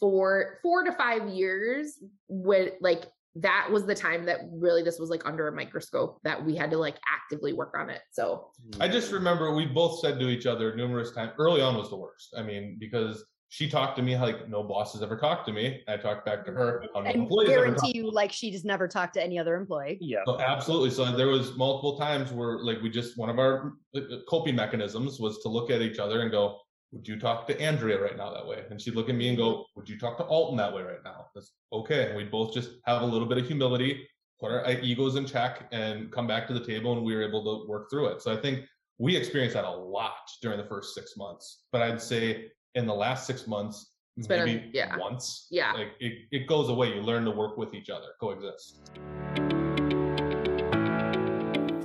four 0.01 0.59
four 0.63 0.85
to 0.85 0.93
five 0.93 1.29
years 1.29 1.99
with 2.29 2.75
like 2.81 3.05
that 3.37 3.69
was 3.71 3.87
the 3.87 3.95
time 3.95 4.27
that 4.27 4.41
really 4.53 4.83
this 4.83 4.99
was 4.99 5.09
like 5.09 5.25
under 5.25 5.49
a 5.49 5.53
microscope 5.53 6.19
that 6.23 6.45
we 6.45 6.55
had 6.55 6.71
to 6.71 6.77
like 6.77 6.97
actively 7.11 7.53
work 7.55 7.75
on 7.79 7.89
it. 7.89 8.01
So 8.11 8.51
I 8.79 8.89
just 8.89 9.11
remember 9.11 9.55
we 9.55 9.65
both 9.65 10.01
said 10.01 10.19
to 10.21 10.29
each 10.29 10.45
other 10.45 10.77
numerous 10.77 11.13
times. 11.13 11.33
Early 11.39 11.63
on 11.63 11.77
was 11.77 11.89
the 11.89 11.97
worst. 11.97 12.35
I 12.37 12.43
mean, 12.43 12.77
because 12.79 13.25
she 13.53 13.69
talked 13.69 13.97
to 13.97 14.03
me 14.03 14.17
like 14.17 14.49
no 14.49 14.63
boss 14.63 14.95
has 14.95 15.03
ever 15.03 15.15
talked 15.15 15.45
to 15.47 15.53
me. 15.53 15.83
I 15.87 15.99
talked 15.99 16.25
back 16.25 16.47
to 16.47 16.53
her 16.53 16.87
how 16.95 17.01
no 17.01 17.11
and 17.11 17.23
employees 17.25 17.51
guarantee 17.51 17.93
you 17.95 18.11
like 18.11 18.33
she 18.33 18.51
just 18.51 18.65
never 18.65 18.89
talked 18.89 19.13
to 19.15 19.23
any 19.23 19.39
other 19.39 19.57
employee. 19.57 19.99
Yeah. 20.01 20.21
So 20.25 20.41
absolutely. 20.41 20.89
So 20.89 21.15
there 21.15 21.29
was 21.29 21.55
multiple 21.55 21.99
times 21.99 22.33
where 22.33 22.61
like 22.61 22.81
we 22.81 22.89
just 22.89 23.19
one 23.19 23.29
of 23.29 23.39
our 23.39 23.75
uh, 23.95 24.01
coping 24.27 24.57
mechanisms 24.57 25.21
was 25.21 25.41
to 25.41 25.51
look 25.51 25.71
at 25.71 25.83
each 25.83 25.99
other 25.99 26.23
and 26.23 26.31
go, 26.31 26.61
"Would 26.93 27.07
you 27.07 27.21
talk 27.21 27.47
to 27.49 27.61
Andrea 27.61 28.01
right 28.01 28.17
now 28.17 28.33
that 28.33 28.47
way?" 28.47 28.65
And 28.71 28.81
she'd 28.81 28.95
look 28.95 29.11
at 29.11 29.17
me 29.17 29.29
and 29.29 29.37
go, 29.37 29.67
"Would 29.77 29.87
you 29.87 29.99
talk 29.99 30.17
to 30.17 30.25
Alton 30.25 30.57
that 30.57 30.75
way 30.75 30.81
right 30.81 31.05
now?" 31.05 31.27
That's 31.35 31.53
okay. 31.75 32.07
And 32.07 32.17
we'd 32.17 32.31
both 32.31 32.55
just 32.55 32.71
have 32.87 33.03
a 33.03 33.07
little 33.07 33.29
bit 33.29 33.37
of 33.37 33.47
humility, 33.47 34.09
put 34.41 34.51
our 34.51 34.65
uh, 34.65 34.77
egos 34.81 35.17
in 35.17 35.27
check, 35.27 35.69
and 35.73 36.11
come 36.11 36.27
back 36.27 36.47
to 36.47 36.55
the 36.55 36.65
table, 36.65 36.95
and 36.95 37.05
we 37.05 37.15
were 37.15 37.23
able 37.23 37.45
to 37.45 37.69
work 37.69 37.91
through 37.91 38.07
it. 38.07 38.23
So 38.23 38.33
I 38.33 38.37
think 38.41 38.65
we 38.97 39.15
experienced 39.15 39.57
that 39.57 39.67
a 39.67 39.71
lot 39.71 40.31
during 40.41 40.57
the 40.57 40.65
first 40.65 40.95
six 40.95 41.19
months. 41.19 41.65
But 41.71 41.83
I'd 41.83 42.01
say 42.01 42.49
in 42.75 42.87
the 42.87 42.95
last 42.95 43.27
six 43.27 43.47
months, 43.47 43.93
It's 44.17 44.27
been 44.27 44.41
a- 44.43 44.47
maybe 44.47 44.71
yeah. 44.73 44.97
once, 44.99 45.47
Yeah. 45.51 45.73
like 45.73 45.93
it, 46.01 46.27
it 46.31 46.47
goes 46.47 46.69
away. 46.69 46.95
You 46.95 47.03
learn 47.03 47.25
to 47.25 47.31
work 47.31 47.57
with 47.57 47.75
each 47.75 47.91
other, 47.91 48.09
coexist. 48.21 48.81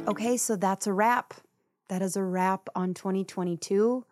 Okay, 0.07 0.38
so 0.38 0.55
that's 0.55 0.88
a 0.88 0.93
wrap. 0.93 1.33
That 1.89 2.01
is 2.01 2.15
a 2.15 2.23
wrap 2.23 2.69
on 2.75 2.93
2022. 2.93 4.05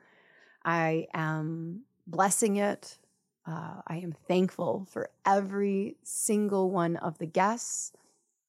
I 0.63 1.07
am 1.13 1.82
blessing 2.07 2.57
it. 2.57 2.97
Uh, 3.47 3.82
I 3.88 3.97
am 3.97 4.11
thankful 4.28 4.88
for 4.89 5.09
every 5.26 5.97
single 6.03 6.71
one 6.71 6.95
of 6.97 7.17
the 7.17 7.26
guests. 7.26 7.91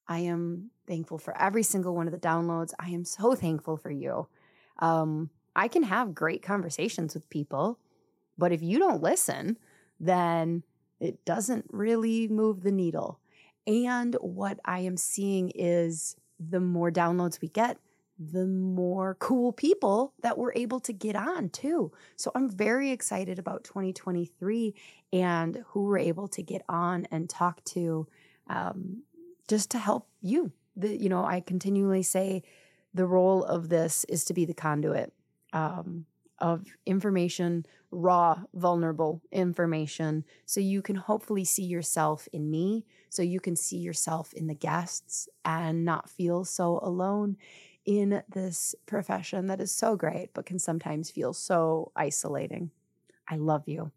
I 0.09 0.21
am 0.21 0.71
thankful 0.87 1.19
for 1.19 1.37
every 1.41 1.63
single 1.63 1.95
one 1.95 2.07
of 2.07 2.13
the 2.13 2.19
downloads. 2.19 2.73
I 2.79 2.91
am 2.91 3.05
so 3.05 3.35
thankful 3.35 3.77
for 3.77 3.91
you. 3.91 4.27
Um, 4.79 5.31
I 5.55 5.69
can 5.69 5.83
have 5.85 6.15
great 6.15 6.43
conversations 6.43 7.15
with 7.15 7.29
people, 7.31 7.79
but 8.39 8.53
if 8.53 8.63
you 8.63 8.79
don't 8.79 9.03
listen, 9.03 9.59
then 10.01 10.63
it 11.01 11.25
doesn't 11.25 11.67
really 11.71 12.29
move 12.29 12.63
the 12.63 12.73
needle. 12.73 13.21
And 13.67 14.15
what 14.21 14.61
I 14.65 14.81
am 14.81 14.97
seeing 14.97 15.51
is 15.55 16.17
the 16.39 16.61
more 16.61 16.91
downloads 16.91 17.41
we 17.41 17.49
get, 17.49 17.79
the 18.19 18.47
more 18.47 19.17
cool 19.19 19.53
people 19.53 20.15
that 20.23 20.39
we're 20.39 20.53
able 20.55 20.81
to 20.81 20.93
get 20.93 21.17
on 21.17 21.51
too. 21.51 21.93
So 22.17 22.31
I'm 22.35 22.49
very 22.49 22.91
excited 22.91 23.39
about 23.39 23.65
2023 23.65 24.75
and 25.13 25.63
who 25.69 25.85
we're 25.85 25.99
able 25.99 26.29
to 26.29 26.43
get 26.43 26.63
on 26.69 27.07
and 27.11 27.29
talk 27.29 27.63
to 27.65 28.07
um, 28.49 29.03
just 29.49 29.71
to 29.73 29.79
help 29.79 30.09
you. 30.23 30.53
The, 30.77 30.97
you 30.97 31.09
know, 31.09 31.25
I 31.25 31.41
continually 31.41 32.03
say 32.03 32.43
the 32.95 33.07
role 33.07 33.45
of 33.45 33.69
this 33.69 34.05
is 34.05 34.25
to 34.27 34.35
be 34.35 34.45
the 34.45 34.55
conduit 34.55 35.13
um, 35.53 36.07
of 36.39 36.67
information, 36.85 37.65
raw, 37.91 38.43
vulnerable 38.55 39.23
information, 39.33 40.25
so 40.45 40.61
you 40.61 40.83
can 40.83 40.97
hopefully 40.97 41.45
see 41.45 41.65
yourself 41.65 42.29
in 42.33 42.51
me, 42.51 42.85
so 43.09 43.23
you 43.23 43.41
can 43.41 43.57
see 43.57 43.79
yourself 43.79 44.33
in 44.35 44.47
the 44.47 44.55
guests 44.55 45.29
and 45.45 45.85
not 45.85 46.11
feel 46.11 46.45
so 46.45 46.79
alone 46.83 47.37
in 47.85 48.23
this 48.29 48.75
profession 48.87 49.47
that 49.47 49.61
is 49.61 49.73
so 49.73 49.97
great, 49.97 50.31
but 50.35 50.47
can 50.47 50.59
sometimes 50.59 51.11
feel 51.11 51.33
so 51.33 51.93
isolating. 51.95 52.71
I 53.29 53.37
love 53.37 53.69
you. 53.69 53.93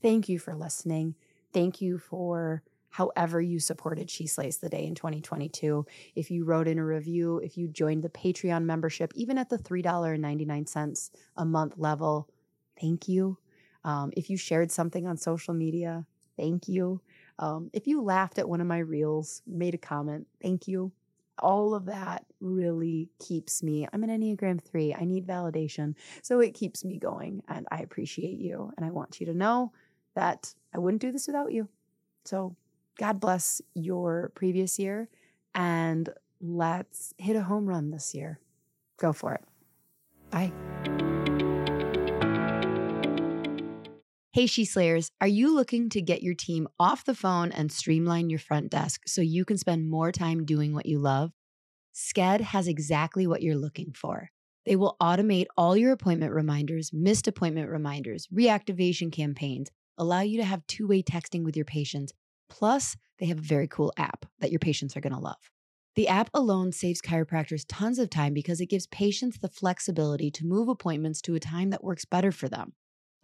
Thank 0.00 0.28
you 0.28 0.38
for 0.38 0.54
listening. 0.54 1.14
Thank 1.52 1.80
you 1.80 1.98
for 1.98 2.62
however 2.90 3.40
you 3.40 3.58
supported 3.60 4.10
She 4.10 4.26
Slays 4.26 4.58
the 4.58 4.68
Day 4.68 4.86
in 4.86 4.94
2022. 4.94 5.86
If 6.14 6.30
you 6.30 6.44
wrote 6.44 6.68
in 6.68 6.78
a 6.78 6.84
review, 6.84 7.38
if 7.38 7.56
you 7.56 7.68
joined 7.68 8.02
the 8.02 8.08
Patreon 8.08 8.64
membership, 8.64 9.12
even 9.14 9.38
at 9.38 9.50
the 9.50 9.58
$3.99 9.58 11.10
a 11.36 11.44
month 11.44 11.74
level, 11.76 12.28
thank 12.80 13.08
you. 13.08 13.38
Um, 13.84 14.12
if 14.16 14.30
you 14.30 14.36
shared 14.36 14.72
something 14.72 15.06
on 15.06 15.16
social 15.16 15.54
media, 15.54 16.06
thank 16.36 16.68
you. 16.68 17.00
Um, 17.38 17.70
if 17.72 17.86
you 17.86 18.02
laughed 18.02 18.38
at 18.38 18.48
one 18.48 18.60
of 18.60 18.66
my 18.66 18.78
reels, 18.78 19.42
made 19.46 19.74
a 19.74 19.78
comment, 19.78 20.26
thank 20.42 20.66
you. 20.66 20.92
All 21.38 21.74
of 21.74 21.84
that 21.84 22.24
really 22.40 23.10
keeps 23.20 23.62
me. 23.62 23.86
I'm 23.92 24.02
an 24.02 24.10
Enneagram 24.10 24.62
3. 24.62 24.94
I 24.94 25.04
need 25.04 25.26
validation. 25.26 25.94
So 26.22 26.40
it 26.40 26.54
keeps 26.54 26.82
me 26.82 26.98
going. 26.98 27.42
And 27.48 27.66
I 27.70 27.80
appreciate 27.80 28.38
you. 28.38 28.72
And 28.76 28.86
I 28.86 28.90
want 28.90 29.20
you 29.20 29.26
to 29.26 29.34
know 29.34 29.72
that 30.14 30.54
I 30.74 30.78
wouldn't 30.78 31.02
do 31.02 31.12
this 31.12 31.26
without 31.26 31.52
you. 31.52 31.68
So, 32.24 32.56
God 32.98 33.20
bless 33.20 33.60
your 33.74 34.32
previous 34.34 34.78
year 34.78 35.08
and 35.54 36.08
let's 36.40 37.14
hit 37.18 37.36
a 37.36 37.42
home 37.42 37.66
run 37.66 37.90
this 37.90 38.14
year. 38.14 38.40
Go 38.98 39.12
for 39.12 39.34
it. 39.34 39.44
Bye. 40.30 40.52
Hey, 44.32 44.46
She 44.46 44.66
Slayers, 44.66 45.10
are 45.20 45.26
you 45.26 45.54
looking 45.54 45.88
to 45.88 46.02
get 46.02 46.22
your 46.22 46.34
team 46.34 46.68
off 46.78 47.06
the 47.06 47.14
phone 47.14 47.52
and 47.52 47.72
streamline 47.72 48.28
your 48.28 48.38
front 48.38 48.70
desk 48.70 49.02
so 49.06 49.22
you 49.22 49.46
can 49.46 49.56
spend 49.56 49.88
more 49.88 50.12
time 50.12 50.44
doing 50.44 50.74
what 50.74 50.84
you 50.84 50.98
love? 50.98 51.32
Sked 51.94 52.42
has 52.42 52.68
exactly 52.68 53.26
what 53.26 53.40
you're 53.40 53.56
looking 53.56 53.92
for. 53.92 54.30
They 54.66 54.76
will 54.76 54.96
automate 55.00 55.46
all 55.56 55.74
your 55.74 55.92
appointment 55.92 56.34
reminders, 56.34 56.92
missed 56.92 57.26
appointment 57.26 57.70
reminders, 57.70 58.26
reactivation 58.26 59.10
campaigns, 59.10 59.70
allow 59.96 60.20
you 60.20 60.36
to 60.38 60.44
have 60.44 60.66
two 60.66 60.86
way 60.86 61.02
texting 61.02 61.42
with 61.42 61.56
your 61.56 61.64
patients. 61.64 62.12
Plus, 62.48 62.96
they 63.18 63.26
have 63.26 63.38
a 63.38 63.42
very 63.42 63.68
cool 63.68 63.92
app 63.96 64.26
that 64.40 64.50
your 64.50 64.58
patients 64.58 64.96
are 64.96 65.00
going 65.00 65.12
to 65.12 65.18
love. 65.18 65.50
The 65.94 66.08
app 66.08 66.28
alone 66.34 66.72
saves 66.72 67.00
chiropractors 67.00 67.64
tons 67.66 67.98
of 67.98 68.10
time 68.10 68.34
because 68.34 68.60
it 68.60 68.66
gives 68.66 68.86
patients 68.88 69.38
the 69.38 69.48
flexibility 69.48 70.30
to 70.32 70.46
move 70.46 70.68
appointments 70.68 71.22
to 71.22 71.34
a 71.34 71.40
time 71.40 71.70
that 71.70 71.82
works 71.82 72.04
better 72.04 72.30
for 72.30 72.48
them. 72.48 72.74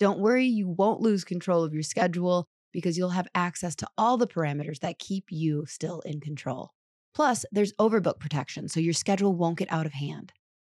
Don't 0.01 0.20
worry, 0.20 0.47
you 0.47 0.68
won't 0.68 1.03
lose 1.03 1.23
control 1.23 1.62
of 1.62 1.75
your 1.75 1.83
schedule 1.83 2.47
because 2.73 2.97
you'll 2.97 3.11
have 3.11 3.29
access 3.35 3.75
to 3.77 3.89
all 3.99 4.16
the 4.16 4.27
parameters 4.27 4.81
that 4.81 4.99
keep 4.99 5.27
you 5.31 5.66
still 5.66 6.01
in 6.01 6.20
control. 6.20 6.70
Plus, 7.14 7.45
there's 7.53 7.75
overbook 7.75 8.18
protection, 8.18 8.68
so 8.68 8.81
your 8.81 8.95
schedule 8.95 9.35
won't 9.35 9.59
get 9.59 9.70
out 9.70 9.85
of 9.85 9.93
hand. 9.93 10.33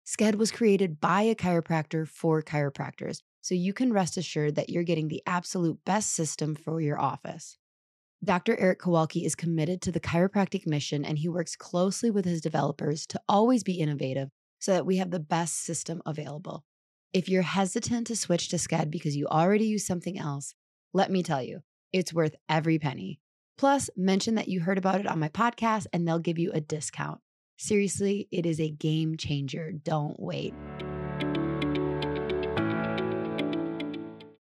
Sked 0.05 0.35
was 0.35 0.51
created 0.51 0.99
by 0.99 1.21
a 1.21 1.33
chiropractor 1.33 2.07
for 2.07 2.41
chiropractors, 2.41 3.21
so 3.41 3.55
you 3.55 3.73
can 3.73 3.93
rest 3.93 4.17
assured 4.17 4.55
that 4.55 4.69
you're 4.69 4.83
getting 4.83 5.07
the 5.07 5.23
absolute 5.25 5.79
best 5.85 6.13
system 6.13 6.53
for 6.53 6.81
your 6.81 6.99
office. 6.99 7.57
Dr. 8.25 8.59
Eric 8.59 8.79
Kowalke 8.79 9.23
is 9.23 9.35
committed 9.35 9.81
to 9.81 9.91
the 9.91 9.99
chiropractic 9.99 10.65
mission 10.65 11.05
and 11.05 11.19
he 11.19 11.29
works 11.29 11.55
closely 11.55 12.09
with 12.09 12.25
his 12.25 12.41
developers 12.41 13.05
to 13.07 13.21
always 13.29 13.63
be 13.63 13.79
innovative 13.79 14.29
so 14.59 14.73
that 14.73 14.85
we 14.85 14.97
have 14.97 15.11
the 15.11 15.19
best 15.19 15.63
system 15.63 16.01
available. 16.07 16.63
If 17.13 17.29
you're 17.29 17.43
hesitant 17.43 18.07
to 18.07 18.15
switch 18.15 18.49
to 18.49 18.55
Sked 18.57 18.89
because 18.89 19.15
you 19.15 19.27
already 19.27 19.65
use 19.65 19.85
something 19.85 20.17
else, 20.17 20.55
let 20.91 21.11
me 21.11 21.21
tell 21.21 21.43
you, 21.43 21.59
it's 21.93 22.13
worth 22.13 22.35
every 22.49 22.79
penny. 22.79 23.19
Plus, 23.59 23.91
mention 23.95 24.35
that 24.35 24.47
you 24.47 24.59
heard 24.59 24.79
about 24.79 24.99
it 24.99 25.07
on 25.07 25.19
my 25.19 25.29
podcast 25.29 25.85
and 25.93 26.07
they'll 26.07 26.17
give 26.17 26.39
you 26.39 26.51
a 26.51 26.59
discount. 26.59 27.19
Seriously, 27.57 28.27
it 28.31 28.45
is 28.45 28.59
a 28.59 28.71
game 28.71 29.17
changer. 29.17 29.71
Don't 29.71 30.19
wait. 30.19 30.53